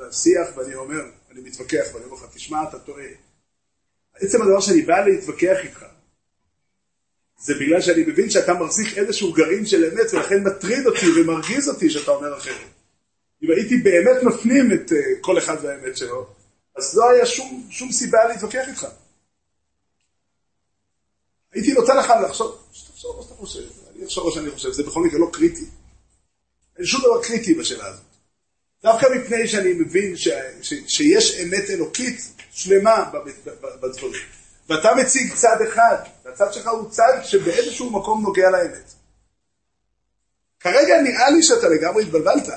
לשיח 0.00 0.48
ואני 0.56 0.74
אומר, 0.74 1.00
אני 1.30 1.40
מתווכח 1.40 1.84
ואני 1.94 2.04
אומר 2.04 2.16
לך, 2.16 2.24
תשמע, 2.34 2.68
אתה 2.68 2.78
טועה. 2.78 3.04
עצם 4.14 4.42
הדבר 4.42 4.60
שאני 4.60 4.82
בא 4.82 5.00
להתווכח 5.00 5.56
איתך, 5.62 5.84
זה 7.38 7.54
בגלל 7.54 7.80
שאני 7.80 8.02
מבין 8.02 8.30
שאתה 8.30 8.54
מחזיק 8.54 8.98
איזשהו 8.98 9.32
גרעין 9.32 9.66
של 9.66 9.84
אמת, 9.84 10.14
ולכן 10.14 10.42
מטריד 10.42 10.86
אותי 10.86 11.06
ומרגיז 11.20 11.68
אותי 11.68 11.90
שאתה 11.90 12.10
אומר 12.10 12.38
אחרת. 12.38 12.68
אם 13.42 13.50
הייתי 13.50 13.76
באמת 13.76 14.22
מפנים 14.22 14.72
את 14.72 14.90
uh, 14.90 14.94
כל 15.20 15.38
אחד 15.38 15.56
והאמת 15.62 15.96
שלו, 15.96 16.26
אז 16.76 16.96
לא 16.96 17.10
היה 17.10 17.26
שום, 17.26 17.66
שום 17.70 17.92
סיבה 17.92 18.24
להתווכח 18.28 18.68
איתך. 18.68 18.86
הייתי 21.52 21.72
נותן 21.72 21.96
לך 21.96 22.12
לחשוב, 22.24 22.68
שתחשוב 22.72 23.16
מה 23.16 23.22
שאתה 23.22 23.34
חושב, 23.34 23.68
אני 23.94 24.04
אחשוב 24.04 24.26
מה 24.26 24.32
שאני 24.32 24.50
חושב, 24.50 24.72
זה 24.72 24.82
בכל 24.82 25.02
מקרה 25.02 25.18
לא 25.18 25.30
קריטי. 25.32 25.64
אין 26.76 26.86
שום 26.86 27.00
דבר 27.00 27.22
קריטי 27.22 27.54
בשאלה 27.54 27.86
הזאת. 27.86 28.09
דווקא 28.82 29.06
מפני 29.14 29.48
שאני 29.48 29.72
מבין 29.72 30.16
ש, 30.16 30.28
ש, 30.62 30.74
שיש 30.86 31.40
אמת 31.40 31.70
אלוקית 31.70 32.20
שלמה 32.52 33.10
בדברים. 33.80 34.22
ואתה 34.68 34.94
מציג 34.94 35.34
צד 35.34 35.56
אחד, 35.68 35.96
והצד 36.24 36.52
שלך 36.52 36.66
הוא 36.66 36.90
צד 36.90 37.20
שבאיזשהו 37.24 37.90
מקום 37.90 38.22
נוגע 38.22 38.50
לאמת. 38.50 38.92
כרגע 40.60 41.02
נראה 41.02 41.30
לי 41.30 41.42
שאתה 41.42 41.68
לגמרי 41.68 42.02
התבלבלת, 42.02 42.48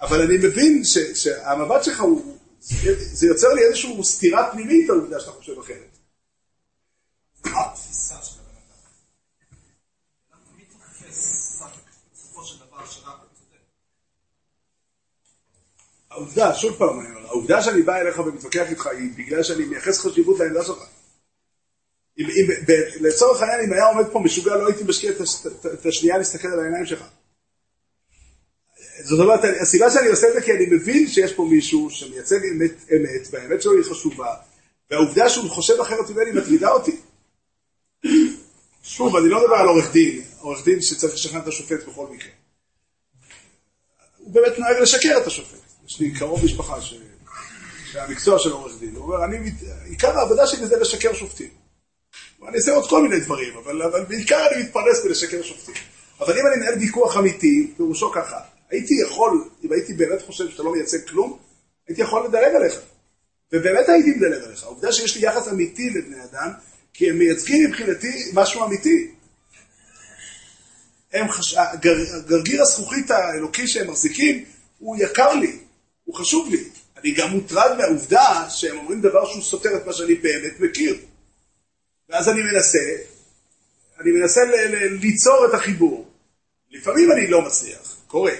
אבל 0.00 0.22
אני 0.22 0.36
מבין 0.36 0.84
ש, 0.84 0.98
שהמבט 0.98 1.84
שלך 1.84 2.00
הוא, 2.00 2.36
זה 2.96 3.26
יוצר 3.26 3.48
לי 3.48 3.62
איזושהי 3.62 4.04
סתירה 4.04 4.52
פנימית 4.52 4.90
העובדה 4.90 5.20
שאתה 5.20 5.32
חושב 5.32 5.58
אחרת. 5.58 5.98
העובדה, 16.20 16.54
שוב 16.54 16.76
פעם, 16.78 17.16
העובדה 17.24 17.62
שאני 17.62 17.82
בא 17.82 17.96
אליך 17.96 18.18
ומתווכח 18.18 18.70
איתך 18.70 18.86
היא 18.86 19.10
בגלל 19.16 19.42
שאני 19.42 19.64
מייחס 19.64 20.00
חשיבות 20.00 20.38
לעמדה 20.38 20.64
שלך. 20.64 20.78
אם, 22.18 22.24
אם, 22.24 22.64
ב, 22.66 22.72
לצורך 23.00 23.42
העניין, 23.42 23.60
אם 23.60 23.72
היה 23.72 23.86
עומד 23.86 24.04
פה 24.12 24.18
משוגע, 24.18 24.56
לא 24.56 24.66
הייתי 24.66 24.84
משקיע 24.84 25.10
את 25.74 25.86
השנייה 25.86 26.18
להסתכל 26.18 26.48
על 26.48 26.60
העיניים 26.60 26.86
שלך. 26.86 27.04
זאת 29.04 29.20
אומרת, 29.20 29.40
הסיבה 29.60 29.90
שאני 29.90 30.08
עושה 30.08 30.28
את 30.28 30.32
זה 30.32 30.40
כי 30.40 30.52
אני 30.52 30.66
מבין 30.66 31.08
שיש 31.08 31.32
פה 31.32 31.44
מישהו 31.50 31.90
שמייצג 31.90 32.40
אמת, 32.52 32.72
אמת, 32.96 33.28
והאמת 33.30 33.62
שלו 33.62 33.72
היא 33.72 33.84
חשובה, 33.84 34.34
והעובדה 34.90 35.28
שהוא 35.28 35.50
חושב 35.50 35.80
אחרת 35.80 36.10
ממני 36.10 36.32
מטרידה 36.32 36.70
אותי. 36.70 36.96
שוב, 38.82 39.16
אני 39.16 39.28
לא 39.28 39.40
מדבר 39.40 39.54
על 39.54 39.68
עורך 39.68 39.92
דין, 39.92 40.22
עורך 40.40 40.64
דין 40.64 40.82
שצריך 40.82 41.14
לשכנע 41.14 41.38
את 41.38 41.46
השופט 41.46 41.88
בכל 41.88 42.06
מקרה. 42.06 42.30
הוא 44.18 44.34
באמת 44.34 44.58
נוהג 44.58 44.76
לשקר 44.82 45.18
את 45.22 45.26
השופט. 45.26 45.59
יש 45.90 46.00
לי 46.00 46.10
קרוב 46.10 46.44
משפחה 46.44 46.80
ש... 46.80 46.94
שהמקצוע 47.92 48.38
של 48.38 48.50
עורך 48.50 48.72
דין, 48.80 48.94
הוא 48.96 49.04
אומר, 49.04 49.24
אני, 49.24 49.52
עיקר 49.84 50.18
העבודה 50.18 50.46
שלי 50.46 50.66
זה 50.66 50.76
לשקר 50.76 51.14
שופטים. 51.14 51.48
אני 52.48 52.56
אעשה 52.56 52.72
עוד 52.72 52.90
כל 52.90 53.02
מיני 53.02 53.20
דברים, 53.20 53.56
אבל, 53.56 53.82
אבל 53.82 54.04
בעיקר 54.04 54.46
אני 54.52 54.62
מתפרנס 54.62 55.04
בלשקר 55.04 55.42
שופטים. 55.42 55.74
אבל 56.20 56.38
אם 56.38 56.46
אני 56.46 56.56
מנהל 56.56 56.78
ויכוח 56.78 57.16
אמיתי, 57.16 57.72
פירושו 57.76 58.12
ככה, 58.12 58.40
הייתי 58.70 58.94
יכול, 59.02 59.48
אם 59.64 59.72
הייתי 59.72 59.94
באמת 59.94 60.22
חושב 60.22 60.50
שאתה 60.50 60.62
לא 60.62 60.72
מייצג 60.72 61.08
כלום, 61.08 61.38
הייתי 61.88 62.02
יכול 62.02 62.24
לדלג 62.24 62.54
עליך. 62.54 62.80
ובאמת 63.52 63.88
הייתי 63.88 64.10
מדלג 64.10 64.42
עליך. 64.44 64.62
העובדה 64.62 64.92
שיש 64.92 65.16
לי 65.16 65.26
יחס 65.26 65.48
אמיתי 65.48 65.90
לבני 65.90 66.24
אדם, 66.24 66.50
כי 66.94 67.10
הם 67.10 67.18
מייצגים 67.18 67.68
מבחינתי 67.68 68.30
משהו 68.34 68.64
אמיתי. 68.64 69.10
הם 71.12 71.30
חש... 71.30 71.54
גר... 71.80 71.96
גרגיר 72.26 72.62
הזכוכית 72.62 73.10
האלוקי 73.10 73.68
שהם 73.68 73.90
מחזיקים, 73.90 74.44
הוא 74.78 74.96
יקר 74.96 75.34
לי, 75.34 75.58
הוא 76.10 76.16
חשוב 76.18 76.48
לי. 76.50 76.64
אני 76.96 77.10
גם 77.14 77.30
מוטרד 77.30 77.76
מהעובדה 77.78 78.46
שהם 78.48 78.76
אומרים 78.76 79.00
דבר 79.00 79.26
שהוא 79.26 79.42
סותר 79.42 79.76
את 79.76 79.86
מה 79.86 79.92
שאני 79.92 80.14
באמת 80.14 80.60
מכיר. 80.60 80.96
ואז 82.08 82.28
אני 82.28 82.40
מנסה, 82.42 82.78
אני 84.00 84.10
מנסה 84.10 84.40
ל- 84.44 84.74
ל- 84.74 84.98
ליצור 85.00 85.46
את 85.46 85.54
החיבור. 85.54 86.08
לפעמים 86.70 87.12
אני 87.12 87.26
לא 87.26 87.42
מצליח, 87.42 87.96
קורה, 88.06 88.32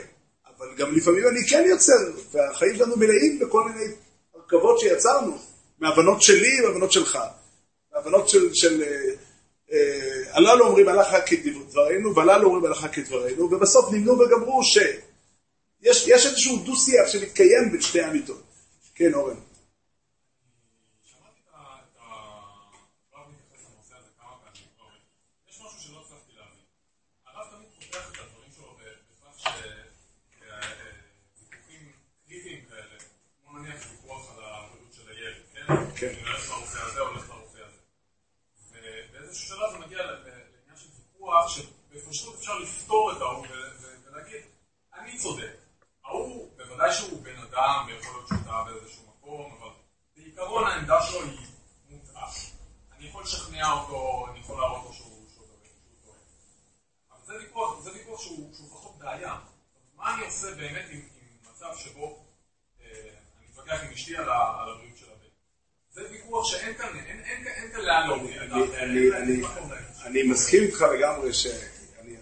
אבל 0.58 0.66
גם 0.78 0.96
לפעמים 0.96 1.26
אני 1.28 1.40
כן 1.48 1.64
יוצר, 1.66 2.12
והחיים 2.32 2.76
שלנו 2.76 2.96
מלאים 2.96 3.38
בכל 3.38 3.68
מיני 3.68 3.92
הרכבות 4.34 4.80
שיצרנו, 4.80 5.38
מהבנות 5.78 6.22
שלי 6.22 6.60
והבנות 6.64 6.92
שלך, 6.92 7.18
מהבנות 7.94 8.28
של, 8.28 8.54
של 8.54 8.82
אה, 8.82 9.10
אה, 9.72 10.22
הללו 10.30 10.66
אומרים 10.66 10.88
הלכה 10.88 11.20
כדברינו, 11.20 12.14
והללו 12.14 12.46
אומרים 12.46 12.64
הלכה 12.64 12.88
כדברינו, 12.88 13.44
ובסוף 13.44 13.92
נמנו 13.92 14.18
וגמרו 14.18 14.64
ש... 14.64 14.78
יש, 15.82 16.08
איזשהו 16.26 16.56
דו-שיח 16.64 17.08
שמתקיים 17.08 17.72
בין 17.72 17.80
שתי 17.82 18.04
אמיתות. 18.04 18.42
כן, 18.94 19.14
אורן. 19.14 19.36
כן. 35.96 36.12
ובאיזשהו 38.72 39.48
שלב 39.48 39.72
זה 39.72 39.78
מגיע 39.78 40.02
לעניין 40.02 40.76
של 40.76 40.88
ויכוח 41.14 41.48
שבפשוט 41.48 42.34
אפשר 42.38 42.58
לפתור 42.58 43.12
את 43.12 43.20
ההוא 43.20 43.46
ולהגיד, 44.06 44.40
אני 44.94 45.18
צודק. 45.18 45.52
ההוא, 46.04 46.50
בוודאי 46.56 46.92
שהוא 46.92 47.22
בן 47.22 47.36
אדם 47.36 47.84
ויכול 47.86 48.12
להיות 48.12 48.28
שהוא 48.28 48.38
טעה 48.44 48.64
באיזשהו 48.64 49.02
מקום, 49.18 49.58
אבל 49.60 49.70
בעיקרון 50.16 50.64
העמדה 50.64 51.02
שלו 51.02 51.22
היא 51.22 51.38
מוטעה. 51.88 52.30
אני 52.92 53.08
יכול 53.08 53.22
לשכנע 53.22 53.72
אותו, 53.72 54.26
אני 54.30 54.40
יכול 54.40 54.60
להראות 54.60 54.84
לו 54.86 54.92
שהוא 54.92 55.26
טועה. 55.36 56.16
אבל 57.12 57.20
זה 57.26 57.34
ויכוח, 57.38 57.80
זה 57.80 57.92
ויכוח 57.92 58.20
שהוא 58.22 58.54
פחות 58.70 58.98
בעיה. 58.98 59.36
מה 59.96 60.14
אני 60.14 60.24
עושה 60.24 60.54
באמת 60.54 60.84
עם, 60.90 61.00
עם 61.20 61.50
מצב 61.50 61.72
שבו 61.78 62.24
אה, 62.80 62.86
אני 63.38 63.46
מתווכח 63.50 63.80
עם 63.84 63.92
אשתי 63.92 64.16
על 64.16 64.28
הבריאות 64.28 64.96
של 64.98 65.06
הבן? 65.06 65.20
זה 65.90 66.00
ויכוח 66.10 66.20
ויכוח 66.30 66.50
שאין 66.50 66.74
כאן, 66.78 66.96
אין- 66.98 67.20
אין 67.24 67.44
כאן- 67.44 67.52
אין 67.52 67.72
כאן 67.72 67.80
לאן 67.80 68.06
להוביל. 68.08 68.38
אני- 68.42 68.76
אני- 68.78 69.16
אני- 69.16 69.42
אני 70.04 70.22
מסכים 70.50 70.62
איתך 70.62 70.84
לגמרי 70.94 71.32
שאני 71.32 72.14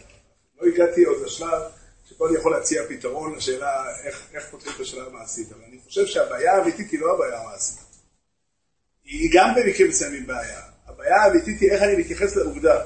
לא 0.60 0.66
הגעתי 0.66 1.04
עוד 1.04 1.22
לשלב 1.24 1.62
שבו 2.08 2.28
אני 2.28 2.36
יכול 2.36 2.52
להציע 2.52 2.82
פתרון 2.88 3.34
לשאלה 3.34 3.84
איך, 4.04 4.28
איך 4.34 4.50
פותרים 4.50 4.74
את 4.76 4.80
השאלה 4.80 5.06
המעשית, 5.06 5.52
אבל 5.52 5.60
אני 5.68 5.78
חושב 5.86 6.06
שהבעיה 6.06 6.56
האמיתית 6.56 6.90
היא 6.90 7.00
לא 7.00 7.14
הבעיה 7.14 7.40
המעשית. 7.40 7.78
היא 9.04 9.30
גם 9.34 9.48
במקרים 9.56 9.88
מסוימים 9.88 10.26
בעיה. 10.26 10.60
הבעיה 10.86 11.16
האמיתית 11.22 11.60
היא 11.60 11.70
איך 11.70 11.82
אני 11.82 11.96
מתייחס 11.96 12.36
לעובדה. 12.36 12.84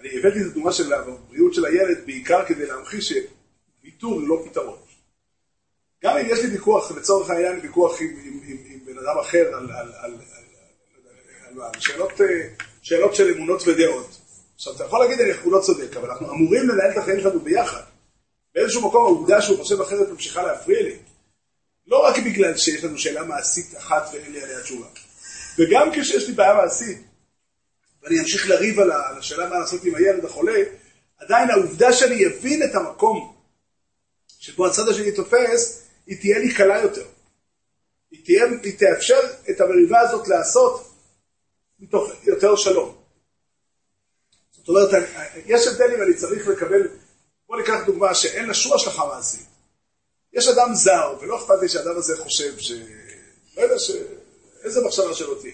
אני 0.00 0.08
הבאתי 0.18 0.40
את 0.40 0.46
הדוגמה 0.46 0.72
של 0.72 0.92
הבריאות 0.92 1.54
של 1.54 1.64
הילד 1.64 2.06
בעיקר 2.06 2.46
כדי 2.46 2.66
להמחיש 2.66 3.12
שוויתור 3.12 4.12
הוא 4.12 4.28
לא 4.28 4.44
פתרון. 4.50 4.78
גם 6.04 6.16
אם 6.16 6.26
יש 6.30 6.38
לי 6.38 6.50
ויכוח, 6.50 6.92
לצורך 6.92 7.30
העניין 7.30 7.60
ויכוח 7.62 8.00
עם, 8.00 8.08
עם, 8.08 8.40
עם, 8.46 8.56
עם 8.64 8.78
בן 8.84 8.98
אדם 8.98 9.18
אחר 9.20 9.46
על, 9.46 9.54
על, 9.54 9.70
על, 9.72 9.92
על, 10.02 10.14
על, 11.46 11.62
על 11.62 11.80
שאלות, 11.80 12.20
אה, 12.20 12.48
שאלות 12.82 13.14
של 13.14 13.34
אמונות 13.34 13.68
ודעות. 13.68 14.19
עכשיו, 14.60 14.74
אתה 14.76 14.84
יכול 14.84 15.00
להגיד, 15.00 15.20
אנחנו 15.20 15.50
לא 15.50 15.60
צודק, 15.60 15.96
אבל 15.96 16.10
אנחנו 16.10 16.30
אמורים 16.30 16.68
לנהל 16.68 16.90
את 16.92 16.96
החיים 16.96 17.20
שלנו 17.20 17.40
ביחד. 17.40 17.82
באיזשהו 18.54 18.88
מקום 18.88 19.04
העובדה 19.04 19.42
שהוא 19.42 19.58
חושב 19.58 19.80
אחרת 19.80 20.08
ממשיכה 20.08 20.42
להפריע 20.42 20.82
לי. 20.82 20.96
לא 21.86 22.06
רק 22.06 22.18
בגלל 22.18 22.56
שיש 22.56 22.84
לנו 22.84 22.98
שאלה 22.98 23.24
מעשית 23.24 23.76
אחת 23.76 24.10
ואין 24.12 24.32
לי 24.32 24.42
עליה 24.42 24.62
תשובה. 24.62 24.86
וגם 25.58 25.90
כשיש 25.92 26.28
לי 26.28 26.34
בעיה 26.34 26.54
מעשית, 26.54 26.98
ואני 28.02 28.20
אמשיך 28.20 28.48
לריב 28.48 28.80
על 28.80 28.90
השאלה 29.18 29.48
מה 29.48 29.58
לעשות 29.58 29.84
עם 29.84 29.94
הילד 29.94 30.24
החולה, 30.24 30.62
עדיין 31.18 31.50
העובדה 31.50 31.92
שאני 31.92 32.26
אבין 32.26 32.62
את 32.62 32.74
המקום 32.74 33.36
שבו 34.38 34.66
הצד 34.66 34.88
השני 34.88 35.12
תופס, 35.12 35.82
היא 36.06 36.20
תהיה 36.20 36.38
לי 36.38 36.54
קלה 36.54 36.82
יותר. 36.82 37.06
היא, 38.10 38.24
תהיה, 38.24 38.44
היא 38.62 38.78
תאפשר 38.78 39.20
את 39.50 39.60
המריבה 39.60 40.00
הזאת 40.00 40.28
לעשות 40.28 40.94
מתוך 41.78 42.10
יותר 42.24 42.56
שלום. 42.56 42.99
אומרת, 44.70 45.08
יש 45.46 45.66
הבדל 45.66 45.94
אם 45.94 46.02
אני 46.02 46.14
צריך 46.14 46.48
לקבל, 46.48 46.88
בוא 47.48 47.56
ניקח 47.56 47.80
דוגמה 47.86 48.14
שאין 48.14 48.46
לה 48.46 48.54
שום 48.54 48.72
השלכה 48.72 49.06
מעשית. 49.06 49.46
יש 50.32 50.48
אדם 50.48 50.74
זר, 50.74 51.14
ולא 51.20 51.38
אכפת 51.38 51.54
לי 51.62 51.68
שהאדם 51.68 51.96
הזה 51.96 52.16
חושב 52.16 52.58
ש... 52.58 52.72
לא 53.56 53.62
יודע 53.62 53.78
ש... 53.78 53.90
איזה 54.64 54.80
מחשבה 54.84 55.14
שלא 55.14 55.36
תהיה. 55.40 55.52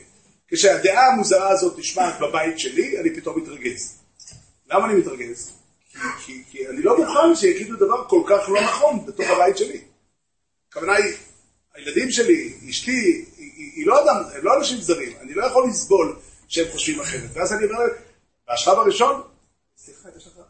כשהדעה 0.49 1.07
המוזרה 1.07 1.49
הזאת 1.49 1.79
נשמעת 1.79 2.14
בבית 2.21 2.59
שלי, 2.59 3.01
אני 3.01 3.14
פתאום 3.14 3.43
מתרגז. 3.43 3.99
למה 4.71 4.87
אני 4.87 4.95
מתרגז? 4.95 5.53
כי, 6.25 6.43
כי, 6.51 6.69
אני 6.69 6.83
לא 6.83 6.99
מוכן 6.99 7.37
שיגידו 7.37 7.77
דבר 7.77 8.09
כל 8.09 8.23
כך 8.29 8.49
לא 8.49 8.61
נכון 8.61 9.07
בתוך 9.07 9.27
הבית 9.31 9.59
שלי. 9.59 9.81
הכוונה 10.69 10.95
היא, 10.95 11.14
הילדים 11.75 12.11
שלי, 12.11 12.55
אשתי, 12.71 12.91
היא, 12.91 13.27
היא, 13.37 13.73
היא 13.77 13.87
לא 13.87 14.05
אדם, 14.05 14.23
הם 14.35 14.45
לא 14.45 14.59
אנשים 14.59 14.81
זרים, 14.81 15.12
אני 15.21 15.35
לא 15.35 15.47
יכול 15.47 15.69
לסבול 15.69 16.17
שהם 16.49 16.67
חושבים 16.73 17.01
אחרת. 17.01 17.31
ואז 17.33 17.53
אני 17.53 17.64
אומר 17.64 17.79
בשלב 18.53 18.78
הראשון, 18.78 19.22
סליחה, 19.76 20.09
יש 20.16 20.26
לך, 20.26 20.32
אה, 20.38 20.42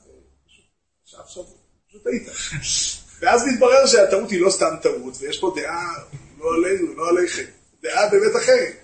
עכשיו, 1.02 1.44
פשוט 1.88 2.02
טעית. 2.04 2.28
ואז 3.20 3.44
מתברר 3.46 3.86
שהטעות 3.86 4.30
היא 4.30 4.40
לא 4.40 4.50
סתם 4.50 4.76
טעות, 4.82 5.14
ויש 5.20 5.40
פה 5.40 5.54
דעה, 5.56 5.94
לא 6.38 6.54
עלינו, 6.54 6.94
לא 6.94 7.08
עליכם, 7.08 7.44
דעה 7.82 8.08
באמת 8.10 8.36
אחרת. 8.36 8.76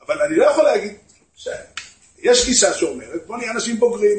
אבל 0.00 0.22
אני 0.22 0.36
לא 0.36 0.44
יכול 0.44 0.64
להגיד. 0.64 0.96
יש 2.18 2.46
גישה 2.46 2.74
שאומרת, 2.74 3.26
בוא 3.26 3.36
נהיה 3.36 3.50
אנשים 3.50 3.78
בוגרים. 3.80 4.18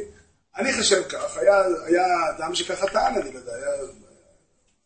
אני 0.57 0.73
חושב 0.73 1.03
כך, 1.09 1.37
היה, 1.37 1.63
היה 1.85 2.05
אדם 2.29 2.55
שככה 2.55 2.87
טען, 2.87 3.21
אני 3.21 3.33
לא 3.33 3.39
יודע. 3.39 3.53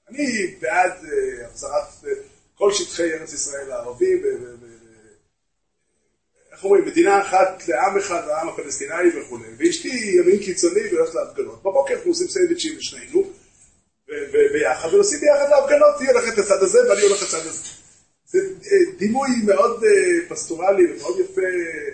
אני 0.10 0.56
בעד 0.62 0.92
אה, 0.92 1.48
החזרת 1.48 2.06
אה, 2.08 2.12
כל 2.56 2.74
שטחי 2.74 3.14
ארץ 3.14 3.34
ישראל 3.34 3.72
הערבי, 3.72 4.22
איך 6.56 6.64
אומרים, 6.64 6.86
מדינה 6.86 7.22
אחת 7.22 7.68
לעם 7.68 7.98
אחד, 7.98 8.28
לעם 8.28 8.50
הפלסטיני 8.50 9.20
וכולי. 9.20 9.48
ואשתי 9.58 9.90
ימין 9.90 10.40
קיצוני 10.40 10.82
והולכת 10.92 11.16
להפגנות. 11.16 11.60
בבוקר 11.60 11.94
אנחנו 11.94 12.12
עושים 12.12 12.28
סנדוויצ'ים 12.28 12.78
לשנינו, 12.78 13.32
ביחד, 14.54 14.94
ונוסעים 14.94 15.22
ביחד 15.22 15.50
להפגנות, 15.50 16.00
היא 16.00 16.10
הולכת 16.10 16.38
לצד 16.38 16.64
הזה 16.64 16.80
ואני 16.90 17.02
הולך 17.02 17.24
לצד 17.24 17.38
הזה. 17.38 17.70
זה 18.26 18.40
אה, 18.40 18.98
דימוי 18.98 19.30
מאוד 19.46 19.84
אה, 19.84 20.30
פסטורלי 20.30 20.94
ומאוד 20.94 21.20
יפה, 21.20 21.42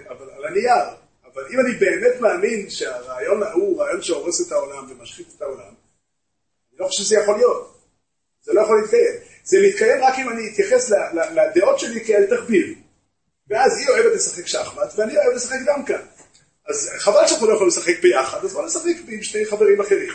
אבל 0.10 0.30
על 0.38 0.46
הנייר. 0.46 0.86
אבל 1.34 1.44
אם 1.54 1.60
אני 1.60 1.76
באמת 1.76 2.22
מאמין 2.22 2.70
שהרעיון 2.70 3.44
הוא 3.54 3.82
רעיון 3.82 4.02
שהורס 4.02 4.48
את 4.48 4.52
העולם 4.52 4.92
ומשחית 4.92 5.28
את 5.38 5.42
העולם, 5.42 5.60
אני 5.64 6.80
לא 6.80 6.86
חושב 6.86 7.04
שזה 7.04 7.16
יכול 7.16 7.36
להיות. 7.36 7.78
זה 8.42 8.54
לא 8.54 8.62
יכול 8.62 8.82
להתקיים. 8.82 9.16
זה 9.44 9.58
מתקיים 9.68 10.04
רק 10.04 10.14
אם 10.20 10.30
אני 10.30 10.50
אתייחס 10.54 10.92
לדעות 11.36 11.80
שלי 11.80 12.06
כאל 12.06 12.26
תחביב. 12.26 12.78
ואז 13.52 13.78
היא 13.78 13.90
אוהבת 13.90 14.16
לשחק 14.16 14.48
שחמט, 14.48 14.94
ואני 14.98 15.18
אוהב 15.18 15.36
לשחק 15.36 15.58
דמקה. 15.66 15.98
אז 16.68 16.90
חבל 16.98 17.28
שאנחנו 17.28 17.48
לא 17.48 17.54
יכולים 17.54 17.68
לשחק 17.68 18.02
ביחד, 18.02 18.46
אז 18.46 18.54
בוא 18.54 18.66
נשחק 18.66 18.86
עם 19.08 19.24
שני 19.24 19.46
חברים 19.46 19.82
אחרים. 19.82 20.14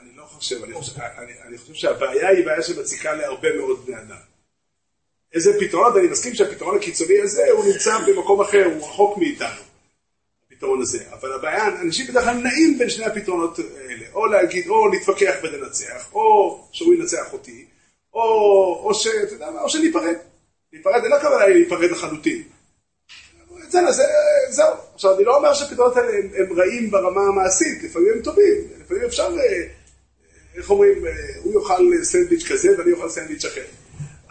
אני 0.00 0.16
לא 0.16 0.24
חושב 0.24 0.64
אני 0.64 0.74
חושב, 0.74 1.00
אני 1.46 1.58
שהבעיה 1.74 2.28
היא 2.28 2.44
בעיה 2.44 2.62
שמציקה 2.62 3.14
להרבה 3.14 3.56
מאוד 3.56 3.86
בני 3.86 3.96
אדם. 3.96 4.16
איזה 5.34 5.50
פתרונות, 5.60 5.96
אני 5.96 6.08
מסכים 6.08 6.34
שהפתרון 6.34 6.76
הקיצוני 6.76 7.20
הזה 7.20 7.50
הוא 7.50 7.64
נמצא 7.64 7.98
במקום 8.06 8.40
אחר, 8.40 8.64
הוא 8.64 8.88
רחוק 8.88 9.18
מאיתנו, 9.18 9.62
הפתרון 10.60 10.80
הזה. 10.82 10.98
אבל 11.12 11.32
הבעיה, 11.32 11.80
אנשים 11.80 12.06
בדרך 12.06 12.24
כלל 12.24 12.34
נעים 12.34 12.78
בין 12.78 12.90
שני 12.90 13.04
הפתרונות 13.04 13.58
האלה, 13.58 14.04
או 14.14 14.26
להגיד, 14.26 14.68
או 14.68 14.88
נתווכח 14.88 15.34
וננצח, 15.42 16.08
או 16.12 16.58
שהוא 16.72 16.94
ינצח 16.94 17.32
אותי, 17.32 17.64
או, 18.14 18.20
או 18.84 18.94
ש... 18.94 19.06
יודע 19.06 19.48
או 19.60 19.68
שניפרד. 19.68 20.14
ניפרד, 20.72 21.04
אין 21.04 21.12
הכוונה 21.12 21.46
להיפרד 21.46 21.90
לחלוטין. 21.90 22.42
זה, 23.68 23.78
זה, 23.90 24.02
זהו. 24.48 24.74
עכשיו, 24.94 25.16
אני 25.16 25.24
לא 25.24 25.36
אומר 25.36 25.54
שהפתרונות 25.54 25.96
האלה 25.96 26.08
הם, 26.18 26.28
הם 26.34 26.58
רעים 26.58 26.90
ברמה 26.90 27.20
המעשית, 27.20 27.82
לפעמים 27.82 28.08
הם 28.12 28.22
טובים, 28.22 28.54
לפעמים 28.80 29.02
אפשר, 29.02 29.36
אה, 29.38 29.62
איך 30.56 30.70
אומרים, 30.70 31.06
אה, 31.06 31.12
הוא 31.42 31.60
יאכל 31.60 32.04
סנדוויץ' 32.04 32.48
כזה 32.48 32.78
ואני 32.78 32.92
אוכל 32.92 33.08
סנדוויץ' 33.08 33.44
אחר. 33.44 33.64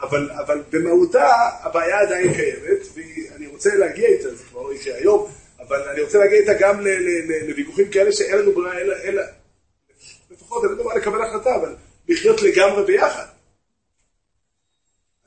אבל, 0.01 0.31
אבל 0.31 0.63
במהותה 0.69 1.29
הבעיה 1.61 1.99
עדיין 1.99 2.33
קיימת, 2.33 2.87
ואני 2.95 3.47
רוצה 3.47 3.75
להגיע 3.75 4.07
איתה, 4.07 4.35
זה 4.35 4.43
כבר 4.43 4.61
לא 4.61 4.73
יקרה 4.73 4.95
היום, 4.95 5.31
אבל 5.59 5.89
אני 5.89 6.01
רוצה 6.01 6.17
להגיע 6.17 6.39
איתה 6.39 6.53
גם 6.59 6.81
לוויכוחים 7.47 7.91
כאלה 7.91 8.11
שאין 8.11 8.37
לנו 8.37 8.51
ברירה 8.51 8.77
אלא, 8.77 8.95
אלא, 9.03 9.23
לפחות, 10.31 10.63
אני 10.63 10.71
לא 10.71 10.77
יודע 10.77 10.83
מה 10.83 10.95
לקבל 10.95 11.21
החלטה, 11.21 11.55
אבל 11.55 11.75
לחיות 12.07 12.41
לגמרי 12.41 12.85
ביחד. 12.85 13.25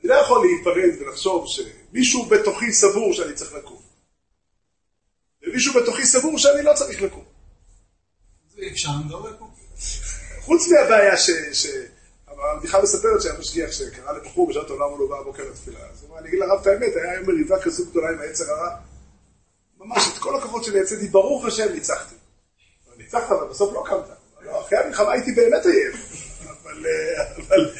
אני 0.00 0.08
לא 0.08 0.14
יכול 0.14 0.46
להיפרד 0.46 1.00
ולחשוב 1.00 1.46
שמישהו 1.46 2.24
בתוכי 2.24 2.72
סבור 2.72 3.12
שאני 3.12 3.34
צריך 3.34 3.52
לקום. 3.52 3.82
ומישהו 5.42 5.82
בתוכי 5.82 6.06
סבור 6.06 6.38
שאני 6.38 6.62
לא 6.62 6.72
צריך 6.74 7.02
לקום. 7.02 7.24
זה 8.56 8.62
אפשר 8.72 8.88
לדבר 9.06 9.38
פה. 9.38 9.46
חוץ 10.40 10.68
מהבעיה 10.68 11.16
ש... 11.16 11.30
ש... 11.52 11.66
הבדיחה 12.28 12.82
מספרת 12.82 13.22
שהיה 13.22 13.38
משגיח 13.38 13.72
שקרא 13.72 14.12
לבחור 14.12 14.48
בשעת 14.48 14.70
עולם 14.70 14.90
הוא 14.90 14.98
לא 14.98 15.06
בא 15.06 15.18
הבוקר 15.20 15.50
לתפילה. 15.50 15.78
אז 15.92 16.02
הוא 16.02 16.10
אמר, 16.10 16.18
אני 16.18 16.28
אגיד 16.28 16.40
לרב 16.40 16.60
את 16.60 16.66
האמת, 16.66 16.96
היה 16.96 17.12
היום 17.12 17.26
מריבה 17.26 17.62
כזו 17.62 17.86
גדולה 17.86 18.10
עם 18.10 18.18
היצר 18.20 18.44
הרע. 18.44 18.76
ממש, 19.84 20.08
את 20.12 20.18
כל 20.18 20.38
הכוחות 20.38 20.64
שלי 20.64 20.78
יצאתי, 20.78 21.08
ברוך 21.08 21.44
השם, 21.44 21.72
ניצחתי. 21.72 22.14
ניצחת, 22.96 23.30
אבל 23.30 23.48
בסוף 23.48 23.72
לא 23.74 23.84
קמת. 23.86 24.16
לא, 24.40 24.60
אחרי 24.60 24.78
המלחמה 24.78 25.12
הייתי 25.12 25.32
באמת 25.32 25.66
עייף. 25.66 25.96
אבל, 26.42 26.86
אה, 26.86 27.36
אבל 27.36 27.74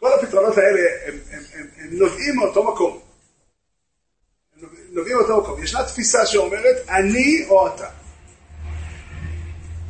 כל 0.00 0.12
הפתרונות 0.12 0.58
האלה, 0.58 0.80
הם, 1.06 1.18
הם, 1.30 1.42
הם, 1.52 1.66
הם 1.76 1.98
נובעים 1.98 2.36
מאותו 2.36 2.72
מקום. 2.72 3.00
הם 4.56 4.68
נובעים 4.90 5.16
מאותו 5.16 5.40
מקום. 5.40 5.62
ישנה 5.62 5.84
תפיסה 5.84 6.26
שאומרת, 6.26 6.88
אני 6.88 7.46
או 7.48 7.74
אתה. 7.74 7.90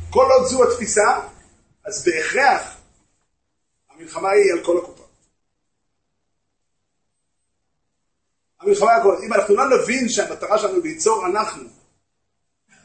כל 0.09 0.25
עוד 0.31 0.47
זו 0.47 0.71
התפיסה, 0.71 1.19
אז 1.85 2.05
בהכרח 2.05 2.77
המלחמה 3.89 4.29
היא 4.29 4.53
על 4.53 4.65
כל 4.65 4.77
הקופה. 4.77 5.03
המלחמה 8.59 8.91
היא 8.91 8.97
על 8.97 9.03
כל... 9.03 9.15
אם 9.25 9.33
אנחנו 9.33 9.55
לא 9.55 9.77
נבין 9.77 10.09
שהמטרה 10.09 10.57
שלנו 10.57 10.81
ליצור 10.81 11.25
אנחנו, 11.25 11.69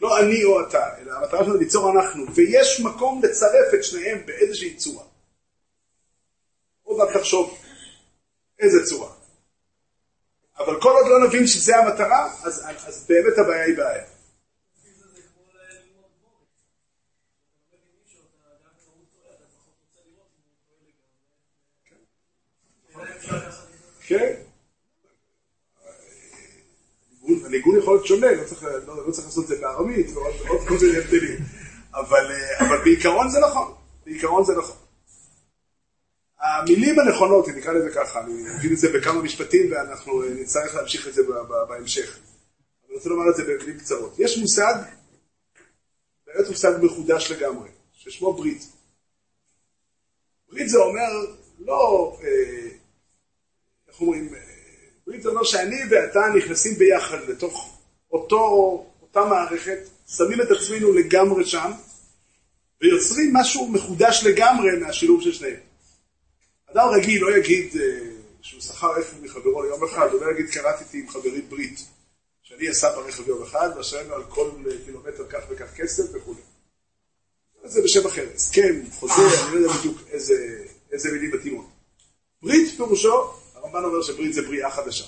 לא 0.01 0.21
אני 0.21 0.45
או 0.45 0.61
אתה, 0.69 0.99
אלא 0.99 1.13
המטרה 1.13 1.45
שלנו 1.45 1.57
ליצור 1.57 1.91
אנחנו, 1.91 2.35
ויש 2.35 2.81
מקום 2.81 3.23
לצרף 3.25 3.75
את 3.75 3.85
שניהם 3.85 4.27
באיזושהי 4.27 4.77
צורה. 4.77 5.05
עוד 6.83 7.01
רק 7.01 7.17
תחשוב 7.17 7.59
איזה 8.59 8.87
צורה. 8.87 9.13
אבל 10.59 10.81
כל 10.81 10.91
עוד 10.91 11.07
לא 11.07 11.27
נבין 11.27 11.47
שזה 11.47 11.77
המטרה, 11.77 12.33
אז, 12.45 12.67
אז 12.87 13.07
באמת 13.09 13.39
הבעיה 13.39 13.65
היא 13.65 13.77
בעיה. 13.77 14.05
כן. 24.07 24.42
הניגון 27.45 27.79
יכול 27.79 27.95
להיות 27.95 28.07
שונה, 28.07 28.33
לא 28.33 28.45
צריך, 28.45 28.63
לא, 28.63 29.07
לא 29.07 29.13
צריך 29.13 29.27
לעשות 29.27 29.45
את 29.45 29.49
זה 29.49 29.61
בארמית, 29.61 30.11
ועוד 30.15 30.35
עוד 30.49 30.69
כל 30.69 30.75
מיני 30.75 30.99
הבדלים. 30.99 31.39
אבל, 31.95 32.33
אה, 32.33 32.67
אבל 32.67 32.85
בעיקרון 32.85 33.29
זה 33.31 33.41
נכון, 33.41 33.75
בעיקרון 34.07 34.45
זה 34.45 34.53
נכון. 34.59 34.77
המילים 36.41 36.99
הנכונות, 36.99 37.49
אם 37.49 37.55
נקרא 37.55 37.73
לזה 37.73 37.91
ככה, 37.95 38.21
אני 38.21 38.57
אגיד 38.59 38.73
את 38.73 38.79
זה 38.79 38.93
בכמה 38.93 39.23
משפטים 39.23 39.73
ואנחנו 39.73 40.23
אה, 40.23 40.29
נצטרך 40.29 40.75
להמשיך 40.75 41.09
את 41.09 41.15
זה 41.15 41.23
בהמשך. 41.69 42.19
אני 42.87 42.95
רוצה 42.95 43.09
לומר 43.09 43.31
את 43.31 43.37
זה 43.37 43.45
במילים 43.45 43.79
קצרות. 43.79 44.15
יש 44.19 44.39
מושג, 44.39 44.75
באמת 46.27 46.49
מושג 46.49 46.73
מחודש 46.83 47.31
לגמרי, 47.31 47.69
ששמו 47.93 48.33
ברית. 48.33 48.67
ברית 50.49 50.69
זה 50.69 50.79
אומר 50.79 51.11
לא, 51.59 52.17
אה, 52.23 52.69
איך 53.89 54.01
אומרים, 54.01 54.35
ברית 55.07 55.23
זה 55.23 55.29
אומר 55.29 55.45
שאני 55.45 55.81
ואתה 55.91 56.21
נכנסים 56.37 56.75
ביחד 56.75 57.19
לתוך 57.29 57.79
אותו, 58.13 58.39
אותה 59.03 59.25
מערכת, 59.25 59.79
שמים 60.17 60.41
את 60.41 60.51
עצמנו 60.51 60.93
לגמרי 60.93 61.45
שם, 61.47 61.71
ויוצרים 62.81 63.33
משהו 63.33 63.69
מחודש 63.69 64.25
לגמרי 64.25 64.71
מהשילוב 64.81 65.23
של 65.23 65.33
שניהם. 65.33 65.61
אדם 66.73 66.89
רגיל 66.89 67.23
לא 67.23 67.37
יגיד 67.37 67.77
אה, 67.81 67.99
שהוא 68.43 68.61
שכר 68.61 68.97
איפה 68.97 69.17
מחברו 69.23 69.63
ליום 69.63 69.85
אחד, 69.85 70.09
הוא 70.13 70.21
לא 70.21 70.31
יגיד 70.31 70.51
קראתי 70.51 70.99
עם 70.99 71.09
חברי 71.09 71.41
ברית, 71.41 71.81
שאני 72.43 72.71
אסע 72.71 72.95
ברכב 72.95 73.29
יום 73.29 73.43
אחד, 73.43 73.71
ואשלם 73.77 74.13
על 74.13 74.23
כל 74.29 74.51
אה, 74.67 74.73
קילומטר 74.85 75.27
כך 75.29 75.41
וכך 75.51 75.77
כסף 75.77 76.05
וכו'. 76.13 76.35
זה 77.65 77.83
בשם 77.83 78.07
אחר, 78.07 78.27
הסכם, 78.35 78.83
חוזה, 78.93 79.23
אני 79.43 79.55
לא 79.55 79.59
יודע 79.61 79.79
בדיוק 79.79 79.99
איזה, 80.11 80.65
איזה 80.93 81.13
מילים 81.13 81.31
מתאימות. 81.35 81.67
ברית 82.43 82.77
פירושו, 82.77 83.42
הרמב"ן 83.63 83.85
אומר 83.85 84.03
שברית 84.03 84.35
זה 84.35 84.43
בריאה 84.43 84.71
חדשה. 84.71 85.05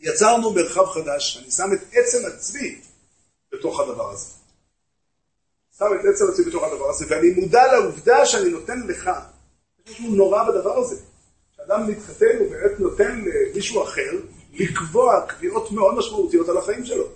יצרנו 0.00 0.50
מרחב 0.50 0.86
חדש, 0.86 1.36
אני 1.42 1.50
שם 1.50 1.72
את 1.72 1.80
עצם 1.92 2.18
עצמי 2.26 2.80
בתוך 3.52 3.80
הדבר 3.80 4.10
הזה. 4.10 4.26
שם 5.78 5.84
את 6.00 6.04
עצם 6.14 6.24
עצמי 6.32 6.44
בתוך 6.44 6.62
הדבר 6.62 6.90
הזה, 6.90 7.04
ואני 7.08 7.30
מודע 7.30 7.72
לעובדה 7.72 8.26
שאני 8.26 8.50
נותן 8.50 8.86
לך. 8.86 9.10
יש 9.86 10.00
משהו 10.00 10.14
נורא 10.14 10.50
בדבר 10.50 10.78
הזה. 10.78 10.96
כשאדם 11.52 11.90
מתחתן 11.90 12.36
הוא 12.38 12.50
באמת 12.50 12.80
נותן 12.80 13.24
למישהו 13.24 13.82
אחר 13.82 14.10
לקבוע 14.52 15.26
קביעות 15.26 15.72
מאוד 15.72 15.94
משמעותיות 15.94 16.48
על 16.48 16.58
החיים 16.58 16.84
שלו. 16.84 17.08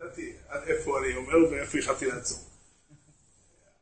ידעתי 0.00 0.32
עד 0.48 0.62
איפה 0.66 0.98
אני 0.98 1.16
אומר 1.16 1.50
ואיפה 1.50 1.78
החלטתי 1.78 2.06
לעצור. 2.06 2.38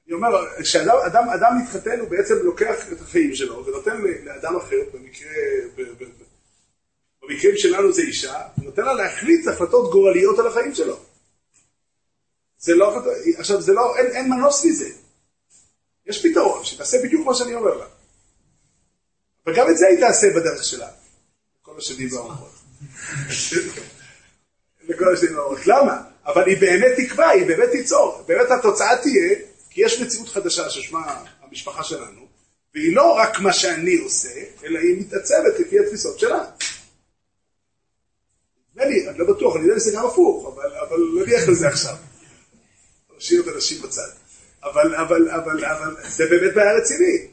אני 0.06 0.14
אומר, 0.14 0.28
כשאדם 0.62 0.96
אדם, 1.06 1.28
אדם 1.28 1.52
מתחתן 1.62 2.00
הוא 2.00 2.08
בעצם 2.08 2.34
לוקח 2.42 2.92
את 2.92 3.00
החיים 3.00 3.34
שלו 3.34 3.66
ונותן 3.66 4.00
לאדם 4.24 4.56
אחר, 4.56 4.76
במקרים 7.22 7.56
שלנו 7.56 7.92
זה 7.92 8.02
אישה, 8.02 8.40
נותן 8.62 8.84
לה 8.84 8.94
להחליט 8.94 9.48
החלטות 9.48 9.92
גורליות 9.92 10.38
על 10.38 10.46
החיים 10.46 10.74
שלו. 10.74 10.96
זה 12.58 12.74
לא, 12.74 13.02
עכשיו 13.38 13.60
זה 13.60 13.72
לא, 13.72 13.96
אין, 13.96 14.06
אין 14.06 14.30
מנוס 14.30 14.64
מזה. 14.64 14.88
יש 16.06 16.26
פתרון, 16.26 16.64
שתעשה 16.64 16.96
בדיוק 17.04 17.26
מה 17.26 17.34
שאני 17.34 17.54
אומר 17.54 17.76
לה. 17.76 17.86
וגם 19.46 19.70
את 19.70 19.76
זה 19.76 19.86
היא 19.86 20.00
תעשה 20.00 20.26
בדרך 20.30 20.64
שלה. 20.64 20.88
כל 21.62 21.78
השנים 21.78 22.08
והאורחות. 22.12 22.52
לכל 24.88 25.14
השנים 25.14 25.36
והאורחות. 25.36 25.66
למה? 25.66 26.02
אבל 26.26 26.48
היא 26.48 26.60
באמת 26.60 26.92
תקבע, 26.96 27.28
היא 27.28 27.46
באמת 27.46 27.70
תיצור. 27.70 28.22
באמת 28.26 28.50
התוצאה 28.58 28.96
תהיה, 29.02 29.36
כי 29.74 29.80
יש 29.84 30.00
מציאות 30.00 30.28
חדשה 30.28 30.70
ששמה 30.70 31.24
המשפחה 31.42 31.84
שלנו, 31.84 32.26
והיא 32.74 32.96
לא 32.96 33.12
רק 33.12 33.40
מה 33.40 33.52
שאני 33.52 33.96
עושה, 33.96 34.28
אלא 34.64 34.78
היא 34.78 35.00
מתעצבת 35.00 35.60
לפי 35.60 35.78
התפיסות 35.78 36.18
שלה. 36.18 36.44
נדמה 38.70 38.84
לי, 38.84 39.08
אני 39.08 39.18
לא 39.18 39.34
בטוח, 39.34 39.56
אני 39.56 39.64
יודע 39.64 39.80
שזה 39.80 39.92
גם 39.96 40.06
הפוך, 40.06 40.54
אבל, 40.54 40.76
אבל 40.76 40.96
נניח 41.20 41.48
לזה 41.48 41.68
עכשיו. 41.68 41.96
נשאיר 43.16 43.42
את 43.42 43.46
הנשים 43.54 43.82
בצד. 43.82 44.08
אבל, 44.62 44.94
אבל, 44.94 45.30
אבל, 45.30 45.64
אבל 45.64 45.94
זה 46.08 46.24
באמת 46.30 46.54
בעיה 46.54 46.72
רצינית. 46.72 47.30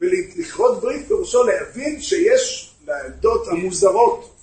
ולכרות 0.00 0.80
ברית 0.80 1.06
פירושו 1.06 1.44
להבין 1.44 2.02
שיש 2.02 2.74
לעמדות 2.86 3.48
המוזרות, 3.48 4.36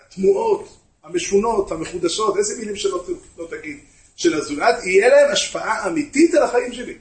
התמוהות, 0.00 0.76
המשונות, 1.02 1.72
המחודשות, 1.72 2.36
איזה 2.36 2.58
מילים 2.58 2.76
שלא 2.76 3.06
לא 3.38 3.48
תגיד, 3.50 3.80
של 4.16 4.34
הזולת, 4.34 4.84
יהיה 4.84 5.08
להם 5.08 5.32
השפעה 5.32 5.88
אמיתית 5.88 6.34
על 6.34 6.42
החיים 6.42 6.72
שלי. 6.72 6.98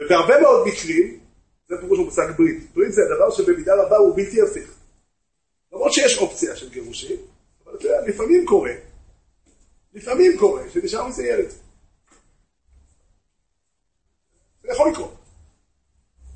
ובהרבה 0.00 0.40
מאוד 0.40 0.66
מקרים, 0.68 1.20
זה 1.68 1.74
פירוש 1.80 1.98
המושג 1.98 2.30
ברית. 2.38 2.72
ברית 2.74 2.92
זה 2.92 3.02
הדבר 3.10 3.30
שבמידה 3.30 3.74
רבה 3.74 3.96
הוא 3.96 4.16
בלתי 4.16 4.42
הפיך. 4.42 4.74
למרות 5.72 5.92
שיש 5.92 6.18
אופציה 6.18 6.56
של 6.56 6.70
גירושים, 6.70 7.16
אבל 7.64 7.74
אתה 7.76 7.86
יודע, 7.86 8.00
לפעמים 8.08 8.46
קורה, 8.46 8.72
לפעמים 9.94 10.38
קורה 10.38 10.62
שנשאר 10.70 11.06
מזה 11.06 11.26
ילד. 11.26 11.50
זה 14.62 14.68
יכול 14.68 14.90
לקרות. 14.90 15.14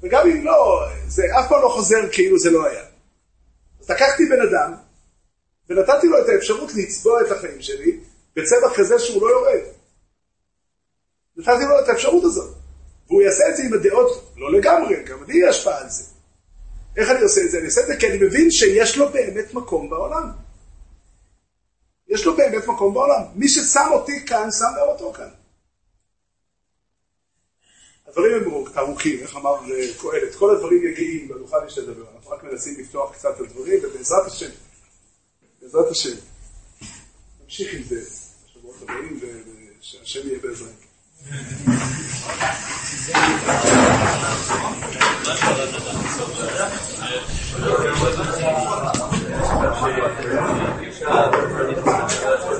וגם 0.02 0.30
אם 0.30 0.44
לא, 0.44 0.86
זה 1.06 1.22
אף 1.40 1.48
פעם 1.48 1.62
לא 1.62 1.68
חוזר 1.68 2.12
כאילו 2.12 2.38
זה 2.38 2.50
לא 2.50 2.66
היה. 2.66 2.84
אז 3.80 3.90
לקחתי 3.90 4.22
בן 4.26 4.40
אדם, 4.48 4.74
ונתתי 5.68 6.06
לו 6.06 6.24
את 6.24 6.28
האפשרות 6.28 6.70
לצבוע 6.74 7.22
את 7.22 7.30
החיים 7.30 7.62
שלי 7.62 8.00
בצבע 8.36 8.74
כזה 8.76 8.98
שהוא 8.98 9.22
לא 9.22 9.30
יורד. 9.30 9.62
נתתי 11.36 11.64
לו 11.68 11.80
את 11.80 11.88
האפשרות 11.88 12.24
הזאת. 12.24 12.54
והוא 13.06 13.22
יעשה 13.22 13.48
את 13.48 13.56
זה 13.56 13.62
עם 13.62 13.72
הדעות, 13.72 14.32
לא 14.36 14.52
לגמרי, 14.52 15.04
גם 15.04 15.24
לי 15.24 15.34
יש 15.36 15.56
השפעה 15.56 15.80
על 15.80 15.88
זה. 15.88 16.04
איך 16.96 17.10
אני 17.10 17.22
עושה 17.22 17.40
את 17.44 17.50
זה? 17.50 17.58
אני 17.58 17.66
עושה 17.66 17.80
את 17.80 17.86
זה 17.86 17.96
כי 17.96 18.06
אני 18.06 18.18
מבין 18.26 18.50
שיש 18.50 18.98
לו 18.98 19.08
באמת 19.12 19.54
מקום 19.54 19.90
בעולם. 19.90 20.32
יש 22.08 22.26
לו 22.26 22.36
באמת 22.36 22.66
מקום 22.66 22.94
בעולם. 22.94 23.22
מי 23.34 23.48
ששם 23.48 23.88
אותי 23.92 24.26
כאן, 24.26 24.48
שם 24.50 24.80
גם 24.80 24.88
אותו 24.88 25.12
כאן. 25.12 25.28
הדברים 28.06 28.34
הם 28.34 28.66
ארוכים, 28.76 29.20
איך 29.20 29.36
אמר 29.36 29.56
קהלת, 30.00 30.34
כל 30.34 30.56
הדברים 30.56 30.86
יגיעים, 30.86 31.28
לא 31.30 31.38
נוכל 31.38 31.58
להשתדבר, 31.64 32.04
אנחנו 32.16 32.30
רק 32.30 32.44
מנסים 32.44 32.80
לפתוח 32.80 33.12
קצת 33.12 33.34
את 33.36 33.40
הדברים, 33.40 33.80
ובעזרת 33.82 34.26
השם, 34.26 34.50
בעזרת 35.62 35.90
השם, 35.90 36.16
נמשיך 37.44 37.74
עם 37.74 37.82
זה 37.82 38.25
הבאים, 38.88 39.20
ושהשם 39.80 40.28
יהיה 40.28 40.38
you. 52.48 52.56